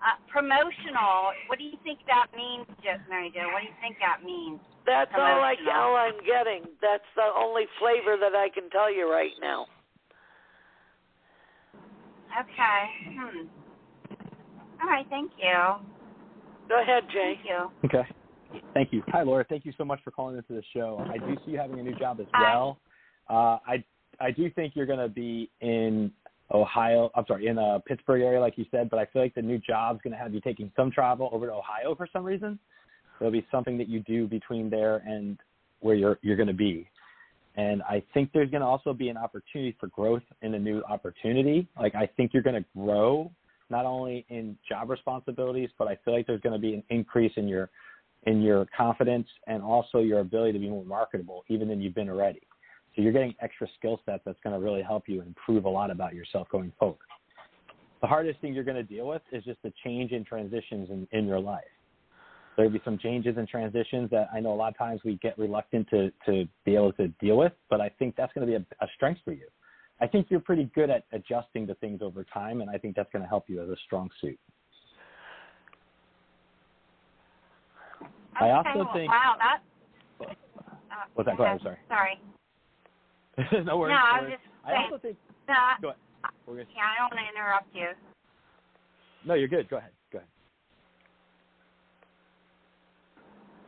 Uh, 0.00 0.16
promotional. 0.32 1.32
What 1.48 1.58
do 1.58 1.64
you 1.64 1.76
think 1.84 2.00
that 2.06 2.28
means, 2.36 2.66
Mary 3.08 3.32
Jo? 3.34 3.48
What 3.52 3.60
do 3.60 3.68
you 3.68 3.76
think 3.80 3.96
that 4.00 4.24
means? 4.24 4.60
That's 4.86 5.10
all 5.14 5.20
I 5.20 5.56
all 5.76 5.96
I'm 5.96 6.16
getting. 6.24 6.64
That's 6.80 7.04
the 7.16 7.28
only 7.36 7.64
flavor 7.78 8.16
that 8.16 8.34
I 8.34 8.48
can 8.48 8.70
tell 8.70 8.92
you 8.92 9.10
right 9.10 9.32
now. 9.40 9.66
Okay. 12.32 12.80
Hmm. 13.12 13.59
All 14.82 14.88
right. 14.88 15.06
Thank 15.10 15.32
you. 15.38 15.52
Go 16.68 16.80
ahead, 16.82 17.02
Jay. 17.12 17.34
Thank 17.36 17.46
you. 17.46 17.88
Okay. 17.88 18.08
Thank 18.74 18.92
you. 18.92 19.02
Hi, 19.08 19.22
Laura. 19.22 19.44
Thank 19.48 19.64
you 19.64 19.72
so 19.76 19.84
much 19.84 20.00
for 20.04 20.10
calling 20.10 20.36
into 20.36 20.52
the 20.52 20.62
show. 20.74 21.04
I 21.08 21.18
do 21.18 21.36
see 21.44 21.52
you 21.52 21.58
having 21.58 21.78
a 21.78 21.82
new 21.82 21.94
job 21.94 22.18
as 22.20 22.26
Hi. 22.32 22.42
well. 22.42 22.78
Uh, 23.28 23.58
I 23.66 23.84
I 24.20 24.30
do 24.30 24.50
think 24.50 24.74
you're 24.76 24.86
going 24.86 24.98
to 24.98 25.08
be 25.08 25.50
in 25.60 26.12
Ohio. 26.52 27.10
I'm 27.14 27.24
sorry, 27.26 27.46
in 27.46 27.58
uh, 27.58 27.78
Pittsburgh 27.86 28.22
area, 28.22 28.40
like 28.40 28.56
you 28.56 28.66
said. 28.70 28.90
But 28.90 28.98
I 28.98 29.06
feel 29.06 29.22
like 29.22 29.34
the 29.34 29.42
new 29.42 29.58
job's 29.58 30.00
going 30.02 30.12
to 30.12 30.18
have 30.18 30.34
you 30.34 30.40
taking 30.40 30.70
some 30.76 30.90
travel 30.90 31.30
over 31.32 31.46
to 31.46 31.52
Ohio 31.52 31.94
for 31.94 32.08
some 32.12 32.24
reason. 32.24 32.58
There'll 33.18 33.32
be 33.32 33.46
something 33.50 33.78
that 33.78 33.88
you 33.88 34.00
do 34.00 34.26
between 34.26 34.70
there 34.70 34.96
and 35.06 35.38
where 35.80 35.94
you're 35.94 36.18
you're 36.22 36.36
going 36.36 36.48
to 36.48 36.54
be. 36.54 36.88
And 37.56 37.82
I 37.82 38.02
think 38.14 38.30
there's 38.32 38.50
going 38.50 38.62
to 38.62 38.66
also 38.66 38.92
be 38.92 39.08
an 39.08 39.16
opportunity 39.16 39.76
for 39.78 39.88
growth 39.88 40.22
in 40.42 40.54
a 40.54 40.58
new 40.58 40.82
opportunity. 40.88 41.68
Like 41.78 41.94
I 41.94 42.06
think 42.16 42.32
you're 42.32 42.42
going 42.42 42.62
to 42.62 42.68
grow 42.76 43.30
not 43.70 43.86
only 43.86 44.26
in 44.28 44.56
job 44.68 44.90
responsibilities, 44.90 45.70
but 45.78 45.88
I 45.88 45.96
feel 46.04 46.14
like 46.14 46.26
there's 46.26 46.40
going 46.40 46.52
to 46.52 46.58
be 46.58 46.74
an 46.74 46.82
increase 46.90 47.32
in 47.36 47.48
your 47.48 47.70
in 48.24 48.42
your 48.42 48.66
confidence 48.76 49.26
and 49.46 49.62
also 49.62 50.00
your 50.00 50.20
ability 50.20 50.52
to 50.52 50.58
be 50.58 50.68
more 50.68 50.84
marketable, 50.84 51.42
even 51.48 51.68
than 51.68 51.80
you've 51.80 51.94
been 51.94 52.10
already. 52.10 52.42
So 52.94 53.02
you're 53.02 53.12
getting 53.12 53.34
extra 53.40 53.66
skill 53.78 54.00
sets 54.04 54.22
that's 54.26 54.38
going 54.44 54.58
to 54.58 54.62
really 54.62 54.82
help 54.82 55.04
you 55.08 55.22
improve 55.22 55.64
a 55.64 55.68
lot 55.68 55.90
about 55.90 56.14
yourself 56.14 56.46
going 56.50 56.70
forward. 56.78 56.98
The 58.02 58.06
hardest 58.06 58.40
thing 58.40 58.52
you're 58.52 58.64
going 58.64 58.76
to 58.76 58.82
deal 58.82 59.06
with 59.06 59.22
is 59.32 59.44
just 59.44 59.62
the 59.62 59.72
change 59.84 60.12
in 60.12 60.24
transitions 60.24 60.90
in, 60.90 61.08
in 61.12 61.26
your 61.26 61.40
life. 61.40 61.64
There'll 62.56 62.70
be 62.70 62.80
some 62.84 62.98
changes 62.98 63.36
and 63.38 63.48
transitions 63.48 64.10
that 64.10 64.28
I 64.34 64.40
know 64.40 64.52
a 64.52 64.56
lot 64.56 64.72
of 64.72 64.78
times 64.78 65.00
we 65.04 65.16
get 65.22 65.38
reluctant 65.38 65.88
to, 65.90 66.10
to 66.26 66.46
be 66.64 66.74
able 66.74 66.92
to 66.94 67.08
deal 67.20 67.38
with, 67.38 67.52
but 67.70 67.80
I 67.80 67.88
think 67.98 68.16
that's 68.16 68.32
going 68.32 68.46
to 68.46 68.50
be 68.50 68.56
a, 68.56 68.84
a 68.84 68.88
strength 68.96 69.20
for 69.24 69.32
you. 69.32 69.46
I 70.00 70.06
think 70.06 70.28
you're 70.30 70.40
pretty 70.40 70.70
good 70.74 70.88
at 70.88 71.04
adjusting 71.12 71.66
to 71.66 71.74
things 71.76 72.00
over 72.02 72.24
time, 72.24 72.62
and 72.62 72.70
I 72.70 72.78
think 72.78 72.96
that's 72.96 73.10
going 73.12 73.22
to 73.22 73.28
help 73.28 73.44
you 73.48 73.62
as 73.62 73.68
a 73.68 73.76
strong 73.84 74.08
suit. 74.20 74.38
I 78.40 78.50
also 78.50 78.70
well, 78.74 78.90
think- 78.94 79.10
Wow. 79.10 79.36
That. 79.38 79.60
Uh, 80.20 80.94
What's 81.14 81.28
that? 81.28 81.36
Go 81.36 81.44
ahead, 81.44 81.60
I'm 81.66 81.76
Sorry. 81.88 82.20
no 83.64 83.76
worries. 83.78 83.92
no, 83.94 84.00
I 84.02 84.16
no 84.16 84.22
was 84.24 84.32
just 84.32 84.42
I 84.64 84.74
also 84.84 84.98
think. 84.98 85.16
Uh, 85.48 85.52
Go 85.80 85.88
ahead. 85.88 86.00
Gonna, 86.46 86.64
yeah, 86.74 86.82
I 86.84 86.98
don't 86.98 87.16
want 87.16 87.26
to 87.26 87.32
interrupt 87.32 87.74
you. 87.74 87.88
no, 89.24 89.34
you're 89.34 89.48
good. 89.48 89.68
Go 89.70 89.76
ahead. 89.76 89.92
Go 90.12 90.18
ahead. 90.18 90.28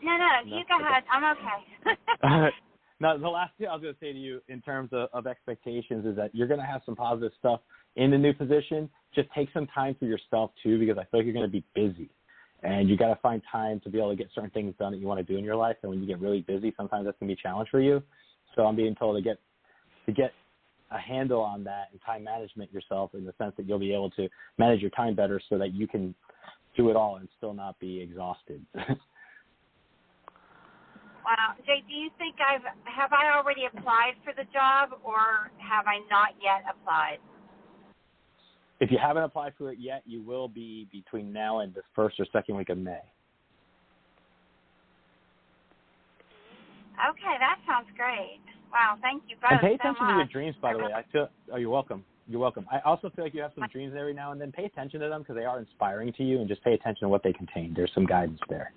No, 0.02 0.16
no, 0.16 0.28
No, 0.44 0.56
you 0.56 0.64
go 0.68 0.76
okay. 0.76 0.84
ahead. 0.84 1.04
I'm 1.10 1.24
okay. 1.36 2.50
now, 3.02 3.16
the 3.16 3.28
last 3.28 3.52
thing 3.58 3.66
I 3.66 3.72
was 3.72 3.82
going 3.82 3.94
to 3.94 4.00
say 4.00 4.12
to 4.12 4.18
you 4.18 4.40
in 4.46 4.60
terms 4.62 4.90
of, 4.92 5.08
of 5.12 5.26
expectations 5.26 6.06
is 6.06 6.14
that 6.14 6.32
you're 6.32 6.46
going 6.46 6.60
to 6.60 6.66
have 6.66 6.82
some 6.86 6.94
positive 6.94 7.32
stuff 7.36 7.60
in 7.96 8.12
the 8.12 8.16
new 8.16 8.32
position. 8.32 8.88
Just 9.12 9.28
take 9.34 9.48
some 9.52 9.66
time 9.66 9.96
for 9.98 10.04
yourself 10.04 10.52
too, 10.62 10.78
because 10.78 10.96
I 10.96 11.04
feel 11.10 11.18
like 11.18 11.24
you're 11.24 11.34
going 11.34 11.44
to 11.44 11.50
be 11.50 11.64
busy, 11.74 12.08
and 12.62 12.88
you 12.88 12.96
got 12.96 13.08
to 13.08 13.16
find 13.16 13.42
time 13.50 13.80
to 13.80 13.90
be 13.90 13.98
able 13.98 14.10
to 14.10 14.16
get 14.16 14.28
certain 14.32 14.50
things 14.50 14.72
done 14.78 14.92
that 14.92 14.98
you 14.98 15.08
want 15.08 15.18
to 15.18 15.24
do 15.24 15.36
in 15.36 15.44
your 15.44 15.56
life. 15.56 15.74
And 15.82 15.90
when 15.90 16.00
you 16.00 16.06
get 16.06 16.20
really 16.20 16.42
busy, 16.42 16.72
sometimes 16.76 17.04
that's 17.04 17.18
going 17.18 17.28
to 17.28 17.34
be 17.34 17.40
a 17.40 17.42
challenge 17.42 17.70
for 17.70 17.80
you. 17.80 18.00
So 18.54 18.62
I'm 18.66 18.76
being 18.76 18.94
told 18.94 19.16
to 19.16 19.22
get 19.22 19.38
to 20.06 20.12
get 20.12 20.32
a 20.92 20.98
handle 20.98 21.40
on 21.40 21.64
that 21.64 21.88
and 21.90 22.00
time 22.06 22.22
management 22.22 22.72
yourself 22.72 23.14
in 23.14 23.24
the 23.24 23.34
sense 23.36 23.52
that 23.56 23.66
you'll 23.66 23.80
be 23.80 23.92
able 23.92 24.10
to 24.10 24.28
manage 24.58 24.80
your 24.80 24.90
time 24.90 25.16
better 25.16 25.40
so 25.48 25.58
that 25.58 25.74
you 25.74 25.88
can 25.88 26.14
do 26.76 26.88
it 26.88 26.94
all 26.94 27.16
and 27.16 27.28
still 27.36 27.52
not 27.52 27.76
be 27.80 28.00
exhausted. 28.00 28.64
Wow, 31.24 31.54
Jay, 31.64 31.82
do 31.86 31.94
you 31.94 32.10
think 32.18 32.36
I've 32.42 32.66
have 32.84 33.12
I 33.12 33.36
already 33.36 33.66
applied 33.66 34.18
for 34.24 34.32
the 34.34 34.44
job 34.52 34.98
or 35.04 35.50
have 35.58 35.86
I 35.86 36.02
not 36.10 36.34
yet 36.42 36.66
applied? 36.66 37.18
if 38.82 38.90
you 38.90 38.98
haven't 39.00 39.22
applied 39.22 39.52
for 39.56 39.70
it 39.70 39.78
yet, 39.80 40.02
you 40.06 40.22
will 40.22 40.48
be 40.48 40.88
between 40.90 41.32
now 41.32 41.60
and 41.60 41.72
the 41.72 41.82
first 41.94 42.18
or 42.18 42.26
second 42.32 42.56
week 42.56 42.68
of 42.68 42.76
May. 42.76 42.98
Okay, 47.08 47.36
that 47.38 47.58
sounds 47.64 47.86
great. 47.96 48.40
Wow, 48.72 48.98
thank 49.00 49.22
you 49.28 49.36
both 49.40 49.52
and 49.52 49.60
pay 49.60 49.78
so 49.80 49.90
attention 49.90 50.06
to 50.08 50.14
your 50.14 50.24
dreams, 50.24 50.56
by 50.60 50.72
the 50.72 50.80
way. 50.80 50.92
I 50.92 51.04
feel. 51.12 51.28
Oh, 51.52 51.58
you're 51.58 51.70
welcome. 51.70 52.04
You're 52.26 52.40
welcome. 52.40 52.66
I 52.72 52.80
also 52.80 53.08
feel 53.10 53.24
like 53.24 53.34
you 53.34 53.42
have 53.42 53.52
some 53.54 53.68
dreams 53.70 53.94
every 53.96 54.14
now 54.14 54.32
and 54.32 54.40
then. 54.40 54.50
Pay 54.50 54.64
attention 54.64 54.98
to 55.00 55.08
them 55.08 55.22
because 55.22 55.36
they 55.36 55.44
are 55.44 55.60
inspiring 55.60 56.12
to 56.14 56.24
you, 56.24 56.40
and 56.40 56.48
just 56.48 56.64
pay 56.64 56.72
attention 56.74 57.02
to 57.02 57.08
what 57.08 57.22
they 57.22 57.32
contain. 57.32 57.74
There's 57.76 57.92
some 57.94 58.04
guidance 58.04 58.40
there. 58.48 58.72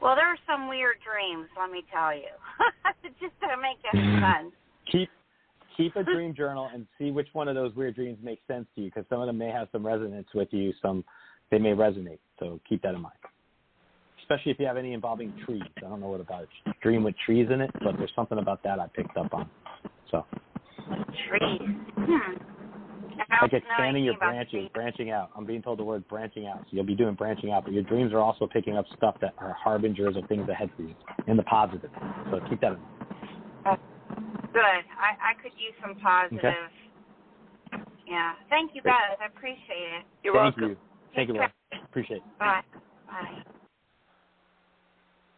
Well, 0.00 0.14
there 0.16 0.26
are 0.26 0.38
some 0.46 0.68
weird 0.68 0.96
dreams, 1.04 1.48
let 1.58 1.70
me 1.70 1.84
tell 1.92 2.14
you. 2.14 2.32
just 3.20 3.38
don't 3.40 3.60
make 3.60 3.78
any 3.92 4.20
sense. 4.20 4.54
Keep 4.90 5.08
keep 5.76 5.96
a 5.96 6.02
dream 6.14 6.34
journal 6.34 6.68
and 6.72 6.86
see 6.98 7.10
which 7.10 7.28
one 7.32 7.48
of 7.48 7.54
those 7.54 7.74
weird 7.74 7.94
dreams 7.94 8.18
makes 8.22 8.42
sense 8.46 8.66
to 8.74 8.82
you 8.82 8.86
because 8.88 9.04
some 9.10 9.20
of 9.20 9.26
them 9.26 9.38
may 9.38 9.50
have 9.50 9.68
some 9.72 9.86
resonance 9.86 10.28
with 10.34 10.48
you. 10.52 10.72
Some 10.80 11.04
they 11.50 11.58
may 11.58 11.70
resonate. 11.70 12.18
So 12.38 12.60
keep 12.68 12.82
that 12.82 12.94
in 12.94 13.02
mind. 13.02 13.14
Especially 14.22 14.52
if 14.52 14.60
you 14.60 14.66
have 14.66 14.76
any 14.76 14.92
involving 14.92 15.32
trees. 15.44 15.62
I 15.78 15.80
don't 15.80 16.00
know 16.00 16.08
what 16.08 16.20
about 16.20 16.44
a 16.66 16.72
dream 16.82 17.02
with 17.02 17.14
trees 17.26 17.48
in 17.52 17.60
it, 17.60 17.70
but 17.80 17.96
there's 17.98 18.12
something 18.14 18.38
about 18.38 18.62
that 18.62 18.78
I 18.78 18.86
picked 18.86 19.16
up 19.16 19.34
on. 19.34 19.50
So 20.10 20.24
Trees. 21.28 21.60
Hmm. 21.96 22.49
I 23.40 23.44
like 23.44 23.52
expanding 23.54 24.04
your 24.04 24.18
branches, 24.18 24.68
branching 24.74 25.10
out. 25.10 25.30
I'm 25.34 25.46
being 25.46 25.62
told 25.62 25.78
the 25.78 25.84
word 25.84 26.06
branching 26.08 26.46
out. 26.46 26.58
So 26.62 26.68
you'll 26.72 26.84
be 26.84 26.94
doing 26.94 27.14
branching 27.14 27.52
out, 27.52 27.64
but 27.64 27.72
your 27.72 27.82
dreams 27.82 28.12
are 28.12 28.18
also 28.18 28.46
picking 28.46 28.76
up 28.76 28.84
stuff 28.96 29.16
that 29.22 29.34
are 29.38 29.54
harbingers 29.54 30.16
of 30.16 30.26
things 30.28 30.48
ahead 30.48 30.70
for 30.76 30.82
you 30.82 30.94
in 31.26 31.36
the 31.36 31.42
positive. 31.44 31.90
So 32.30 32.40
keep 32.50 32.60
that 32.60 32.72
in 32.72 32.78
mind. 33.64 33.80
Good. 34.52 34.60
I, 34.60 35.30
I 35.30 35.42
could 35.42 35.52
use 35.56 35.74
some 35.80 35.96
positive. 36.02 36.38
Okay. 36.38 36.54
Yeah. 38.06 38.32
Thank 38.50 38.72
you 38.74 38.82
guys. 38.82 39.16
I 39.22 39.26
appreciate 39.26 40.00
it. 40.00 40.04
You're 40.22 40.34
Thank 40.34 40.56
welcome. 40.56 40.70
you. 40.70 40.76
Thank 41.14 41.28
you, 41.28 41.34
Laura. 41.34 41.52
Appreciate 41.84 42.18
it. 42.18 42.22
Bye. 42.38 42.60
Bye. 43.06 43.42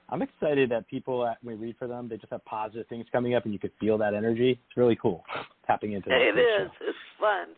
I'm 0.08 0.22
excited 0.22 0.70
that 0.70 0.88
people, 0.88 1.22
uh, 1.22 1.34
when 1.42 1.58
we 1.58 1.66
read 1.66 1.76
for 1.78 1.86
them, 1.86 2.08
they 2.08 2.16
just 2.16 2.32
have 2.32 2.44
positive 2.44 2.86
things 2.88 3.06
coming 3.12 3.34
up 3.34 3.44
and 3.44 3.52
you 3.52 3.58
could 3.58 3.70
feel 3.78 3.96
that 3.98 4.14
energy. 4.14 4.52
It's 4.66 4.76
really 4.76 4.96
cool 4.96 5.24
tapping 5.66 5.92
into 5.92 6.08
that. 6.08 6.20
It 6.20 6.38
is. 6.38 6.70
It's 6.80 6.98
fun. 7.20 7.48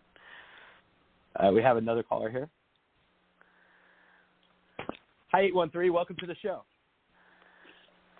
Uh, 1.37 1.51
we 1.53 1.63
have 1.63 1.77
another 1.77 2.03
caller 2.03 2.31
here. 2.31 2.49
Hi, 5.33 5.43
813. 5.43 5.93
Welcome 5.93 6.17
to 6.21 6.27
the 6.27 6.37
show. 6.41 6.63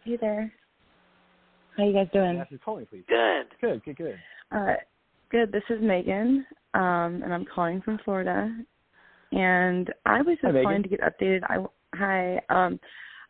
Hey 0.05 0.17
there. 0.21 0.53
How 1.77 1.85
you 1.85 1.93
guys 1.93 2.09
doing? 2.13 2.39
Ask 2.39 2.51
your 2.51 2.61
calling, 2.61 2.87
please. 2.87 3.05
Good. 3.09 3.47
Good, 3.61 3.85
good, 3.85 3.97
good. 3.97 4.19
Uh, 4.53 4.75
good. 5.31 5.51
This 5.53 5.63
is 5.71 5.81
Megan, 5.81 6.45
um, 6.75 7.23
and 7.23 7.33
I'm 7.33 7.45
calling 7.45 7.81
from 7.83 7.99
Florida. 8.05 8.55
And 9.33 9.93
I 10.07 10.23
was 10.23 10.37
Hi, 10.43 10.49
just 10.49 10.55
Megan. 10.55 10.63
calling 10.63 10.83
to 10.83 10.89
get 10.89 11.01
updated. 11.01 11.43
I 11.45 11.65
hi. 11.95 12.41
Um, 12.49 12.79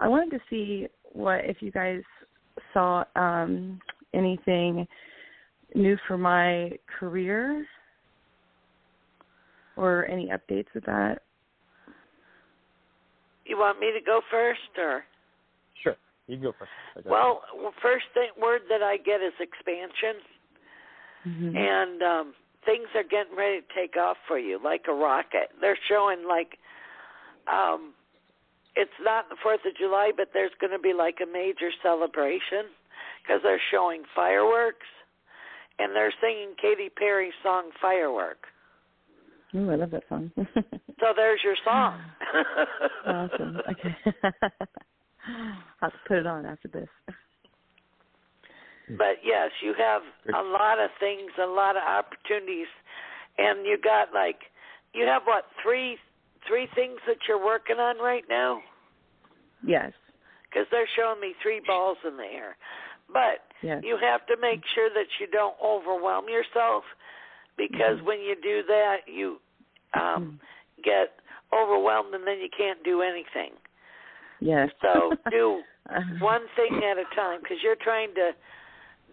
I 0.01 0.09
wanted 0.09 0.31
to 0.31 0.41
see 0.51 0.89
what 1.13 1.45
if 1.45 1.59
you 1.61 1.71
guys 1.71 2.03
saw 2.73 3.05
um, 3.17 3.81
anything 4.15 4.87
new 5.75 5.97
for 6.09 6.19
my 6.19 6.73
career 6.99 7.65
or 9.77 10.07
any 10.07 10.29
updates 10.29 10.67
with 10.75 10.85
that. 10.87 11.23
You 13.45 13.59
want 13.59 13.79
me 13.79 13.93
to 13.93 14.05
go 14.05 14.21
first, 14.31 14.61
or? 14.79 15.05
Sure. 15.83 15.97
You 16.27 16.37
can 16.37 16.45
go 16.45 16.55
first. 16.59 16.71
Okay. 16.99 17.09
Well, 17.11 17.43
first 17.83 18.07
thing, 18.15 18.29
word 18.41 18.63
that 18.71 18.83
I 18.83 18.97
get 18.97 19.21
is 19.21 19.35
expansion, 19.41 20.23
Mm-hmm. 21.27 21.57
and 21.57 22.03
um, 22.03 22.35
things 22.67 22.85
are 22.95 23.03
getting 23.03 23.35
ready 23.35 23.61
to 23.61 23.67
take 23.75 23.97
off 23.97 24.19
for 24.29 24.39
you 24.39 24.61
like 24.63 24.83
a 24.89 24.93
rocket. 24.93 25.49
They're 25.59 25.79
showing 25.89 26.29
like, 26.29 26.59
um, 27.51 27.95
it's 28.77 28.93
not 29.01 29.31
the 29.31 29.37
Fourth 29.43 29.61
of 29.65 29.75
July, 29.77 30.13
but 30.15 30.29
there's 30.35 30.53
going 30.61 30.73
to 30.73 30.79
be 30.79 30.93
like 30.93 31.21
a 31.23 31.27
major 31.27 31.71
celebration 31.83 32.69
because 33.23 33.41
they're 33.43 33.63
showing 33.71 34.03
fireworks, 34.15 34.87
and 35.79 35.97
they're 35.97 36.13
singing 36.21 36.55
Katy 36.61 36.91
Perry's 36.91 37.33
song 37.43 37.71
"Firework." 37.81 38.45
Ooh, 39.57 39.71
I 39.71 39.77
love 39.77 39.91
that 39.91 40.05
song. 40.09 40.31
So 41.01 41.13
there's 41.15 41.41
your 41.45 41.57
song. 41.65 42.01
awesome. 43.07 43.59
Okay. 43.69 43.95
I'll 45.27 45.91
have 45.91 45.93
to 45.93 45.99
put 46.07 46.17
it 46.17 46.27
on 46.27 46.47
after 46.47 46.69
this. 46.69 46.89
But 48.89 49.21
yes, 49.25 49.51
you 49.63 49.75
have 49.77 50.03
a 50.29 50.43
lot 50.43 50.79
of 50.79 50.91
things, 51.01 51.31
a 51.43 51.47
lot 51.47 51.77
of 51.77 51.83
opportunities, 51.83 52.69
and 53.37 53.67
you 53.67 53.77
got 53.83 54.15
like, 54.15 54.37
you 54.95 55.05
have 55.05 55.23
what 55.25 55.45
three 55.63 55.99
three 56.49 56.69
things 56.75 56.99
that 57.07 57.17
you're 57.29 57.43
working 57.43 57.77
on 57.77 57.99
right 57.99 58.25
now? 58.29 58.61
Yes. 59.67 59.93
Because 60.49 60.67
they're 60.71 60.89
showing 60.97 61.21
me 61.21 61.35
three 61.43 61.61
balls 61.67 61.99
in 62.07 62.17
the 62.17 62.25
air. 62.25 62.57
But 63.13 63.45
Yes. 63.63 63.83
you 63.83 63.97
have 64.01 64.25
to 64.27 64.37
make 64.41 64.61
sure 64.75 64.89
that 64.91 65.09
you 65.19 65.27
don't 65.27 65.57
overwhelm 65.63 66.29
yourself, 66.29 66.85
because 67.57 67.99
mm-hmm. 67.99 68.07
when 68.07 68.21
you 68.21 68.37
do 68.43 68.63
that, 68.67 68.97
you 69.07 69.39
um 69.95 70.39
mm. 70.41 70.85
get 70.85 71.15
overwhelmed 71.53 72.15
and 72.15 72.27
then 72.27 72.39
you 72.39 72.49
can't 72.57 72.83
do 72.85 73.03
anything. 73.03 73.53
Yes. 74.41 74.71
So 74.83 75.13
do 75.31 75.63
uh-huh. 75.89 76.25
one 76.25 76.43
thing 76.57 76.81
at 76.85 76.99
a 76.99 77.15
time 77.15 77.41
because 77.43 77.59
you're 77.63 77.77
trying 77.81 78.15
to 78.15 78.31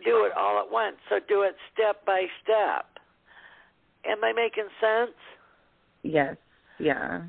do 0.04 0.26
it 0.26 0.32
all 0.38 0.60
at 0.60 0.72
once. 0.72 0.96
So 1.10 1.20
do 1.28 1.44
it 1.44 1.56
step 1.74 2.06
by 2.06 2.26
step. 2.44 2.86
Am 4.06 4.24
I 4.24 4.34
making 4.34 4.68
sense? 4.80 5.16
Yes. 6.04 6.36
Yeah. 6.80 7.22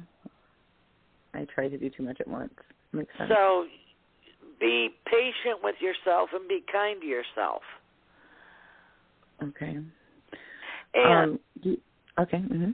I 1.34 1.46
try 1.54 1.68
to 1.68 1.76
do 1.76 1.90
too 1.90 2.02
much 2.02 2.20
at 2.20 2.28
once. 2.28 2.54
Makes 2.92 3.12
sense. 3.18 3.30
So 3.34 3.66
be 4.60 4.90
patient 5.06 5.62
with 5.62 5.76
yourself 5.80 6.30
and 6.32 6.48
be 6.48 6.62
kind 6.72 7.00
to 7.00 7.06
yourself. 7.06 7.62
okay. 9.42 9.78
And 10.94 11.32
um, 11.32 11.38
do, 11.62 11.76
okay. 12.18 12.38
hmm 12.38 12.70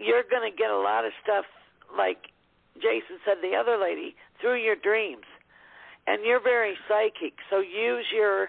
you're 0.00 0.24
going 0.30 0.50
to 0.50 0.56
get 0.56 0.70
a 0.70 0.76
lot 0.76 1.04
of 1.04 1.12
stuff 1.22 1.44
like 1.96 2.32
Jason 2.76 3.20
said 3.24 3.36
the 3.42 3.56
other 3.56 3.76
lady 3.76 4.16
through 4.40 4.62
your 4.62 4.76
dreams. 4.76 5.24
And 6.06 6.24
you're 6.24 6.42
very 6.42 6.74
psychic, 6.88 7.34
so 7.50 7.60
use 7.60 8.06
your 8.12 8.48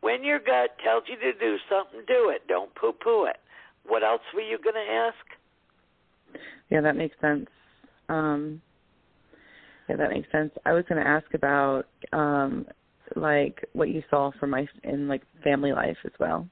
when 0.00 0.22
your 0.22 0.38
gut 0.38 0.76
tells 0.84 1.04
you 1.06 1.16
to 1.16 1.38
do 1.38 1.56
something, 1.70 2.00
do 2.06 2.28
it. 2.28 2.42
Don't 2.46 2.74
poo-poo 2.74 3.24
it. 3.24 3.36
What 3.86 4.02
else 4.02 4.20
were 4.34 4.42
you 4.42 4.58
going 4.58 4.74
to 4.74 4.92
ask? 4.92 6.42
Yeah, 6.70 6.82
that 6.82 6.96
makes 6.96 7.16
sense. 7.22 7.46
Um, 8.10 8.60
yeah, 9.88 9.96
that 9.96 10.10
makes 10.10 10.30
sense. 10.30 10.50
I 10.66 10.72
was 10.72 10.84
going 10.88 11.02
to 11.02 11.08
ask 11.08 11.32
about 11.32 11.84
um, 12.12 12.66
like 13.16 13.64
what 13.72 13.88
you 13.88 14.02
saw 14.10 14.30
for 14.38 14.46
my 14.46 14.66
in 14.82 15.08
like 15.08 15.22
family 15.42 15.72
life 15.72 15.96
as 16.04 16.12
well. 16.18 16.46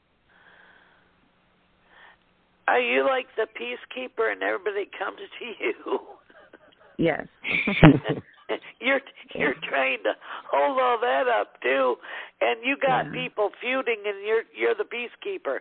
Are 2.69 2.81
you 2.81 3.05
like 3.05 3.27
the 3.37 3.47
peacekeeper 3.59 4.33
and 4.33 4.43
everybody 4.43 4.89
comes 4.99 5.19
to 5.19 5.45
you? 5.45 5.99
Yes. 6.99 7.27
you're 8.81 9.01
you're 9.35 9.55
trying 9.69 9.99
to 10.05 10.13
hold 10.51 10.79
all 10.79 10.99
that 11.01 11.27
up 11.29 11.61
too, 11.63 11.97
and 12.41 12.65
you 12.65 12.77
got 12.77 13.07
Yeah. 13.07 13.13
people 13.13 13.51
feuding, 13.61 14.03
and 14.07 14.25
you're 14.27 14.45
you're 14.55 14.75
the 14.75 14.85
peacekeeper. 14.85 15.59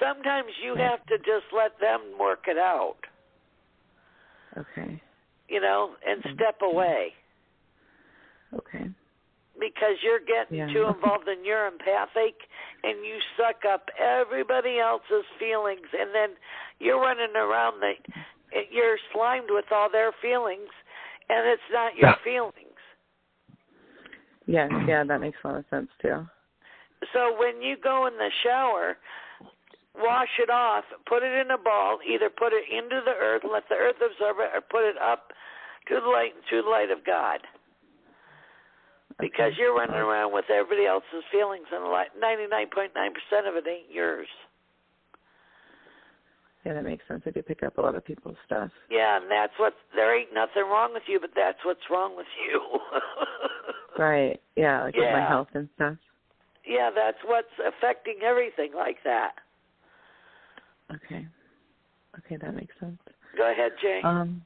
Sometimes 0.00 0.48
you 0.62 0.74
have 0.76 1.04
to 1.06 1.18
just 1.18 1.52
let 1.52 1.78
them 1.80 2.00
work 2.18 2.46
it 2.48 2.56
out, 2.56 2.96
okay. 4.56 5.00
you 5.48 5.60
know, 5.60 5.94
and 6.06 6.22
mm-hmm. 6.22 6.34
step 6.34 6.62
away 6.62 7.12
Okay. 8.58 8.90
Because 9.64 9.96
you're 10.02 10.20
getting 10.20 10.58
Yeah. 10.58 10.68
too 10.68 10.84
involved 10.84 11.26
and 11.26 11.44
you're 11.44 11.66
empathic, 11.66 12.36
and 12.84 13.04
you 13.04 13.16
suck 13.36 13.64
up 13.64 13.88
everybody 13.96 14.78
else's 14.78 15.24
feelings, 15.38 15.88
and 15.92 16.14
then 16.14 16.36
you're 16.78 17.00
running 17.00 17.34
around 17.34 17.80
the 17.80 17.96
you're 18.70 18.98
slimed 19.10 19.50
with 19.50 19.72
all 19.72 19.88
their 19.88 20.12
feelings, 20.12 20.70
and 21.28 21.48
it's 21.48 21.70
not 21.72 21.96
your 21.96 22.14
feelings. 22.22 22.78
Yes, 24.46 24.70
yeah, 24.86 25.02
that 25.02 25.20
makes 25.20 25.38
a 25.42 25.48
lot 25.48 25.56
of 25.56 25.64
sense 25.70 25.90
too. 26.00 26.28
So 27.12 27.36
when 27.36 27.60
you 27.62 27.76
go 27.76 28.06
in 28.06 28.16
the 28.16 28.30
shower, 28.42 28.96
wash 29.96 30.38
it 30.38 30.50
off, 30.50 30.84
put 31.06 31.22
it 31.22 31.32
in 31.32 31.50
a 31.50 31.58
ball, 31.58 31.98
either 32.06 32.30
put 32.30 32.52
it 32.52 32.64
into 32.70 33.00
the 33.04 33.14
earth, 33.14 33.42
let 33.44 33.68
the 33.68 33.74
earth 33.74 33.96
absorb 34.00 34.36
it, 34.38 34.50
or 34.54 34.60
put 34.60 34.84
it 34.84 34.96
up 34.98 35.32
to 35.88 36.00
the 36.00 36.08
light 36.08 36.32
to 36.50 36.62
the 36.62 36.68
light 36.68 36.90
of 36.90 37.04
God. 37.04 37.40
Because 39.20 39.52
you're 39.56 39.74
running 39.74 39.96
around 39.96 40.32
with 40.32 40.46
everybody 40.50 40.86
else's 40.86 41.24
feelings, 41.30 41.66
and 41.72 41.84
ninety 42.20 42.46
nine 42.50 42.66
point 42.74 42.92
nine 42.94 43.12
percent 43.14 43.46
of 43.46 43.54
it 43.54 43.64
ain't 43.68 43.90
yours. 43.90 44.26
Yeah, 46.64 46.72
that 46.72 46.84
makes 46.84 47.06
sense. 47.06 47.22
I 47.26 47.30
do 47.30 47.42
pick 47.42 47.62
up 47.62 47.76
a 47.76 47.80
lot 47.80 47.94
of 47.94 48.04
people's 48.04 48.36
stuff. 48.46 48.70
Yeah, 48.90 49.20
and 49.20 49.30
that's 49.30 49.52
what 49.58 49.74
there 49.94 50.18
ain't 50.18 50.32
nothing 50.32 50.62
wrong 50.62 50.94
with 50.94 51.02
you, 51.06 51.20
but 51.20 51.30
that's 51.36 51.58
what's 51.64 51.84
wrong 51.90 52.16
with 52.16 52.26
you. 52.48 52.60
right. 54.02 54.40
Yeah, 54.56 54.84
like 54.84 54.96
with 54.96 55.12
my 55.12 55.26
health 55.28 55.48
and 55.54 55.68
stuff. 55.74 55.96
yeah, 56.66 56.90
that's 56.94 57.18
what's 57.26 57.52
affecting 57.60 58.20
everything 58.24 58.72
like 58.74 58.96
that. 59.04 59.32
Okay. 60.90 61.26
Okay, 62.18 62.36
that 62.40 62.54
makes 62.54 62.74
sense. 62.80 62.98
Go 63.36 63.50
ahead, 63.50 63.72
Jane. 63.82 64.04
Um 64.04 64.42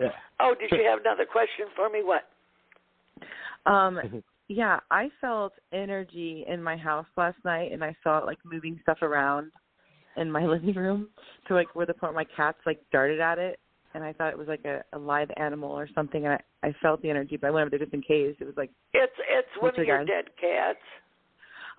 Yeah. 0.00 0.08
oh, 0.40 0.54
did 0.58 0.70
you 0.72 0.84
have 0.88 1.00
another 1.00 1.26
question 1.26 1.66
for 1.76 1.88
me? 1.88 2.02
What? 2.02 2.28
Um 3.66 4.22
yeah, 4.48 4.80
I 4.90 5.08
felt 5.20 5.52
energy 5.72 6.44
in 6.48 6.62
my 6.62 6.76
house 6.76 7.06
last 7.16 7.38
night 7.44 7.72
and 7.72 7.82
I 7.82 7.96
saw 8.02 8.18
it 8.18 8.26
like 8.26 8.38
moving 8.44 8.78
stuff 8.82 8.98
around 9.02 9.50
in 10.16 10.30
my 10.30 10.44
living 10.46 10.74
room 10.74 11.08
to 11.48 11.54
like 11.54 11.74
where 11.74 11.86
the 11.86 11.94
point 11.94 12.14
my 12.14 12.26
cats 12.36 12.58
like 12.66 12.80
darted 12.92 13.20
at 13.20 13.38
it 13.38 13.58
and 13.94 14.02
I 14.02 14.12
thought 14.12 14.30
it 14.32 14.38
was 14.38 14.48
like 14.48 14.64
a, 14.64 14.82
a 14.92 14.98
live 14.98 15.30
animal 15.36 15.70
or 15.70 15.88
something 15.94 16.26
and 16.26 16.34
I, 16.34 16.68
I 16.68 16.74
felt 16.82 17.00
the 17.02 17.10
energy 17.10 17.36
but 17.36 17.46
I 17.46 17.50
went 17.50 17.62
over 17.62 17.70
there 17.70 17.78
just 17.78 17.94
in 17.94 18.02
case. 18.02 18.36
It 18.40 18.44
was 18.44 18.56
like 18.56 18.70
It's 18.92 19.12
it's 19.28 19.48
one 19.62 19.78
of 19.78 19.86
your 19.86 19.98
guys? 19.98 20.06
dead 20.08 20.24
cats. 20.40 20.78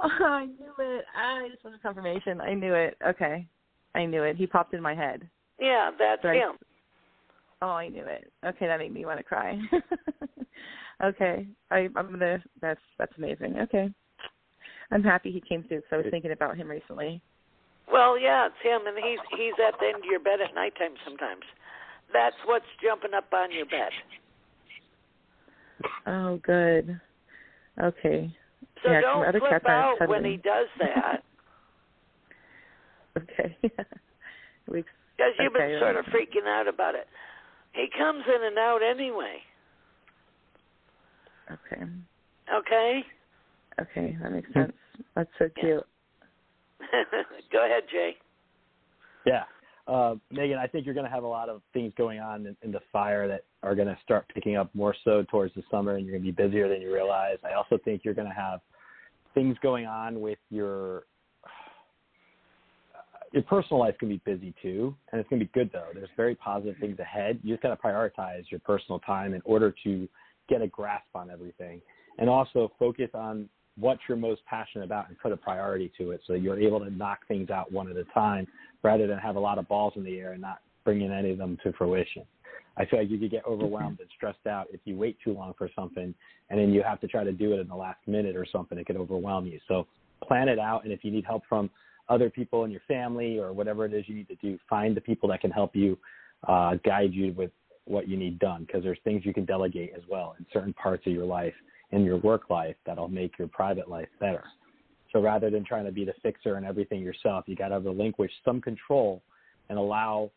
Oh, 0.02 0.10
I 0.26 0.46
knew 0.46 0.74
it. 0.80 1.06
I 1.16 1.48
just 1.52 1.64
wanted 1.64 1.82
confirmation. 1.82 2.42
I 2.42 2.54
knew 2.54 2.74
it. 2.74 2.98
Okay. 3.08 3.48
I 3.94 4.06
knew 4.06 4.24
it. 4.24 4.36
He 4.36 4.46
popped 4.46 4.74
in 4.74 4.82
my 4.82 4.94
head. 4.94 5.28
Yeah, 5.60 5.92
that's 5.98 6.24
Right. 6.24 6.42
him. 6.42 6.58
Oh, 7.62 7.70
I 7.70 7.88
knew 7.88 8.04
it. 8.04 8.32
Okay, 8.46 8.68
that 8.68 8.80
made 8.80 8.94
me 8.94 9.06
want 9.06 9.20
to 9.20 9.24
cry. 9.24 9.58
Okay. 11.04 11.48
I 11.72 11.90
I'm 11.96 12.12
gonna 12.12 12.44
that's 12.62 12.82
that's 12.98 13.14
amazing. 13.18 13.60
Okay. 13.60 13.90
I'm 14.92 15.04
happy 15.04 15.32
he 15.32 15.42
came 15.42 15.64
through 15.64 15.78
because 15.78 15.92
I 15.92 15.98
was 15.98 16.06
thinking 16.12 16.32
about 16.32 16.58
him 16.58 16.68
recently. 16.68 17.22
Well, 17.92 18.20
yeah, 18.20 18.48
it's 18.48 18.56
him, 18.62 18.88
and 18.88 18.98
he's 18.98 19.20
he's 19.38 19.54
at 19.66 19.80
the 19.80 19.88
end 19.88 19.98
of 19.98 20.06
your 20.10 20.20
bed 20.20 20.42
at 20.42 20.54
nighttime 20.54 20.94
sometimes. 21.04 21.44
That's 22.14 22.36
what's 22.46 22.66
jumping 22.84 23.14
up 23.14 23.26
on 23.34 23.52
your 23.52 23.66
bed. 23.66 23.92
Oh, 26.08 26.38
good. 26.38 27.00
Okay. 27.82 28.34
So 28.84 28.92
yeah, 28.92 29.02
don't 29.02 29.28
other 29.28 29.40
flip 29.40 29.66
out 29.68 29.98
when 30.08 30.24
he 30.24 30.38
does 30.38 30.68
that, 30.80 31.24
Okay. 33.18 33.58
we 34.68 34.84
because 35.16 35.32
you've 35.40 35.54
been 35.54 35.62
Okay, 35.62 35.80
sort 35.80 35.96
of 35.96 36.06
freaking 36.06 36.48
out 36.48 36.68
about 36.68 36.96
it. 36.96 37.08
He 37.74 37.88
comes 37.98 38.24
in 38.28 38.46
and 38.46 38.58
out 38.58 38.80
anyway. 38.84 39.40
Okay. 41.52 41.84
Okay. 42.54 43.04
Okay, 43.82 44.18
that 44.22 44.32
makes 44.32 44.52
sense. 44.54 44.72
That's 45.16 45.30
so 45.38 45.50
cute. 45.60 45.86
Go 47.52 47.66
ahead, 47.66 47.84
Jay. 47.92 48.16
Yeah. 49.26 49.44
Uh, 49.88 50.16
Megan, 50.32 50.58
I 50.58 50.66
think 50.66 50.86
you're 50.86 50.96
going 50.96 51.06
to 51.06 51.12
have 51.12 51.24
a 51.24 51.28
lot 51.28 51.50
of 51.50 51.62
things 51.74 51.94
going 51.98 52.20
on 52.20 52.48
in, 52.48 52.58
in 52.64 52.72
the 52.72 52.80
fire 52.92 53.28
that 53.28 53.44
are 53.62 53.76
going 53.76 53.88
to 53.88 53.98
start 54.04 54.26
picking 54.34 54.56
up 54.56 54.74
more 54.74 54.96
so 55.04 55.24
towards 55.30 55.54
the 55.54 55.64
summer, 55.70 55.96
and 55.96 56.06
you're 56.06 56.18
going 56.18 56.26
to 56.26 56.32
be 56.32 56.44
busier 56.44 56.68
than 56.68 56.82
you 56.82 56.92
realize. 56.92 57.38
I 57.44 57.54
also 57.54 57.78
think 57.84 58.02
you're 58.04 58.16
going 58.16 58.28
to 58.28 58.34
have 58.34 58.62
things 59.34 59.58
going 59.62 59.86
on 59.86 60.22
with 60.22 60.40
your 60.50 61.04
your 63.32 63.44
personal 63.44 63.80
life 63.80 63.96
can 64.00 64.10
be 64.10 64.22
busy 64.26 64.56
too, 64.62 64.96
and 65.12 65.20
it's 65.20 65.30
going 65.30 65.40
to 65.40 65.46
be 65.46 65.52
good 65.54 65.70
though. 65.72 65.90
There's 65.94 66.10
very 66.18 66.34
positive 66.34 66.78
things 66.80 66.98
ahead. 67.00 67.40
You 67.44 67.54
just 67.54 67.62
got 67.62 67.70
to 67.70 67.76
prioritize 67.76 68.50
your 68.50 68.62
personal 68.62 69.00
time 69.00 69.34
in 69.36 69.42
order 69.46 69.76
to 69.84 70.08
get 70.48 70.62
a 70.62 70.68
grasp 70.68 71.08
on 71.16 71.30
everything, 71.30 71.82
and 72.18 72.30
also 72.30 72.72
focus 72.78 73.10
on 73.14 73.50
what 73.78 73.98
you're 74.08 74.18
most 74.18 74.42
passionate 74.46 74.86
about 74.86 75.10
and 75.10 75.20
put 75.20 75.32
a 75.32 75.38
priority 75.38 75.92
to 75.98 76.12
it, 76.12 76.22
so 76.26 76.34
that 76.34 76.40
you're 76.40 76.60
able 76.60 76.80
to 76.80 76.90
knock 76.90 77.20
things 77.28 77.50
out 77.50 77.72
one 77.72 77.90
at 77.90 77.98
a 77.98 78.06
time, 78.14 78.48
rather 78.84 79.06
than 79.08 79.18
have 79.18 79.36
a 79.36 79.40
lot 79.40 79.58
of 79.58 79.68
balls 79.68 79.94
in 79.96 80.04
the 80.04 80.18
air 80.18 80.32
and 80.32 80.42
not 80.42 80.60
bringing 80.84 81.12
any 81.12 81.32
of 81.32 81.38
them 81.38 81.58
to 81.64 81.74
fruition. 81.74 82.24
I 82.78 82.86
feel 82.86 83.00
like 83.00 83.10
you 83.10 83.18
could 83.18 83.32
get 83.32 83.46
overwhelmed 83.46 84.00
and 84.00 84.10
stressed 84.16 84.46
out 84.48 84.68
if 84.72 84.82
you 84.86 84.98
wait 84.98 85.18
too 85.24 85.34
long 85.34 85.54
for 85.58 85.70
something, 85.76 86.14
and 86.50 86.60
then 86.60 86.72
you 86.74 86.84
have 86.84 87.00
to 87.02 87.08
try 87.08 87.24
to 87.24 87.32
do 87.32 87.54
it 87.54 87.60
in 87.60 87.68
the 87.68 87.76
last 87.76 88.00
minute 88.06 88.36
or 88.36 88.46
something. 88.52 88.78
It 88.78 88.86
could 88.86 88.98
overwhelm 88.98 89.46
you. 89.46 89.60
So 89.68 89.88
plan 90.24 90.50
it 90.50 90.60
out, 90.60 90.84
and 90.84 90.94
if 90.94 91.04
you 91.04 91.12
need 91.12 91.26
help 91.26 91.44
from 91.48 91.70
other 92.10 92.30
people 92.30 92.66
in 92.66 92.72
your 92.72 92.82
family 92.88 93.40
or 93.40 93.54
whatever 93.54 93.86
it 93.86 93.94
is 93.94 94.08
you 94.08 94.16
need 94.16 94.28
to 94.28 94.36
do, 94.36 94.60
find 94.70 94.96
the 94.96 95.02
people 95.02 95.30
that 95.30 95.42
can 95.42 95.52
help 95.52 95.76
you 95.76 95.98
uh, 96.48 96.76
guide 96.86 97.14
you 97.14 97.34
with 97.34 97.52
what 97.86 98.08
you 98.08 98.18
need 98.18 98.40
done 98.40 98.66
because 98.66 98.84
there's 98.84 99.00
things 99.04 99.24
you 99.26 99.34
can 99.34 99.46
delegate 99.46 99.94
as 99.96 100.04
well 100.10 100.36
in 100.40 100.46
certain 100.52 100.74
parts 100.74 101.06
of 101.06 101.14
your 101.14 101.26
life 101.26 101.54
in 101.92 102.04
your 102.04 102.18
work 102.18 102.50
life 102.50 102.76
that'll 102.86 103.08
make 103.08 103.38
your 103.38 103.48
private 103.48 103.90
life 103.90 104.10
better. 104.20 104.44
So 105.14 105.22
rather 105.22 105.50
than 105.50 105.64
trying 105.64 105.86
to 105.86 105.92
be 105.92 106.04
the 106.04 106.14
fixer 106.22 106.56
and 106.56 106.66
everything 106.66 107.02
yourself, 107.02 107.46
you 107.48 107.56
got 107.56 107.70
to 107.70 107.80
relinquish 107.80 108.32
some 108.44 108.60
control 108.60 109.22
and 109.70 109.78
allow 109.78 110.32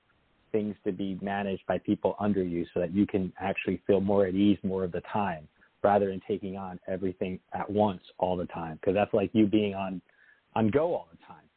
things 0.53 0.77
to 0.85 0.93
be 0.93 1.19
managed 1.21 1.67
by 1.67 1.79
people 1.79 2.17
under 2.21 2.43
you 2.43 2.65
so 2.73 2.81
that 2.81 2.95
you 2.95 3.07
can 3.07 3.33
actually 3.41 3.83
feel 3.87 4.01
more 4.01 4.27
at 4.27 4.35
ease 4.35 4.59
more 4.63 4.85
of 4.85 4.93
the 4.93 5.03
time 5.13 5.47
rather 5.83 6.09
than 6.09 6.21
taking 6.27 6.57
on 6.57 6.79
everything 6.89 7.39
at 7.53 7.69
once 7.69 8.01
all 8.19 8.37
the 8.37 8.47
time 8.47 8.79
because 8.81 8.95
that's 8.95 9.13
like 9.13 9.31
you 9.33 9.47
being 9.47 9.75
on 9.75 10.01
on 10.55 10.71
go 10.71 10.95
all 10.95 11.09
the 11.11 11.19
time. 11.27 11.48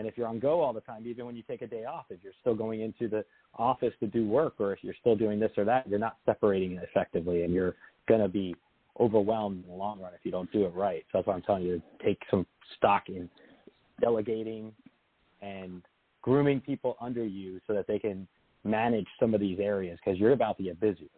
And 0.00 0.08
if 0.08 0.16
you're 0.16 0.28
on 0.28 0.38
go 0.38 0.62
all 0.62 0.72
the 0.72 0.80
time, 0.80 1.06
even 1.06 1.26
when 1.26 1.36
you 1.36 1.42
take 1.42 1.60
a 1.60 1.66
day 1.66 1.84
off, 1.84 2.06
if 2.08 2.20
you're 2.22 2.32
still 2.40 2.54
going 2.54 2.80
into 2.80 3.06
the 3.06 3.22
office 3.54 3.92
to 4.00 4.06
do 4.06 4.26
work 4.26 4.54
or 4.58 4.72
if 4.72 4.78
you're 4.80 4.94
still 4.98 5.14
doing 5.14 5.38
this 5.38 5.50
or 5.58 5.64
that, 5.66 5.86
you're 5.86 5.98
not 5.98 6.16
separating 6.24 6.72
it 6.72 6.82
effectively 6.82 7.42
and 7.42 7.52
you're 7.52 7.74
going 8.08 8.22
to 8.22 8.28
be 8.28 8.56
overwhelmed 8.98 9.62
in 9.62 9.70
the 9.70 9.76
long 9.76 10.00
run 10.00 10.14
if 10.14 10.20
you 10.22 10.30
don't 10.30 10.50
do 10.52 10.64
it 10.64 10.72
right. 10.74 11.04
So 11.12 11.18
that's 11.18 11.26
why 11.26 11.34
I'm 11.34 11.42
telling 11.42 11.64
you 11.64 11.82
to 11.82 12.04
take 12.04 12.18
some 12.30 12.46
stock 12.78 13.10
in 13.10 13.28
delegating 14.00 14.72
and 15.42 15.82
grooming 16.22 16.62
people 16.62 16.96
under 16.98 17.26
you 17.26 17.60
so 17.66 17.74
that 17.74 17.86
they 17.86 17.98
can 17.98 18.26
manage 18.64 19.06
some 19.20 19.34
of 19.34 19.40
these 19.40 19.58
areas 19.60 19.98
because 20.02 20.18
you're 20.18 20.32
about 20.32 20.56
to 20.56 20.62
get 20.62 20.80
busy. 20.80 21.10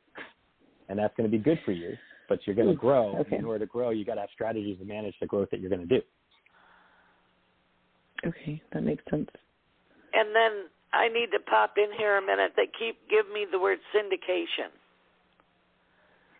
And 0.89 0.99
that's 0.99 1.14
going 1.16 1.30
to 1.30 1.37
be 1.37 1.41
good 1.41 1.61
for 1.64 1.70
you, 1.70 1.97
but 2.28 2.41
you're 2.49 2.57
going 2.57 2.66
to 2.66 2.74
mm, 2.74 2.80
grow. 2.80 3.16
okay. 3.18 3.37
In 3.37 3.45
order 3.45 3.64
to 3.64 3.70
grow, 3.70 3.91
you 3.91 4.05
got 4.05 4.16
to 4.16 4.22
have 4.22 4.30
strategies 4.35 4.76
to 4.80 4.85
manage 4.85 5.14
the 5.20 5.26
growth 5.28 5.51
that 5.53 5.61
you're 5.61 5.70
going 5.70 5.87
to 5.87 5.99
do. 5.99 6.03
Okay, 8.26 8.62
that 8.72 8.82
makes 8.82 9.02
sense. 9.10 9.28
And 10.14 10.34
then 10.34 10.68
I 10.92 11.08
need 11.08 11.30
to 11.32 11.40
pop 11.40 11.74
in 11.76 11.96
here 11.96 12.18
a 12.18 12.22
minute. 12.22 12.52
They 12.56 12.68
keep 12.78 12.96
giving 13.08 13.32
me 13.32 13.46
the 13.50 13.58
word 13.58 13.78
syndication. 13.94 14.70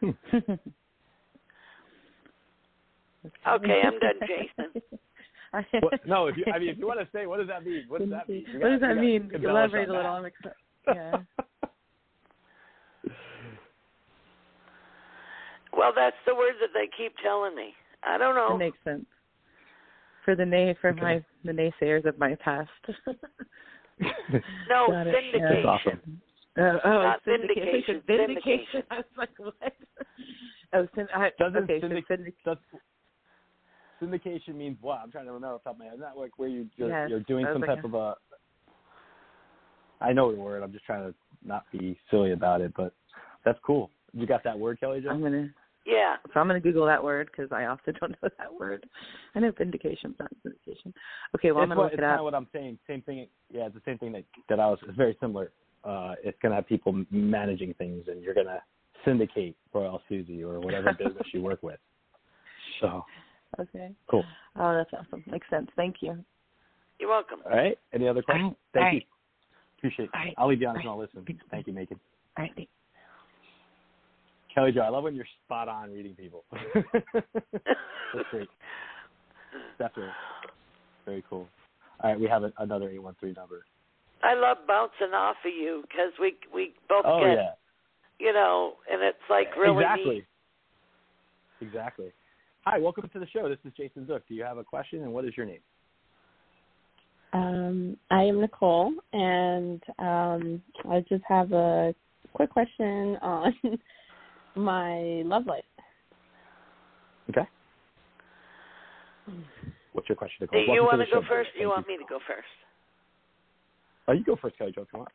Hmm. 0.01 0.53
Okay, 3.47 3.83
I'm 3.85 4.01
done, 4.01 4.19
Jason. 4.27 4.83
What, 5.81 6.01
no, 6.07 6.29
if 6.29 6.37
you, 6.39 6.47
I 6.51 6.59
mean, 6.59 6.71
if 6.71 6.79
you 6.79 6.87
want 6.87 6.99
to 6.99 7.07
say, 7.13 7.27
what 7.27 7.37
does 7.37 7.47
that 7.49 7.63
mean? 7.65 7.85
What 7.87 8.01
does 8.01 8.09
that 8.09 8.27
mean? 8.27 8.47
You 8.51 8.59
what 8.59 8.71
does 8.71 8.81
that 8.81 8.97
you 8.97 9.01
mean? 9.03 9.31
Elaborate 9.35 9.87
a 9.87 9.93
on 9.93 9.97
little. 9.97 10.03
that. 10.03 10.07
I'm 10.09 10.25
excited. 10.25 10.57
Yeah. 10.89 11.17
Well, 15.75 15.93
that's 15.97 16.17
the 16.27 16.35
word 16.35 16.55
that 16.61 16.71
they 16.75 16.89
keep 16.97 17.15
telling 17.23 17.57
me. 17.57 17.73
I 18.03 18.19
don't 18.19 18.35
know. 18.35 18.49
That 18.51 18.59
makes 18.59 18.79
sense. 18.85 19.07
For 20.25 20.37
the 20.37 20.45
nay 20.47 20.77
for 20.81 20.93
my 20.93 21.23
the 21.45 21.53
naysayers 21.53 22.05
of 22.07 22.19
my 22.19 22.35
past. 22.37 22.71
No, 24.69 24.89
Got 24.89 25.07
it. 25.07 25.15
Yeah. 25.35 25.41
syndication. 25.41 25.67
Awesome. 25.67 26.21
Uh, 26.59 26.79
oh, 26.85 27.03
Not 27.03 27.21
syndication. 27.25 28.03
vindication, 28.03 28.03
Vindication. 28.07 28.83
I 28.91 28.97
was 28.97 29.05
like, 29.17 29.31
what? 29.39 29.55
Oh, 30.75 30.89
syn- 30.95 31.07
I, 31.15 31.31
Doesn't 31.39 31.65
okay. 31.65 31.81
so 31.81 31.89
syndic- 31.89 32.07
syndic- 32.09 32.35
does, 32.45 32.57
syndication 34.03 34.55
means 34.55 34.79
what? 34.81 35.01
I'm 35.03 35.11
trying 35.13 35.27
to 35.27 35.33
remember 35.33 35.57
off 35.57 35.63
the 35.63 35.69
top 35.69 35.75
of 35.75 35.79
my 35.81 35.85
head. 35.85 35.95
Isn't 35.95 36.01
that 36.07 36.17
like 36.17 36.39
where 36.39 36.49
you, 36.49 36.67
you're, 36.77 36.89
Yes, 36.89 37.11
you're 37.11 37.21
doing 37.21 37.47
some 37.53 37.61
like 37.61 37.69
type 37.77 37.85
of 37.85 37.93
a. 37.95 38.15
I 40.01 40.13
know 40.15 40.33
the 40.35 40.41
word. 40.41 40.63
I'm 40.63 40.73
just 40.73 40.87
trying 40.87 41.13
to 41.13 41.15
not 41.45 41.65
be 41.71 41.99
silly 42.11 42.33
about 42.33 42.63
it, 42.63 42.73
but 42.75 42.95
that's 43.45 43.59
cool. 43.67 43.91
You 44.15 44.27
got 44.27 44.43
that 44.45 44.59
word, 44.59 44.81
Kelly 44.81 45.03
Jo? 45.03 45.11
I'm 45.11 45.21
gonna. 45.21 45.51
Yeah. 45.85 46.17
So 46.33 46.41
I'm 46.41 46.47
gonna 46.47 46.61
Google 46.61 46.87
that 46.87 47.03
word 47.03 47.31
because 47.31 47.51
I 47.53 47.67
often 47.67 47.95
don't 48.01 48.11
know 48.11 48.29
that 48.39 48.53
word. 48.53 48.87
I 49.35 49.41
know 49.41 49.53
vindication, 49.57 50.15
but 50.17 50.25
not 50.25 50.33
vindication. 50.45 50.95
Okay, 51.35 51.53
well 51.53 51.63
I'm 51.63 51.69
gonna 51.69 51.81
what, 51.81 51.85
look 51.87 51.93
it's 51.95 51.99
it 51.99 52.03
kind 52.03 52.15
up. 52.15 52.21
of 52.21 52.25
what 52.25 52.35
I'm 52.35 52.49
saying. 52.53 52.79
Same 52.87 53.03
thing. 53.03 53.27
Yeah, 53.51 53.67
it's 53.67 53.75
the 53.75 53.83
same 53.85 53.99
thing 53.99 54.13
that 54.13 54.25
that 54.49 54.61
I 54.61 54.69
was. 54.69 54.79
It's 54.87 54.97
very 54.97 55.17
similar. 55.21 55.53
Uh, 55.85 56.15
it's 56.23 56.39
gonna 56.43 56.55
have 56.55 56.67
people 56.69 57.05
managing 57.11 57.75
things, 57.75 58.05
and 58.09 58.23
you're 58.23 58.35
gonna 58.35 58.63
syndicate 59.05 59.57
Royal 59.73 60.01
Susie 60.09 60.45
or 60.45 60.61
whatever 60.61 60.93
business 60.99 61.27
you 61.33 61.43
work 61.43 61.63
with. 61.63 61.79
So 62.81 63.05
Okay. 63.59 63.93
Cool. 64.09 64.25
Oh, 64.59 64.75
that's 64.75 64.91
awesome. 64.93 65.23
Makes 65.31 65.49
sense. 65.51 65.69
Thank 65.77 65.97
you. 66.01 66.25
You're 66.99 67.11
welcome. 67.11 67.41
All 67.45 67.57
right. 67.57 67.79
Any 67.93 68.09
other 68.09 68.23
questions? 68.23 68.53
All 68.53 68.57
Thank 68.73 68.85
right. 68.85 68.95
you. 68.95 69.01
Appreciate 69.79 70.05
it. 70.07 70.11
All 70.15 70.21
right. 70.21 70.35
I'll 70.39 70.49
leave 70.49 70.61
you 70.61 70.69
on 70.69 70.77
and 70.77 70.87
All 70.87 70.95
I'll 70.95 71.01
listen. 71.01 71.27
Thank 71.51 71.67
you, 71.67 71.73
Megan. 71.73 71.99
All 72.39 72.45
right. 72.45 72.69
Kelly 74.55 74.73
Jo, 74.73 74.81
I 74.81 74.89
love 74.89 75.05
when 75.05 75.15
you're 75.15 75.27
spot 75.45 75.69
on 75.69 75.93
reading 75.93 76.15
people. 76.15 76.45
That's 76.75 78.29
great. 78.31 78.49
Definitely. 79.79 80.13
Very 81.05 81.25
cool. 81.29 81.49
All 82.03 82.11
right, 82.11 82.21
we 82.21 82.27
have 82.29 82.43
a, 82.43 82.53
another 82.59 82.89
813 82.89 83.35
number. 83.35 83.65
I 84.23 84.35
love 84.35 84.59
bouncing 84.69 85.15
off 85.15 85.37
of 85.45 85.53
you 85.53 85.83
because 85.83 86.13
we 86.21 86.37
we 86.55 86.75
both 86.89 87.05
Oh, 87.05 87.21
get, 87.21 87.35
yeah. 87.35 87.51
you 88.21 88.33
know, 88.33 88.75
and 88.91 89.03
it's 89.03 89.19
like 89.29 89.57
really 89.57 89.83
exactly. 89.83 90.15
neat. 90.15 90.25
Exactly. 91.61 92.13
Hi, 92.65 92.79
welcome 92.79 93.09
to 93.13 93.19
the 93.19 93.27
show. 93.27 93.49
This 93.49 93.59
is 93.65 93.73
Jason 93.77 94.05
Zuk. 94.05 94.21
Do 94.29 94.35
you 94.35 94.45
have 94.45 94.59
a 94.59 94.65
question, 94.65 95.03
and 95.03 95.13
what 95.13 95.25
is 95.25 95.33
your 95.37 95.47
name? 95.47 95.59
Um, 97.33 97.97
I 98.11 98.23
am 98.25 98.41
Nicole, 98.41 98.93
and 99.13 99.83
um, 99.99 100.63
I 100.89 101.01
just 101.09 101.25
have 101.29 101.51
a 101.53 101.95
quick 102.35 102.51
question 102.51 103.17
on 103.23 103.55
my 104.55 105.23
love 105.25 105.47
life. 105.47 105.65
Okay. 107.31 107.47
What's 109.93 110.09
your 110.09 110.17
question, 110.17 110.47
Do 110.51 110.59
Nicole? 110.59 110.75
you 110.75 110.83
want 110.83 111.01
to 111.01 111.07
to 111.07 111.11
go 111.11 111.21
show. 111.23 111.29
first? 111.29 111.51
Or 111.57 111.61
you 111.61 111.67
Thank 111.69 111.77
want 111.77 111.89
me 111.89 111.97
to 111.99 112.05
go 112.09 112.19
first? 112.27 112.47
Oh, 114.09 114.13
you 114.13 114.25
go 114.25 114.37
first, 114.41 114.59
Kelly 114.59 114.73
Jo, 114.73 114.83
if 114.83 114.89
you 114.93 114.99
want. 114.99 115.13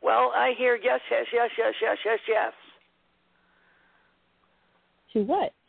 Well, 0.00 0.32
I 0.34 0.52
hear 0.56 0.76
yes, 0.76 1.00
yes, 1.10 1.26
yes, 1.32 1.50
yes, 1.58 1.74
yes, 1.82 1.96
yes, 2.04 2.18
yes. 2.28 2.52
To 5.14 5.22
what? 5.24 5.52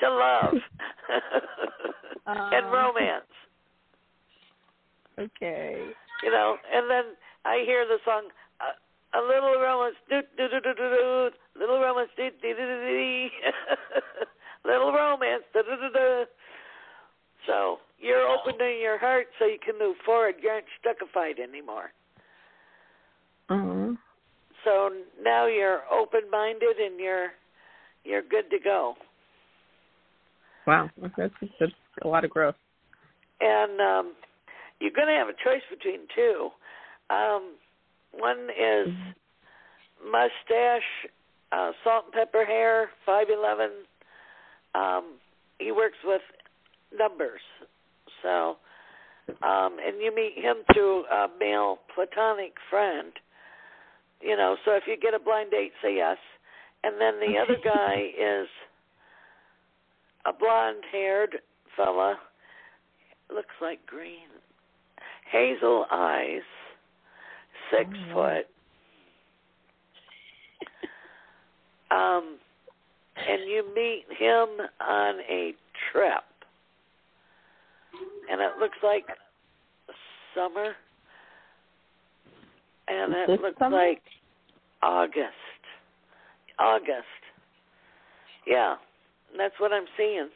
to 0.00 0.10
love 0.10 0.54
Um, 2.26 2.50
and 2.52 2.72
romance. 2.72 3.30
Okay. 5.16 5.78
You 6.24 6.30
know, 6.32 6.56
and 6.74 6.90
then 6.90 7.04
I 7.44 7.62
hear 7.64 7.86
the 7.86 7.98
song 8.04 8.24
a 9.14 9.20
little 9.20 9.60
romance, 9.60 9.96
do 10.08 10.20
do 10.36 10.48
do 10.48 10.60
do 10.60 10.74
do 10.74 10.88
do, 10.90 11.30
little 11.58 11.80
romance, 11.80 12.10
do 12.16 12.30
do 12.30 12.48
do 12.48 12.54
do 12.54 12.64
do, 12.64 13.28
little 14.70 14.92
romance, 14.92 15.44
da 15.54 15.62
da 15.62 15.76
da 15.76 15.88
da. 15.88 16.24
So 17.46 17.78
you're 17.98 18.26
opening 18.26 18.80
your 18.80 18.98
heart 18.98 19.28
so 19.38 19.46
you 19.46 19.58
can 19.64 19.78
move 19.78 19.96
forward. 20.04 20.34
You 20.42 20.48
aren't 20.50 20.66
stuckified 20.82 21.38
anymore. 21.40 21.92
Uh-huh. 23.48 23.94
So 24.64 24.90
now 25.22 25.46
you're 25.46 25.82
open-minded 25.92 26.76
and 26.78 26.98
you're 26.98 27.28
you're 28.04 28.22
good 28.22 28.50
to 28.50 28.58
go. 28.58 28.94
Wow, 30.66 30.90
that's 31.16 31.32
that's 31.60 31.72
a 32.02 32.08
lot 32.08 32.24
of 32.24 32.30
growth. 32.30 32.56
and 33.40 33.80
um, 33.80 34.14
you're 34.80 34.92
going 34.92 35.08
to 35.08 35.14
have 35.14 35.28
a 35.28 35.32
choice 35.44 35.62
between 35.70 36.00
two. 36.14 36.50
Um, 37.10 37.54
one 38.18 38.48
is 38.50 38.88
mustache, 40.04 40.82
uh, 41.52 41.72
salt 41.84 42.06
and 42.06 42.14
pepper 42.14 42.44
hair, 42.44 42.90
five 43.04 43.26
eleven. 43.30 43.70
Um, 44.74 45.14
he 45.58 45.72
works 45.72 45.98
with 46.04 46.22
numbers, 46.96 47.40
so 48.22 48.56
um, 49.42 49.76
and 49.84 50.00
you 50.00 50.14
meet 50.14 50.34
him 50.36 50.56
through 50.72 51.04
a 51.06 51.28
male 51.38 51.78
platonic 51.94 52.54
friend. 52.70 53.12
You 54.20 54.36
know, 54.36 54.56
so 54.64 54.72
if 54.72 54.84
you 54.86 54.96
get 54.96 55.14
a 55.14 55.18
blind 55.18 55.50
date, 55.50 55.72
say 55.82 55.96
yes. 55.96 56.16
And 56.84 57.00
then 57.00 57.14
the 57.20 57.38
other 57.38 57.58
guy 57.62 58.10
is 58.18 58.48
a 60.24 60.32
blonde-haired 60.32 61.38
fella 61.76 62.16
looks 63.32 63.54
like 63.60 63.84
green. 63.86 64.28
Hazel 65.30 65.86
eyes, 65.90 66.46
six 67.70 67.90
Oh, 68.10 68.14
foot. 68.14 68.46
Um, 71.88 72.38
and 73.16 73.48
you 73.48 73.62
meet 73.74 74.04
him 74.18 74.48
on 74.80 75.20
a 75.30 75.54
trip, 75.92 76.24
and 78.30 78.40
it 78.40 78.58
looks 78.58 78.76
like 78.82 79.04
summer, 80.34 80.72
and 82.88 83.14
it 83.14 83.26
this 83.28 83.38
looks 83.40 83.58
summer? 83.60 83.76
like 83.76 84.02
August. 84.82 85.32
August. 86.58 87.22
Yeah, 88.48 88.74
that's 89.38 89.54
what 89.58 89.72
I'm 89.72 89.86
seeing. 89.96 90.28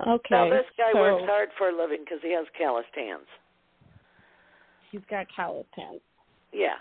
Okay. 0.00 0.34
Now 0.34 0.50
this 0.50 0.66
guy 0.76 0.92
so 0.92 1.00
works 1.00 1.22
hard 1.26 1.48
for 1.56 1.68
a 1.68 1.76
living 1.76 2.00
because 2.04 2.18
he 2.22 2.32
has 2.34 2.46
calloused 2.58 2.88
hands. 2.94 3.26
He's 4.90 5.00
got 5.10 5.26
calloused 5.34 5.68
hands. 5.76 6.00
Yeah. 6.52 6.74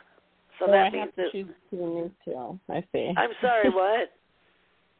So 0.59 0.65
So 0.65 0.71
that 0.71 0.87
I 0.87 0.89
means 0.89 1.05
have 1.05 1.15
to 1.15 1.21
that. 1.23 1.31
choose 1.31 1.47
between 1.71 1.95
the 2.03 2.11
two. 2.25 2.59
I 2.69 2.83
see. 2.91 3.13
I'm 3.17 3.31
sorry, 3.41 3.69
what? 3.73 4.09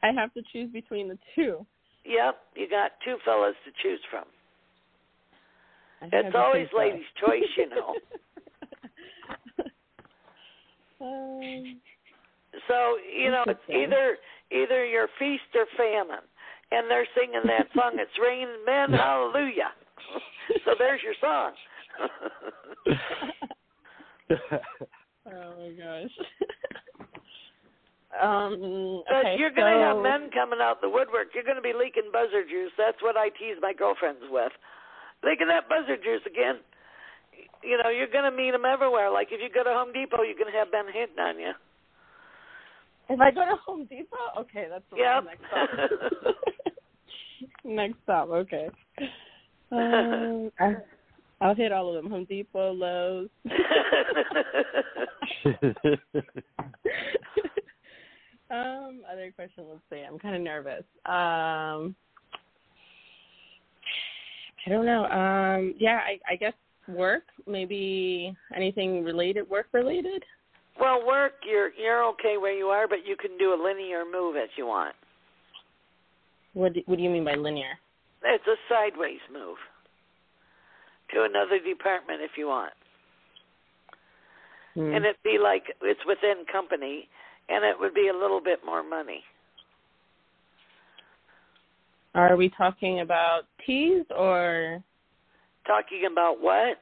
I 0.03 0.11
have 0.11 0.33
to 0.33 0.41
choose 0.51 0.71
between 0.71 1.07
the 1.07 1.17
two. 1.35 1.65
Yep, 2.05 2.35
you 2.55 2.69
got 2.69 2.91
two 3.05 3.17
fellas 3.23 3.55
to 3.65 3.71
choose 3.81 3.99
from. 4.11 4.25
I 6.01 6.09
It's 6.11 6.35
always 6.35 6.67
think 6.67 6.77
ladies' 6.77 7.05
choice, 7.25 7.49
you 7.57 7.69
know. 7.69 7.95
Um, 11.01 11.79
So 12.67 12.97
you 13.09 13.31
know, 13.31 13.43
it's 13.47 13.59
either 13.67 14.17
either 14.51 14.85
your 14.85 15.07
feast 15.17 15.41
or 15.55 15.65
famine, 15.75 16.21
and 16.71 16.89
they're 16.89 17.07
singing 17.15 17.41
that 17.45 17.67
song. 17.75 17.93
It's 17.95 18.11
raining 18.21 18.63
men, 18.65 18.91
hallelujah. 18.91 19.71
so 20.65 20.71
there's 20.77 21.01
your 21.03 21.15
song. 21.21 21.51
oh 25.27 25.53
my 25.59 25.71
gosh. 25.77 26.15
um, 28.21 29.03
But 29.09 29.17
okay, 29.25 29.35
you're 29.37 29.53
going 29.53 29.71
to 29.71 29.79
so, 29.79 29.87
have 29.93 29.99
men 30.03 30.29
coming 30.33 30.59
out 30.61 30.81
the 30.81 30.89
woodwork. 30.89 31.27
You're 31.33 31.43
going 31.47 31.57
to 31.57 31.65
be 31.65 31.73
leaking 31.77 32.09
buzzer 32.11 32.43
juice. 32.43 32.71
That's 32.77 33.01
what 33.01 33.17
I 33.17 33.29
tease 33.29 33.57
my 33.61 33.73
girlfriends 33.73 34.25
with. 34.29 34.51
Leaking 35.23 35.47
that 35.47 35.69
buzzer 35.69 35.97
juice 35.97 36.25
again. 36.25 36.59
You 37.63 37.79
know, 37.81 37.89
you're 37.89 38.11
going 38.11 38.25
to 38.29 38.35
meet 38.35 38.51
them 38.51 38.65
everywhere. 38.65 39.09
Like 39.09 39.29
if 39.31 39.39
you 39.41 39.49
go 39.53 39.63
to 39.63 39.71
Home 39.73 39.93
Depot, 39.93 40.21
you're 40.23 40.37
going 40.37 40.51
to 40.51 40.57
have 40.59 40.71
Ben 40.71 40.85
hitting 40.91 41.19
on 41.19 41.39
you. 41.39 41.53
If 43.09 43.19
I 43.19 43.31
go 43.31 43.41
to 43.45 43.55
Home 43.67 43.85
Depot, 43.85 44.17
okay, 44.39 44.67
that's 44.69 44.83
the 44.91 44.97
Yep. 44.97 45.23
next 45.25 45.43
stop. 45.47 45.69
next 47.63 47.97
stop, 48.03 48.29
okay. 48.29 48.69
Um, 49.71 50.51
I, 50.59 50.75
I'll 51.41 51.55
hit 51.55 51.71
all 51.71 51.89
of 51.89 51.95
them: 51.95 52.11
Home 52.11 52.25
Depot, 52.25 52.73
Lowe's. 52.73 53.27
um, 58.51 59.01
other 59.11 59.31
question. 59.35 59.65
Let's 59.67 59.81
see. 59.89 60.03
I'm 60.07 60.19
kind 60.19 60.35
of 60.35 60.43
nervous. 60.43 60.83
Um, 61.05 61.95
I 64.65 64.69
don't 64.69 64.85
know. 64.85 65.05
Um, 65.05 65.73
yeah, 65.79 66.01
I, 66.05 66.19
I 66.31 66.35
guess 66.35 66.53
work. 66.87 67.23
Maybe 67.47 68.35
anything 68.55 69.03
related, 69.03 69.49
work 69.49 69.67
related. 69.73 70.23
well, 70.79 71.05
work, 71.05 71.33
you're 71.49 71.73
you're 71.73 72.03
okay 72.09 72.37
where 72.37 72.53
you 72.55 72.67
are, 72.67 72.87
but 72.87 73.05
you 73.05 73.15
can 73.15 73.37
do 73.37 73.53
a 73.53 73.59
linear 73.61 74.03
move 74.05 74.35
if 74.37 74.51
you 74.55 74.67
want. 74.67 74.95
What 76.53 76.73
do, 76.73 76.81
What 76.85 76.97
do 76.97 77.03
you 77.03 77.09
mean 77.09 77.25
by 77.25 77.35
linear? 77.35 77.79
It's 78.23 78.45
a 78.47 78.55
sideways 78.69 79.19
move 79.31 79.57
to 81.13 81.23
another 81.23 81.59
department 81.59 82.21
if 82.21 82.31
you 82.37 82.47
want. 82.47 82.73
Hmm. 84.75 84.93
And 84.93 85.05
it'd 85.05 85.21
be 85.23 85.37
like 85.41 85.63
it's 85.81 85.99
within 86.07 86.45
company, 86.51 87.07
and 87.49 87.63
it 87.63 87.75
would 87.79 87.93
be 87.93 88.07
a 88.07 88.17
little 88.17 88.41
bit 88.41 88.59
more 88.65 88.83
money. 88.83 89.23
Are 92.15 92.35
we 92.35 92.49
talking 92.49 93.01
about 93.01 93.41
teas 93.65 94.05
or 94.15 94.83
Talking 95.65 96.07
about 96.11 96.41
what? 96.41 96.77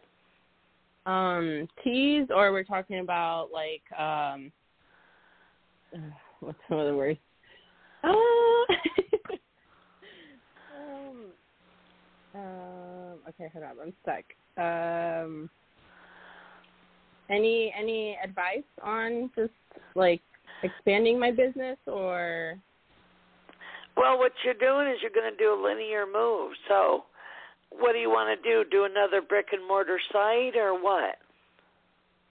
um 1.08 1.68
teas 1.84 2.28
or 2.30 2.52
we're 2.52 2.64
talking 2.64 3.00
about 3.00 3.50
like 3.52 3.82
um 4.00 4.52
what's 6.42 6.60
some 6.70 6.78
of 6.78 6.88
the 6.88 6.96
words? 6.96 7.20
Uh, 8.04 8.12
um, 12.36 13.20
okay, 13.30 13.50
hold 13.54 13.66
on, 13.66 13.78
I'm 13.82 13.94
stuck. 14.02 14.24
Um 14.64 15.50
any 17.30 17.74
any 17.78 18.18
advice 18.24 18.64
on 18.84 19.32
just 19.36 19.52
like 19.96 20.22
expanding 20.64 21.20
my 21.20 21.32
business 21.32 21.78
or 21.88 22.60
Well, 23.98 24.18
what 24.18 24.34
you're 24.44 24.54
doing 24.54 24.88
is 24.94 25.00
you're 25.02 25.12
going 25.12 25.32
to 25.32 25.38
do 25.38 25.54
a 25.54 25.60
linear 25.62 26.06
move. 26.06 26.52
So, 26.68 27.06
what 27.70 27.94
do 27.94 28.00
you 28.00 28.10
want 28.10 28.38
to 28.38 28.50
do? 28.50 28.70
Do 28.70 28.86
another 28.86 29.22
brick 29.22 29.48
and 29.52 29.66
mortar 29.68 30.00
site 30.12 30.56
or 30.56 30.82
what? 30.82 31.16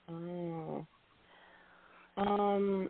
Oh. 0.09 0.85
Um 2.17 2.89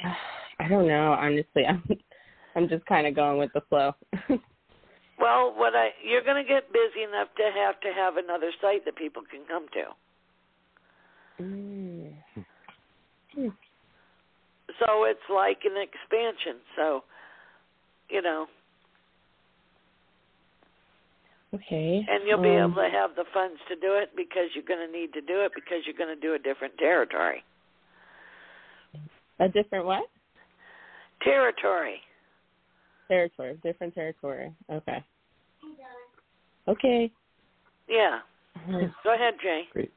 I 0.60 0.68
don't 0.68 0.88
know. 0.88 1.12
Honestly, 1.12 1.64
I'm 1.66 1.82
I'm 2.56 2.68
just 2.68 2.84
kind 2.86 3.06
of 3.06 3.14
going 3.14 3.38
with 3.38 3.52
the 3.54 3.62
flow. 3.68 3.92
Well, 5.20 5.52
what 5.56 5.74
I 5.74 5.90
you're 6.04 6.22
going 6.22 6.42
to 6.42 6.48
get 6.48 6.72
busy 6.72 7.02
enough 7.02 7.28
to 7.36 7.50
have 7.54 7.80
to 7.80 7.92
have 7.92 8.16
another 8.16 8.50
site 8.60 8.84
that 8.84 8.96
people 8.96 9.22
can 9.28 9.44
come 9.48 9.66
to. 9.74 11.42
mm. 11.42 12.12
So 14.78 15.04
it's 15.04 15.28
like 15.32 15.58
an 15.64 15.76
expansion. 15.80 16.60
So, 16.76 17.04
you 18.10 18.22
know, 18.22 18.46
Okay. 21.54 22.04
and 22.06 22.28
you'll 22.28 22.42
be 22.42 22.48
um, 22.50 22.72
able 22.72 22.82
to 22.82 22.90
have 22.90 23.16
the 23.16 23.24
funds 23.32 23.58
to 23.68 23.76
do 23.76 23.94
it 23.94 24.10
because 24.14 24.50
you're 24.54 24.64
going 24.64 24.86
to 24.86 24.92
need 24.92 25.12
to 25.14 25.22
do 25.22 25.40
it 25.40 25.52
because 25.54 25.78
you're 25.86 25.96
going 25.96 26.14
to 26.14 26.20
do 26.20 26.34
a 26.34 26.38
different 26.38 26.76
territory. 26.78 27.42
a 29.38 29.48
different 29.48 29.86
what? 29.86 30.10
Territory. 31.22 32.00
Territory, 33.08 33.58
different 33.62 33.94
territory. 33.94 34.52
Okay. 34.70 35.02
Okay. 36.68 37.10
Yeah. 37.88 38.20
Mhm. 38.66 38.94
Go 39.02 39.14
ahead, 39.14 39.34
Jay. 39.42 39.62
Great. 39.72 39.92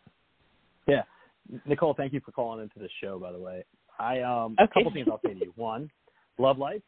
Yeah, 0.87 1.03
Nicole, 1.65 1.93
thank 1.93 2.13
you 2.13 2.21
for 2.21 2.31
calling 2.31 2.61
into 2.61 2.79
the 2.79 2.89
show. 3.01 3.19
By 3.19 3.31
the 3.31 3.39
way, 3.39 3.63
I 3.99 4.21
um 4.21 4.55
Okay. 4.59 4.63
a 4.63 4.67
couple 4.67 4.91
things 4.91 5.07
I'll 5.09 5.19
say 5.25 5.33
to 5.33 5.39
you. 5.39 5.53
One, 5.55 5.91
love 6.37 6.57
life. 6.57 6.81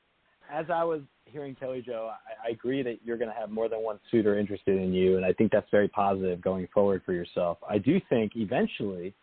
As 0.49 0.69
I 0.69 0.83
was 0.83 1.01
hearing 1.25 1.55
Kelly 1.55 1.81
Jo, 1.81 2.11
I, 2.11 2.49
I 2.49 2.51
agree 2.51 2.83
that 2.83 2.99
you're 3.03 3.17
going 3.17 3.29
to 3.29 3.35
have 3.35 3.49
more 3.49 3.67
than 3.69 3.81
one 3.81 3.99
suitor 4.11 4.37
interested 4.37 4.77
in 4.77 4.93
you, 4.93 5.17
and 5.17 5.25
I 5.25 5.33
think 5.33 5.51
that's 5.51 5.69
very 5.71 5.87
positive 5.87 6.41
going 6.41 6.67
forward 6.73 7.01
for 7.05 7.13
yourself. 7.13 7.57
I 7.67 7.77
do 7.77 7.99
think 8.09 8.33
eventually, 8.35 9.13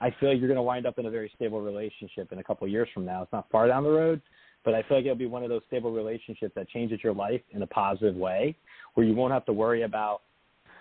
I 0.00 0.10
feel 0.18 0.32
you're 0.32 0.48
going 0.48 0.56
to 0.56 0.62
wind 0.62 0.86
up 0.86 0.98
in 0.98 1.06
a 1.06 1.10
very 1.10 1.30
stable 1.36 1.60
relationship 1.60 2.32
in 2.32 2.38
a 2.38 2.42
couple 2.44 2.64
of 2.64 2.72
years 2.72 2.88
from 2.92 3.04
now. 3.04 3.22
It's 3.22 3.32
not 3.32 3.48
far 3.50 3.68
down 3.68 3.84
the 3.84 3.90
road, 3.90 4.20
but 4.64 4.74
I 4.74 4.82
feel 4.82 4.98
like 4.98 5.06
it'll 5.06 5.16
be 5.16 5.26
one 5.26 5.42
of 5.42 5.48
those 5.48 5.62
stable 5.66 5.92
relationships 5.92 6.52
that 6.56 6.68
changes 6.68 7.00
your 7.02 7.14
life 7.14 7.40
in 7.50 7.62
a 7.62 7.66
positive 7.66 8.16
way, 8.16 8.56
where 8.94 9.06
you 9.06 9.14
won't 9.14 9.32
have 9.32 9.46
to 9.46 9.52
worry 9.52 9.82
about 9.82 10.22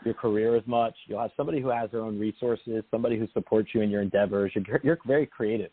your 0.06 0.14
career 0.14 0.56
as 0.56 0.64
much. 0.66 0.96
You'll 1.08 1.22
have 1.22 1.32
somebody 1.36 1.62
who 1.62 1.70
has 1.70 1.92
their 1.92 2.02
own 2.02 2.18
resources, 2.18 2.84
somebody 2.92 3.18
who 3.18 3.28
supports 3.34 3.70
you 3.74 3.82
in 3.82 3.90
your 3.90 4.02
endeavors. 4.02 4.52
You're, 4.56 4.80
you're 4.84 4.98
very 5.06 5.26
creative. 5.26 5.72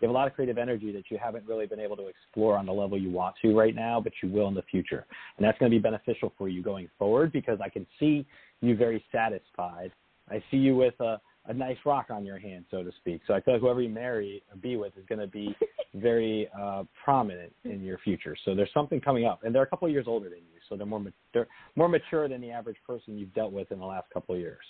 You 0.00 0.06
have 0.06 0.14
a 0.14 0.18
lot 0.18 0.28
of 0.28 0.34
creative 0.34 0.58
energy 0.58 0.92
that 0.92 1.10
you 1.10 1.18
haven't 1.20 1.46
really 1.46 1.66
been 1.66 1.80
able 1.80 1.96
to 1.96 2.06
explore 2.06 2.56
on 2.56 2.66
the 2.66 2.72
level 2.72 2.96
you 2.96 3.10
want 3.10 3.34
to 3.42 3.56
right 3.56 3.74
now, 3.74 4.00
but 4.00 4.12
you 4.22 4.30
will 4.30 4.46
in 4.46 4.54
the 4.54 4.62
future. 4.62 5.04
And 5.36 5.44
that's 5.44 5.58
going 5.58 5.72
to 5.72 5.76
be 5.76 5.82
beneficial 5.82 6.32
for 6.38 6.48
you 6.48 6.62
going 6.62 6.88
forward 6.98 7.32
because 7.32 7.58
I 7.60 7.68
can 7.68 7.84
see 7.98 8.24
you 8.60 8.76
very 8.76 9.04
satisfied. 9.10 9.90
I 10.30 10.42
see 10.50 10.58
you 10.58 10.76
with 10.76 10.94
a, 11.00 11.20
a 11.46 11.52
nice 11.52 11.78
rock 11.84 12.06
on 12.10 12.24
your 12.24 12.38
hand, 12.38 12.66
so 12.70 12.84
to 12.84 12.92
speak. 13.00 13.22
So 13.26 13.34
I 13.34 13.40
feel 13.40 13.54
like 13.54 13.60
whoever 13.60 13.82
you 13.82 13.88
marry 13.88 14.42
or 14.52 14.56
be 14.56 14.76
with 14.76 14.96
is 14.96 15.04
going 15.08 15.20
to 15.20 15.26
be 15.26 15.56
very 15.94 16.48
uh, 16.58 16.84
prominent 17.04 17.52
in 17.64 17.82
your 17.82 17.98
future. 17.98 18.36
So 18.44 18.54
there's 18.54 18.72
something 18.74 19.00
coming 19.00 19.24
up, 19.24 19.44
and 19.44 19.54
they're 19.54 19.62
a 19.62 19.66
couple 19.66 19.86
of 19.86 19.92
years 19.92 20.06
older 20.06 20.28
than 20.28 20.38
you, 20.38 20.60
so 20.68 20.76
they're 20.76 20.86
more 20.86 21.00
ma- 21.00 21.10
they're 21.32 21.48
more 21.76 21.88
mature 21.88 22.28
than 22.28 22.40
the 22.40 22.50
average 22.50 22.76
person 22.86 23.16
you've 23.18 23.34
dealt 23.34 23.52
with 23.52 23.72
in 23.72 23.78
the 23.78 23.86
last 23.86 24.08
couple 24.12 24.34
of 24.34 24.40
years. 24.40 24.64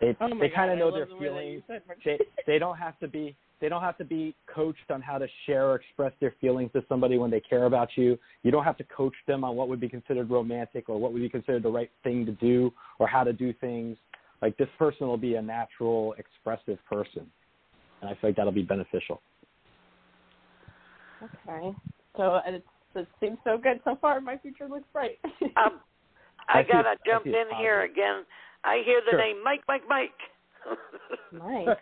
They 0.00 0.16
Oh 0.20 0.28
they 0.38 0.48
kind 0.48 0.70
of 0.70 0.78
know 0.78 0.90
their 0.90 1.06
the 1.06 1.16
feelings. 1.18 1.62
They 2.04 2.18
they 2.46 2.58
don't 2.58 2.78
have 2.78 2.98
to 3.00 3.08
be 3.08 3.36
they 3.60 3.68
don't 3.68 3.82
have 3.82 3.98
to 3.98 4.04
be 4.04 4.34
coached 4.52 4.90
on 4.90 5.02
how 5.02 5.18
to 5.18 5.26
share 5.46 5.66
or 5.66 5.74
express 5.74 6.12
their 6.20 6.34
feelings 6.40 6.72
to 6.72 6.82
somebody 6.88 7.18
when 7.18 7.30
they 7.30 7.40
care 7.40 7.66
about 7.66 7.90
you. 7.96 8.18
You 8.42 8.50
don't 8.50 8.64
have 8.64 8.78
to 8.78 8.84
coach 8.84 9.14
them 9.26 9.44
on 9.44 9.54
what 9.56 9.68
would 9.68 9.80
be 9.80 9.88
considered 9.88 10.30
romantic 10.30 10.88
or 10.88 10.98
what 10.98 11.12
would 11.12 11.20
be 11.20 11.28
considered 11.28 11.62
the 11.62 11.70
right 11.70 11.90
thing 12.02 12.24
to 12.24 12.32
do 12.32 12.72
or 12.98 13.06
how 13.06 13.22
to 13.22 13.34
do 13.34 13.52
things. 13.52 13.98
Like 14.40 14.56
this 14.56 14.68
person 14.78 15.06
will 15.06 15.18
be 15.18 15.34
a 15.34 15.42
natural, 15.42 16.14
expressive 16.14 16.78
person, 16.88 17.30
and 18.00 18.08
I 18.08 18.14
feel 18.14 18.30
like 18.30 18.36
that'll 18.36 18.52
be 18.52 18.62
beneficial. 18.62 19.20
Okay. 21.22 21.74
So 22.16 22.40
it, 22.46 22.64
it 22.94 23.08
seems 23.20 23.38
so 23.44 23.56
good 23.58 23.80
so 23.84 23.96
far. 24.00 24.20
My 24.20 24.36
future 24.38 24.68
looks 24.68 24.86
bright. 24.92 25.18
Um, 25.56 25.80
I, 26.48 26.60
I 26.60 26.62
gotta 26.62 26.92
it- 26.92 27.00
jump 27.06 27.24
see 27.24 27.30
in 27.30 27.46
it 27.50 27.56
here 27.58 27.82
again. 27.82 28.24
I 28.64 28.82
hear 28.84 29.00
the 29.04 29.12
Sure. 29.12 29.20
name 29.20 29.42
Mike, 29.44 29.62
Mike, 29.68 29.82
Mike. 29.88 30.18
Mike. 31.32 31.78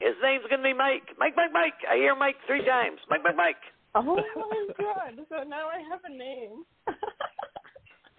His 0.00 0.14
name's 0.22 0.44
gonna 0.50 0.62
be 0.62 0.72
Mike. 0.72 1.08
Mike, 1.18 1.34
Mike, 1.36 1.52
Mike. 1.52 1.74
I 1.90 1.96
hear 1.96 2.14
Mike 2.14 2.36
three 2.46 2.64
times. 2.64 2.98
Mike, 3.10 3.20
Mike, 3.24 3.36
Mike. 3.36 3.62
Oh 3.94 4.02
my 4.02 4.66
god! 4.78 5.24
So 5.28 5.42
now 5.48 5.68
I 5.68 5.80
have 5.90 6.00
a 6.04 6.10
name. 6.12 6.64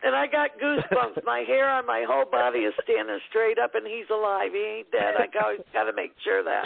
And 0.03 0.15
I 0.15 0.27
got 0.27 0.51
goosebumps. 0.61 1.23
my 1.25 1.39
hair 1.47 1.67
on 1.67 1.87
my 1.87 2.05
whole 2.07 2.29
body 2.29 2.59
is 2.59 2.73
standing 2.83 3.17
straight 3.29 3.57
up, 3.57 3.71
and 3.73 3.87
he's 3.87 4.05
alive. 4.13 4.51
He 4.53 4.59
ain't 4.85 4.91
dead. 4.91 5.15
I 5.17 5.25
always 5.43 5.61
got 5.73 5.85
to 5.85 5.93
make 5.93 6.11
sure 6.23 6.43
that. 6.43 6.65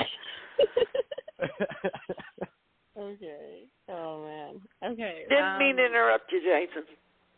okay. 3.00 3.64
Oh 3.92 4.24
man. 4.24 4.94
Okay. 4.94 5.24
Didn't 5.30 5.44
um, 5.44 5.60
mean 5.60 5.78
to 5.78 5.86
interrupt 5.86 6.32
you, 6.32 6.42
Jason. 6.42 6.84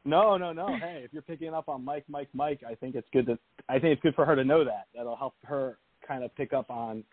No, 0.04 0.38
no, 0.38 0.52
no. 0.52 0.68
Hey, 0.80 1.02
if 1.04 1.14
you're 1.14 1.22
picking 1.22 1.54
up 1.54 1.70
on 1.70 1.86
Mike, 1.86 2.06
Mike, 2.08 2.30
Mike, 2.34 2.62
I 2.68 2.76
think 2.76 2.96
it's 2.96 3.08
good 3.14 3.26
that 3.28 3.40
I 3.70 3.74
think 3.74 3.94
it's 3.94 4.02
good 4.02 4.16
for 4.16 4.26
her 4.26 4.36
to 4.36 4.44
know 4.44 4.64
that. 4.64 4.88
That'll 4.96 5.16
help 5.16 5.36
her 5.44 5.78
kind 6.08 6.24
of 6.24 6.36
pick 6.36 6.54
up 6.54 6.70
on 6.70 7.04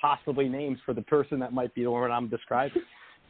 possibly 0.00 0.48
names 0.48 0.78
for 0.86 0.94
the 0.94 1.02
person 1.02 1.38
that 1.40 1.52
might 1.52 1.74
be 1.74 1.82
the 1.82 1.90
one 1.90 2.10
I'm 2.10 2.28
describing, 2.28 2.82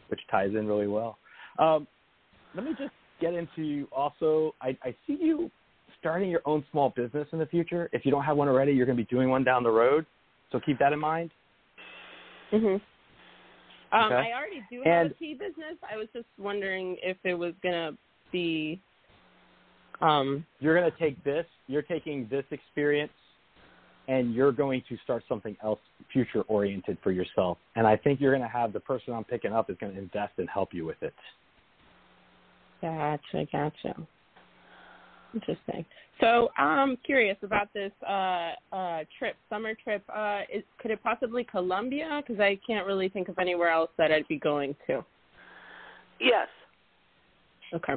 which 0.09 0.21
ties 0.31 0.51
in 0.51 0.67
really 0.67 0.87
well. 0.87 1.19
Um, 1.59 1.87
let 2.55 2.65
me 2.65 2.73
just 2.79 2.93
get 3.21 3.35
into 3.35 3.89
also. 3.91 4.55
I, 4.61 4.77
I 4.83 4.95
see 5.07 5.17
you 5.21 5.51
starting 5.99 6.31
your 6.31 6.43
own 6.45 6.65
small 6.71 6.91
business 6.91 7.27
in 7.33 7.39
the 7.39 7.47
future. 7.47 7.89
If 7.93 8.05
you 8.05 8.11
don't 8.11 8.25
have 8.25 8.37
one 8.37 8.49
already, 8.49 8.73
you're 8.73 8.87
going 8.87 8.97
to 8.97 9.03
be 9.03 9.09
doing 9.09 9.29
one 9.29 9.43
down 9.43 9.63
the 9.63 9.71
road. 9.71 10.07
So 10.53 10.61
keep 10.65 10.79
that 10.79 10.93
in 10.93 10.99
mind. 10.99 11.31
Mhm. 12.53 12.81
Um, 13.93 14.13
Okay. 14.13 14.31
I 14.31 14.33
already 14.39 14.63
do 14.71 14.83
have 14.85 14.87
And- 15.07 15.11
a 15.11 15.15
tea 15.15 15.35
business. 15.35 15.77
I 15.89 15.97
was 15.97 16.09
just 16.13 16.29
wondering 16.39 16.99
if 17.03 17.17
it 17.25 17.35
was 17.35 17.55
gonna 17.63 17.97
be. 18.33 18.81
Um. 20.01 20.47
You're 20.61 20.79
going 20.79 20.91
to 20.91 20.97
take 20.99 21.23
this. 21.25 21.47
You're 21.67 21.83
taking 21.83 22.29
this 22.29 22.45
experience 22.53 23.13
and 24.07 24.33
you're 24.33 24.53
going 24.53 24.83
to 24.89 24.97
start 24.99 25.25
something 25.29 25.57
else 25.63 25.81
future 26.13 26.43
oriented 26.43 26.99
for 27.03 27.11
yourself. 27.11 27.59
And 27.75 27.87
I 27.87 27.97
think 27.97 28.21
you're 28.21 28.31
going 28.31 28.43
to 28.43 28.49
have 28.49 28.73
the 28.73 28.81
person 28.81 29.13
I'm 29.13 29.25
picking 29.25 29.53
up 29.53 29.71
is 29.71 29.77
going 29.81 29.93
to 29.93 29.99
invest 29.99 30.35
and 30.39 30.49
help 30.49 30.73
you 30.73 30.87
with 30.87 31.03
it. 31.03 31.15
Gotcha. 32.81 33.47
Gotcha. 33.51 34.07
Interesting. 35.35 35.85
So 36.21 36.51
I'm 36.57 36.97
curious 37.05 37.37
about 37.43 37.73
this 37.75 37.93
uh, 38.09 38.53
uh, 38.73 39.05
trip, 39.19 39.37
summer 39.49 39.75
trip. 39.75 40.03
Uh, 40.13 40.41
is, 40.53 40.65
could 40.81 40.91
it 40.91 41.03
possibly 41.03 41.45
Colombia? 41.45 42.23
Because 42.27 42.41
I 42.41 42.59
can't 42.67 42.87
really 42.87 43.09
think 43.09 43.29
of 43.29 43.39
anywhere 43.39 43.69
else 43.71 43.91
that 43.99 44.11
I'd 44.11 44.27
be 44.27 44.39
going 44.39 44.75
to. 44.89 45.05
Yes. 46.19 46.49
Okay. 47.73 47.95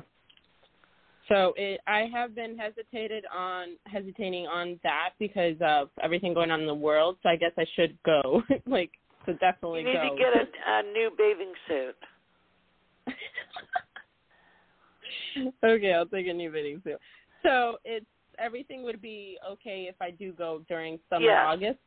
So 1.28 1.54
it, 1.56 1.80
I 1.88 2.10
have 2.14 2.36
been 2.36 2.58
hesitated 2.58 3.24
on 3.34 3.78
hesitating 3.86 4.48
on 4.48 4.80
that 4.84 5.12
because 5.18 5.56
of 5.62 5.90
everything 6.04 6.34
going 6.34 6.52
on 6.52 6.60
in 6.60 6.68
the 6.68 6.74
world. 6.74 7.18
So 7.24 7.30
I 7.30 7.38
guess 7.38 7.52
I 7.58 7.66
should 7.76 7.98
go. 8.04 8.44
like, 8.68 8.92
so 9.26 9.34
definitely 9.34 9.82
You 9.82 9.88
need 9.88 9.94
go. 9.94 10.10
to 10.10 10.16
get 10.18 10.34
a, 10.36 10.48
a 10.68 10.84
new 10.92 11.12
bathing 11.18 11.54
suit. 11.68 11.96
okay, 15.64 15.94
I'll 15.94 16.06
take 16.06 16.28
a 16.28 16.34
new 16.34 16.52
bathing 16.52 16.82
suit. 16.84 17.00
So 17.44 17.78
it's 17.86 18.06
everything 18.40 18.84
would 18.84 19.02
be 19.02 19.38
okay 19.50 19.88
if 19.90 19.96
I 20.02 20.12
do 20.12 20.32
go 20.32 20.62
during 20.68 21.00
summer 21.10 21.26
Yes. 21.26 21.46
August. 21.48 21.80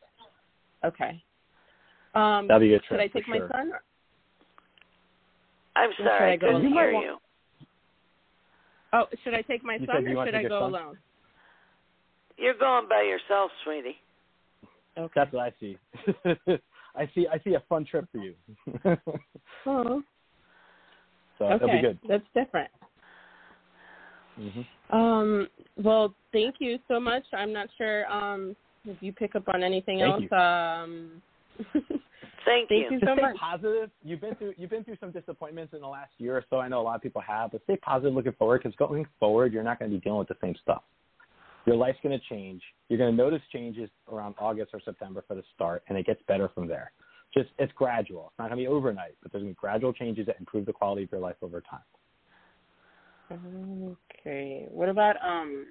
Okay. 0.85 1.23
Um, 2.15 2.49
That'd 2.49 2.63
be 2.69 2.75
a 2.75 2.79
good 2.79 2.85
should 2.89 3.01
I 3.01 3.09
take 3.09 3.29
my 3.29 3.39
sure. 3.39 3.49
son? 3.53 3.73
I'm 5.77 5.91
sorry, 5.99 6.31
I 6.31 6.35
I 6.35 6.37
couldn't 6.39 6.57
alone? 6.57 6.73
hear 6.73 6.91
You. 6.93 7.17
Oh, 8.93 9.07
should 9.25 9.35
I 9.35 9.43
take 9.43 9.65
my 9.65 9.77
You 9.77 9.87
son 9.87 10.07
or 10.07 10.27
should 10.27 10.35
I 10.35 10.43
go 10.45 10.61
son? 10.61 10.71
alone? 10.71 10.99
You're 12.37 12.59
going 12.59 12.89
by 12.89 13.03
yourself, 13.03 13.51
sweetie. 13.65 13.97
Okay. 14.97 15.13
That's 15.15 15.33
what 15.33 15.43
I 15.43 15.53
see. 15.59 15.77
I 16.97 17.11
see. 17.15 17.27
I 17.27 17.39
see 17.43 17.55
a 17.55 17.63
fun 17.69 17.85
trip 17.85 18.07
for 18.13 18.19
you. 18.19 18.35
Oh, 19.67 20.03
so 21.39 21.47
okay. 21.47 21.55
it'll 21.57 21.77
be 21.77 21.81
good. 21.81 21.99
That's 22.09 22.25
different. 22.35 22.71
Hmm 24.37 24.95
Um, 24.95 25.49
well, 25.77 26.15
thank 26.33 26.57
you 26.59 26.79
so 26.89 27.01
much. 27.01 27.25
I'm 27.33 27.53
not 27.53 27.69
sure 27.77 28.11
um, 28.13 28.57
if 28.85 28.97
you 29.01 29.13
pick 29.13 29.35
up 29.35 29.45
on 29.49 29.63
anything 29.63 30.01
Thank 30.01 30.31
else. 30.31 30.83
Um, 30.83 31.23
Thank, 32.45 32.69
thank 32.69 32.91
you 32.91 33.01
Just 33.01 33.11
so 33.11 33.15
stay 33.15 33.23
much. 33.23 33.37
positive. 33.37 33.91
You've 34.03 34.21
been 34.21 34.35
through 34.35 34.55
you've 34.57 34.71
been 34.71 34.85
through 34.85 34.99
some 35.01 35.11
disappointments 35.11 35.73
in 35.73 35.81
the 35.81 35.87
last 35.87 36.13
year 36.19 36.37
or 36.37 36.45
so. 36.51 36.59
I 36.59 36.69
know 36.69 36.81
a 36.81 36.83
lot 36.83 36.97
of 36.97 37.03
people 37.03 37.23
have, 37.23 37.53
but 37.53 37.63
stay 37.65 37.77
positive 37.77 38.13
looking 38.15 38.33
forward 38.33 38.63
because 38.63 38.77
going 38.77 39.07
forward, 39.19 39.53
you're 39.53 39.63
not 39.63 39.79
going 39.79 39.91
to 39.91 39.97
be 39.97 40.01
dealing 40.01 40.19
with 40.19 40.29
the 40.29 40.37
same 40.43 40.55
stuff. 40.61 40.83
Your 41.67 41.77
life's 41.77 41.99
going 42.03 42.19
to 42.19 42.25
change. 42.29 42.61
You're 42.89 42.99
going 42.99 43.11
to 43.11 43.17
notice 43.17 43.41
changes 43.51 43.89
around 44.13 44.35
August 44.39 44.71
or 44.75 44.81
September 44.85 45.25
for 45.27 45.35
the 45.35 45.43
start, 45.55 45.83
and 45.89 45.97
it 45.97 46.05
gets 46.05 46.21
better 46.29 46.51
from 46.55 46.69
there. 46.69 46.93
Just 47.33 47.49
it's 47.59 47.73
gradual. 47.73 48.27
It's 48.29 48.39
not 48.39 48.51
going 48.51 48.59
to 48.59 48.65
be 48.65 48.69
overnight, 48.69 49.17
but 49.23 49.33
there's 49.33 49.43
going 49.43 49.55
to 49.55 49.57
be 49.57 49.61
gradual 49.61 49.93
changes 49.93 50.27
that 50.27 50.37
improve 50.39 50.67
the 50.67 50.73
quality 50.73 51.05
of 51.05 51.13
your 51.13 51.21
life 51.21 51.37
over 51.41 51.63
time. 51.63 51.81
Okay. 53.31 54.67
What 54.71 54.89
about 54.89 55.17
um 55.25 55.67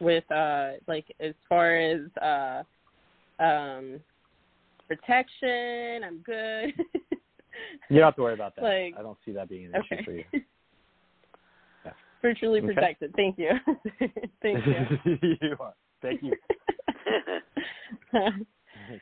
with 0.00 0.30
uh 0.30 0.72
like 0.86 1.06
as 1.20 1.34
far 1.48 1.76
as 1.76 2.00
uh 2.22 2.62
um 3.42 4.00
protection, 4.88 6.04
I'm 6.04 6.18
good. 6.18 6.74
You 7.90 7.96
don't 7.96 8.06
have 8.06 8.16
to 8.16 8.22
worry 8.22 8.34
about 8.34 8.54
that. 8.56 8.62
Like- 8.62 8.94
I 8.98 9.02
don't 9.02 9.18
see 9.24 9.32
that 9.32 9.48
being 9.48 9.66
an 9.66 9.74
Okay. 9.76 9.96
issue 9.96 10.04
for 10.04 10.12
you. 10.12 10.24
Virtually 12.22 12.60
Okay. 12.60 12.72
protected. 12.74 13.12
Thank 13.16 13.38
you. 13.38 13.50
Thank 14.42 14.66
you. 14.66 15.18
you 15.42 15.56
are. 15.58 15.74
Thank 16.00 16.22
you. 16.22 16.32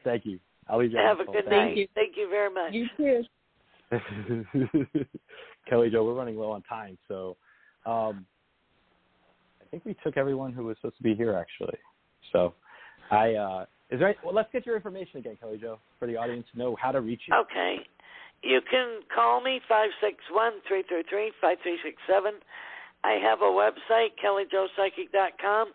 Thank 0.03 0.25
you. 0.25 0.39
I'll 0.69 0.79
leave 0.79 0.93
you. 0.93 0.99
Have 0.99 1.21
a 1.21 1.25
good 1.25 1.45
the 1.47 1.51
night. 1.51 1.75
phone. 1.77 1.87
Thank 1.95 2.17
you 2.17 2.29
very 2.31 2.53
much. 2.53 2.73
You 2.73 2.89
too. 2.97 3.25
Kelly 5.69 5.91
Jo, 5.91 6.05
we're 6.05 6.15
running 6.15 6.37
low 6.37 6.51
on 6.51 6.63
time, 6.63 6.97
so 7.07 7.37
um, 7.89 8.27
I 9.63 9.65
think 9.71 9.85
we 9.85 9.97
took 10.05 10.17
everyone 10.17 10.53
who 10.53 10.65
was 10.65 10.77
supposed 10.77 10.97
to 10.99 11.03
be 11.03 11.15
here 11.15 11.35
actually. 11.35 11.79
So 12.33 12.55
I 13.11 13.35
uh, 13.35 13.65
is 13.91 14.01
there? 14.01 14.15
Well, 14.23 14.35
let's 14.35 14.51
get 14.53 14.67
your 14.67 14.77
information 14.77 15.19
again, 15.19 15.37
Kelly 15.41 15.59
Jo, 15.59 15.79
for 15.99 16.07
the 16.07 16.17
audience 16.17 16.47
to 16.53 16.59
know 16.59 16.77
how 16.81 16.93
to 16.93 17.01
reach 17.01 17.23
you. 17.27 17.35
Okay. 17.35 17.77
You 18.43 18.61
can 18.71 19.01
call 19.13 19.41
me 19.41 19.61
five 19.69 19.91
six 20.01 20.17
one 20.31 20.53
three 20.69 20.85
three 20.89 21.03
three 21.09 21.33
five 21.41 21.57
three 21.63 21.79
six 21.83 21.97
seven. 22.07 22.35
I 23.05 23.17
have 23.23 23.41
a 23.41 23.51
website, 23.51 24.19
kellyjopsychic.com, 24.23 25.73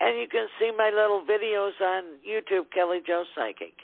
and 0.00 0.18
you 0.20 0.28
can 0.28 0.46
see 0.60 0.70
my 0.76 0.90
little 0.90 1.24
videos 1.24 1.72
on 1.80 2.20
YouTube, 2.20 2.70
Kelly 2.72 3.00
Jo 3.06 3.24
Psychic. 3.34 3.74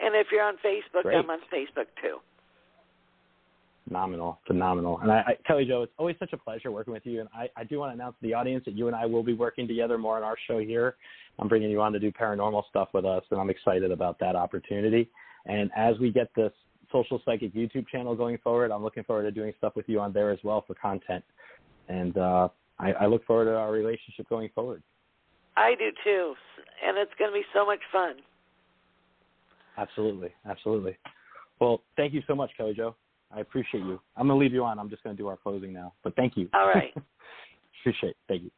And 0.00 0.14
if 0.14 0.28
you're 0.32 0.42
on 0.42 0.54
Facebook, 0.64 1.02
Great. 1.02 1.16
I'm 1.16 1.30
on 1.30 1.38
Facebook 1.52 1.86
too. 2.02 2.18
Phenomenal, 3.90 4.38
phenomenal. 4.46 5.00
And 5.00 5.10
I, 5.10 5.16
I, 5.26 5.36
Kelly 5.44 5.64
Jo, 5.64 5.82
it's 5.82 5.92
always 5.98 6.14
such 6.20 6.32
a 6.32 6.36
pleasure 6.36 6.70
working 6.70 6.92
with 6.92 7.04
you. 7.04 7.18
And 7.18 7.28
I, 7.34 7.48
I 7.56 7.64
do 7.64 7.80
want 7.80 7.90
to 7.90 7.94
announce 7.94 8.14
to 8.20 8.22
the 8.22 8.32
audience 8.34 8.64
that 8.66 8.74
you 8.74 8.86
and 8.86 8.94
I 8.94 9.04
will 9.04 9.24
be 9.24 9.32
working 9.32 9.66
together 9.66 9.98
more 9.98 10.16
on 10.16 10.22
our 10.22 10.36
show 10.46 10.60
here. 10.60 10.94
I'm 11.40 11.48
bringing 11.48 11.72
you 11.72 11.80
on 11.80 11.92
to 11.94 11.98
do 11.98 12.12
paranormal 12.12 12.68
stuff 12.68 12.90
with 12.94 13.04
us, 13.04 13.24
and 13.32 13.40
I'm 13.40 13.50
excited 13.50 13.90
about 13.90 14.20
that 14.20 14.36
opportunity. 14.36 15.10
And 15.46 15.72
as 15.76 15.98
we 15.98 16.12
get 16.12 16.30
this 16.36 16.52
social 16.92 17.20
psychic 17.24 17.52
YouTube 17.52 17.88
channel 17.88 18.14
going 18.14 18.38
forward, 18.44 18.70
I'm 18.70 18.84
looking 18.84 19.02
forward 19.02 19.24
to 19.24 19.32
doing 19.32 19.52
stuff 19.58 19.74
with 19.74 19.88
you 19.88 19.98
on 19.98 20.12
there 20.12 20.30
as 20.30 20.38
well 20.44 20.62
for 20.64 20.74
content. 20.74 21.24
And 21.88 22.16
uh, 22.16 22.48
I, 22.78 22.92
I 22.92 23.06
look 23.06 23.26
forward 23.26 23.46
to 23.46 23.56
our 23.56 23.72
relationship 23.72 24.28
going 24.28 24.50
forward. 24.54 24.84
I 25.56 25.74
do 25.76 25.90
too, 26.04 26.34
and 26.86 26.96
it's 26.96 27.10
going 27.18 27.32
to 27.32 27.34
be 27.34 27.44
so 27.52 27.66
much 27.66 27.80
fun. 27.90 28.14
Absolutely, 29.76 30.32
absolutely. 30.48 30.96
Well, 31.60 31.82
thank 31.96 32.14
you 32.14 32.22
so 32.28 32.36
much, 32.36 32.52
Kelly 32.56 32.74
Jo. 32.74 32.94
I 33.34 33.40
appreciate 33.40 33.84
you. 33.84 34.00
I'm 34.16 34.26
going 34.26 34.38
to 34.38 34.42
leave 34.42 34.52
you 34.52 34.64
on. 34.64 34.78
I'm 34.78 34.90
just 34.90 35.02
going 35.02 35.16
to 35.16 35.22
do 35.22 35.28
our 35.28 35.36
closing 35.36 35.72
now. 35.72 35.92
But 36.02 36.16
thank 36.16 36.36
you. 36.36 36.48
All 36.52 36.66
right. 36.66 36.92
appreciate 37.80 38.10
it. 38.10 38.16
Thank 38.28 38.42
you. 38.44 38.50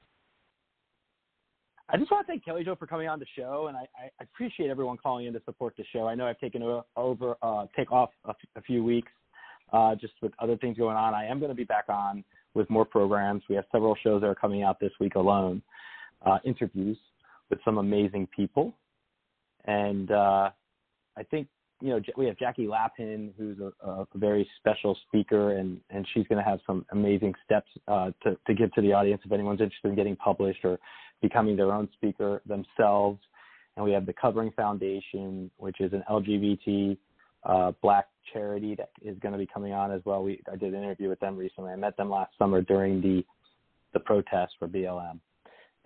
I 1.89 1.99
just 1.99 2.11
want 2.11 2.27
to 2.27 2.33
thank 2.33 2.45
Kelly 2.45 2.65
Jo 2.65 2.75
for 2.75 2.87
coming 2.87 3.07
on 3.07 3.19
the 3.19 3.27
show, 3.37 3.67
and 3.69 3.77
I, 3.77 3.87
I 4.03 4.09
appreciate 4.23 4.71
everyone 4.71 4.97
calling 4.97 5.27
in 5.27 5.35
to 5.35 5.43
support 5.45 5.75
the 5.77 5.85
show. 5.93 6.07
I 6.07 6.15
know 6.15 6.27
I've 6.27 6.39
taken 6.39 6.63
over, 6.97 7.37
uh, 7.43 7.67
take 7.77 7.93
off 7.93 8.11
a, 8.25 8.31
f- 8.31 8.37
a 8.57 8.63
few 8.63 8.83
weeks, 8.83 9.13
uh, 9.75 9.95
just 9.95 10.15
with 10.23 10.33
other 10.39 10.57
things 10.57 10.79
going 10.79 10.97
on. 10.97 11.13
I 11.13 11.27
am 11.27 11.39
going 11.39 11.51
to 11.51 11.55
be 11.55 11.65
back 11.65 11.85
on 11.89 12.25
with 12.55 12.71
more 12.71 12.87
programs. 12.87 13.43
We 13.49 13.57
have 13.57 13.67
several 13.73 13.95
shows 14.03 14.23
that 14.23 14.27
are 14.27 14.35
coming 14.35 14.63
out 14.63 14.81
this 14.81 14.93
week 15.01 15.17
alone, 15.17 15.61
uh, 16.25 16.39
interviews 16.47 16.97
with 17.51 17.59
some 17.63 17.77
amazing 17.77 18.27
people, 18.35 18.73
and 19.67 20.11
uh, 20.11 20.51
I 21.19 21.23
think 21.31 21.47
you 21.83 21.91
know 21.91 22.01
we 22.17 22.27
have 22.27 22.39
Jackie 22.39 22.69
Lapin, 22.69 23.35
who's 23.37 23.59
a, 23.59 23.73
a 23.87 24.07
very 24.15 24.49
special 24.59 24.97
speaker, 25.09 25.57
and 25.57 25.81
and 25.91 26.07
she's 26.15 26.27
going 26.29 26.43
to 26.43 26.49
have 26.49 26.61
some 26.67 26.87
amazing 26.93 27.35
steps 27.45 27.69
uh, 27.89 28.13
to 28.23 28.37
to 28.47 28.55
give 28.55 28.73
to 28.75 28.81
the 28.81 28.93
audience 28.93 29.21
if 29.25 29.33
anyone's 29.33 29.61
interested 29.61 29.89
in 29.89 29.97
getting 29.97 30.17
published 30.17 30.65
or 30.65 30.79
becoming 31.21 31.57
their 31.57 31.73
own 31.73 31.89
speaker 31.95 32.41
themselves. 32.47 33.21
And 33.77 33.85
we 33.85 33.93
have 33.93 34.07
the 34.07 34.13
Covering 34.13 34.53
Foundation, 34.53 35.51
which 35.57 35.81
is 35.81 35.93
an 35.93 36.05
LGBT 36.09 36.97
uh, 37.45 37.73
black 37.83 38.07
charity 38.33 38.77
that 38.77 38.91
is 39.03 39.19
going 39.19 39.33
to 39.33 39.39
be 39.39 39.47
coming 39.47 39.73
on 39.73 39.91
as 39.91 40.03
well. 40.05 40.23
We 40.23 40.41
I 40.51 40.57
did 40.57 40.75
an 40.75 40.83
interview 40.83 41.09
with 41.09 41.21
them 41.21 41.37
recently. 41.37 41.73
I 41.73 41.77
met 41.77 41.97
them 41.97 42.11
last 42.11 42.33
summer 42.39 42.63
during 42.63 43.01
the 43.01 43.25
the 43.93 44.01
protest 44.01 44.55
for 44.59 44.69
BLM. 44.69 45.19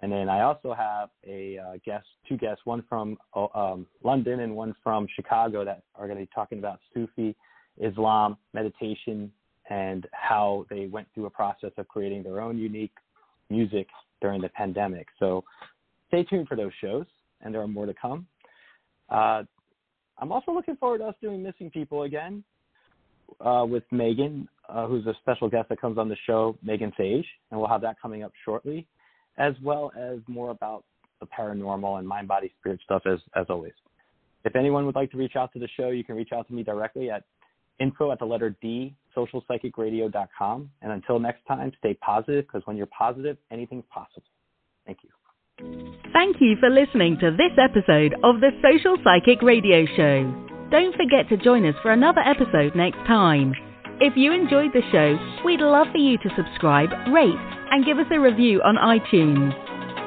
And 0.01 0.12
then 0.12 0.28
I 0.28 0.42
also 0.42 0.74
have 0.74 1.09
a 1.26 1.59
uh, 1.59 1.72
guest, 1.84 2.07
two 2.28 2.36
guests, 2.36 2.61
one 2.64 2.84
from 2.88 3.16
uh, 3.34 3.47
um, 3.55 3.86
London 4.03 4.40
and 4.40 4.55
one 4.55 4.74
from 4.82 5.07
Chicago 5.14 5.64
that 5.64 5.82
are 5.94 6.07
going 6.07 6.18
to 6.18 6.24
be 6.24 6.30
talking 6.34 6.59
about 6.59 6.80
Sufi 6.92 7.34
Islam 7.78 8.36
meditation 8.53 9.32
and 9.70 10.07
how 10.12 10.66
they 10.70 10.86
went 10.86 11.09
through 11.14 11.26
a 11.26 11.30
process 11.30 11.70
of 11.78 11.88
creating 11.88 12.22
their 12.22 12.40
own 12.40 12.59
unique 12.59 12.92
music 13.51 13.88
during 14.20 14.40
the 14.40 14.49
pandemic. 14.51 15.07
So 15.18 15.44
stay 16.09 16.24
tuned 16.24 16.49
for 16.49 16.57
those 16.57 16.72
shows, 16.80 17.07
and 17.40 17.55
there 17.55 17.62
are 17.62 17.68
more 17.68 17.86
to 17.86 17.94
come. 17.94 18.26
Uh, 19.09 19.42
I'm 20.18 20.32
also 20.32 20.53
looking 20.53 20.76
forward 20.76 20.99
to 20.99 21.05
us 21.05 21.14
doing 21.20 21.42
Missing 21.42 21.70
People 21.70 22.03
again 22.03 22.44
uh, 23.40 23.64
with 23.68 23.84
Megan, 23.90 24.49
uh, 24.68 24.86
who's 24.86 25.07
a 25.07 25.14
special 25.20 25.49
guest 25.49 25.68
that 25.68 25.80
comes 25.80 25.99
on 25.99 26.09
the 26.09 26.16
show, 26.26 26.57
Megan 26.62 26.92
Sage, 26.97 27.26
and 27.51 27.59
we'll 27.59 27.68
have 27.68 27.82
that 27.82 28.01
coming 28.01 28.22
up 28.22 28.32
shortly, 28.44 28.86
as 29.39 29.55
well 29.62 29.93
as 29.99 30.18
more 30.26 30.51
about 30.51 30.84
the 31.20 31.26
paranormal 31.26 31.99
and 31.99 32.07
mind, 32.07 32.28
body, 32.28 32.53
spirit 32.61 32.80
stuff 32.84 33.03
as 33.07 33.18
as 33.34 33.47
always. 33.49 33.72
If 34.45 34.55
anyone 34.55 34.87
would 34.87 34.95
like 34.95 35.11
to 35.11 35.16
reach 35.16 35.34
out 35.37 35.53
to 35.55 35.59
the 35.59 35.68
show, 35.76 35.89
you 35.89 36.05
can 36.05 36.14
reach 36.14 36.30
out 36.32 36.47
to 36.49 36.55
me 36.55 36.62
directly 36.62 37.11
at 37.11 37.24
info 37.80 38.12
at 38.12 38.18
the 38.18 38.24
letter 38.24 38.57
D, 38.62 38.95
socialpsychicradio.com. 39.16 40.70
And 40.82 40.93
until 40.93 41.18
next 41.18 41.45
time, 41.47 41.72
stay 41.78 41.95
positive 41.95 42.47
because 42.47 42.62
when 42.66 42.76
you're 42.76 42.87
positive, 42.87 43.37
anything's 43.51 43.84
possible. 43.93 44.22
Thank 44.87 44.99
you. 45.03 45.11
Thank 46.12 46.37
you 46.41 46.57
for 46.61 46.70
listening 46.70 47.18
to 47.20 47.30
this 47.30 47.53
episode 47.59 48.14
of 48.22 48.41
the 48.41 48.51
Social 48.62 48.97
Psychic 49.03 49.43
Radio 49.43 49.87
Show. 49.97 50.47
Don't 50.70 50.95
forget 50.97 51.28
to 51.30 51.37
join 51.37 51.64
us 51.66 51.74
for 51.82 51.93
another 51.93 52.20
episode 52.20 52.76
next 52.76 52.99
time. 53.07 53.55
If 54.01 54.16
you 54.16 54.32
enjoyed 54.32 54.72
the 54.74 54.82
show, 54.93 55.18
we'd 55.45 55.61
love 55.61 55.87
for 55.91 55.99
you 55.99 56.18
to 56.18 56.30
subscribe, 56.37 56.91
rate, 57.12 57.55
and 57.71 57.85
give 57.85 57.99
us 57.99 58.07
a 58.11 58.21
review 58.21 58.61
on 58.62 58.77
iTunes. 58.77 59.53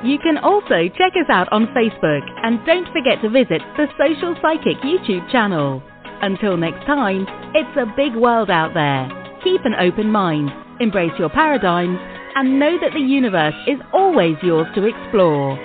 You 0.03 0.18
can 0.20 0.38
also 0.38 0.88
check 0.97 1.14
us 1.20 1.30
out 1.30 1.51
on 1.51 1.68
Facebook 1.68 2.24
and 2.43 2.66
don't 2.66 2.88
forget 2.93 3.22
to 3.22 3.30
visit 3.30 3.62
the 3.76 3.88
Social 3.99 4.36
Psychic 4.41 4.78
YouTube 4.78 5.30
channel. 5.32 5.84
Until 6.22 6.57
next 6.57 6.86
time, 6.86 7.26
it's 7.53 7.78
a 7.78 7.93
big 7.95 8.16
world 8.16 8.49
out 8.49 8.74
there. 8.74 9.07
Keep 9.43 9.66
an 9.66 9.76
open 9.80 10.10
mind, 10.10 10.49
embrace 10.80 11.12
your 11.20 11.30
paradigms, 11.30 11.97
and 12.36 12.60
know 12.60 12.78
that 12.80 12.93
the 12.93 12.99
universe 12.99 13.55
is 13.68 13.80
always 13.93 14.36
yours 14.41 14.68
to 14.76 14.86
explore. 14.86 15.57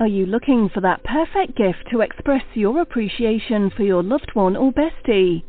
Are 0.00 0.08
you 0.08 0.24
looking 0.24 0.70
for 0.72 0.80
that 0.80 1.04
perfect 1.04 1.58
gift 1.58 1.90
to 1.90 2.00
express 2.00 2.44
your 2.54 2.80
appreciation 2.80 3.70
for 3.76 3.82
your 3.82 4.02
loved 4.02 4.30
one 4.32 4.56
or 4.56 4.72
bestie? 4.72 5.42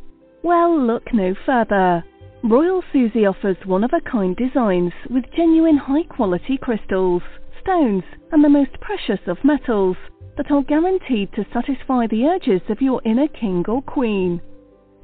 Well, 0.43 0.77
look 0.77 1.13
no 1.13 1.33
further. 1.45 2.03
Royal 2.43 2.83
Susie 2.91 3.27
offers 3.27 3.57
one 3.65 3.83
of 3.83 3.93
a 3.93 4.01
kind 4.01 4.35
designs 4.35 4.93
with 5.11 5.31
genuine 5.35 5.77
high 5.77 6.01
quality 6.03 6.57
crystals, 6.57 7.21
stones, 7.61 8.03
and 8.31 8.43
the 8.43 8.49
most 8.49 8.71
precious 8.81 9.19
of 9.27 9.37
metals 9.43 9.95
that 10.37 10.49
are 10.49 10.63
guaranteed 10.63 11.31
to 11.33 11.45
satisfy 11.53 12.07
the 12.07 12.25
urges 12.25 12.61
of 12.69 12.81
your 12.81 12.99
inner 13.05 13.27
king 13.27 13.63
or 13.67 13.83
queen. 13.83 14.41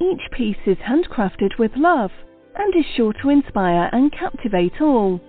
Each 0.01 0.21
piece 0.31 0.57
is 0.65 0.77
handcrafted 0.77 1.59
with 1.59 1.75
love 1.75 2.09
and 2.55 2.75
is 2.75 2.85
sure 2.95 3.13
to 3.21 3.29
inspire 3.29 3.88
and 3.91 4.11
captivate 4.11 4.81
all. 4.81 5.21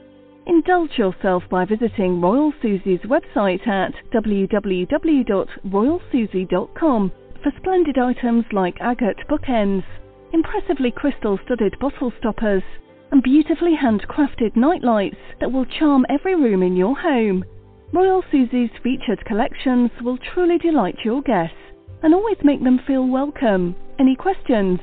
Indulge 0.46 0.96
yourself 0.96 1.42
by 1.50 1.66
visiting 1.66 2.22
Royal 2.22 2.54
Susie's 2.62 3.00
website 3.00 3.68
at 3.68 3.92
www.royalsusie.com 4.14 7.12
for 7.42 7.52
splendid 7.58 7.98
items 7.98 8.46
like 8.50 8.80
agate 8.80 9.18
bookends, 9.28 9.84
impressively 10.32 10.90
crystal 10.90 11.38
studded 11.44 11.78
bottle 11.78 12.12
stoppers, 12.18 12.62
and 13.10 13.22
beautifully 13.22 13.74
handcrafted 13.76 14.54
nightlights 14.56 15.16
that 15.40 15.50
will 15.50 15.64
charm 15.64 16.04
every 16.08 16.34
room 16.34 16.62
in 16.62 16.76
your 16.76 16.96
home. 16.98 17.44
Royal 17.92 18.22
Susie's 18.30 18.70
featured 18.82 19.24
collections 19.24 19.90
will 20.02 20.18
truly 20.18 20.58
delight 20.58 20.96
your 21.04 21.22
guests 21.22 21.56
and 22.02 22.14
always 22.14 22.36
make 22.44 22.62
them 22.62 22.80
feel 22.86 23.06
welcome. 23.06 23.74
Any 23.98 24.14
questions? 24.14 24.78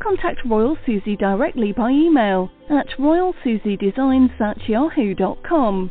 Contact 0.00 0.40
Royal 0.46 0.76
Susie 0.86 1.16
directly 1.16 1.72
by 1.72 1.90
email 1.90 2.50
at 2.70 2.88
royalsusiedesigns 2.98 4.40
at 4.40 4.68
yahoo.com. 4.68 5.90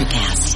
Electric. 0.00 0.53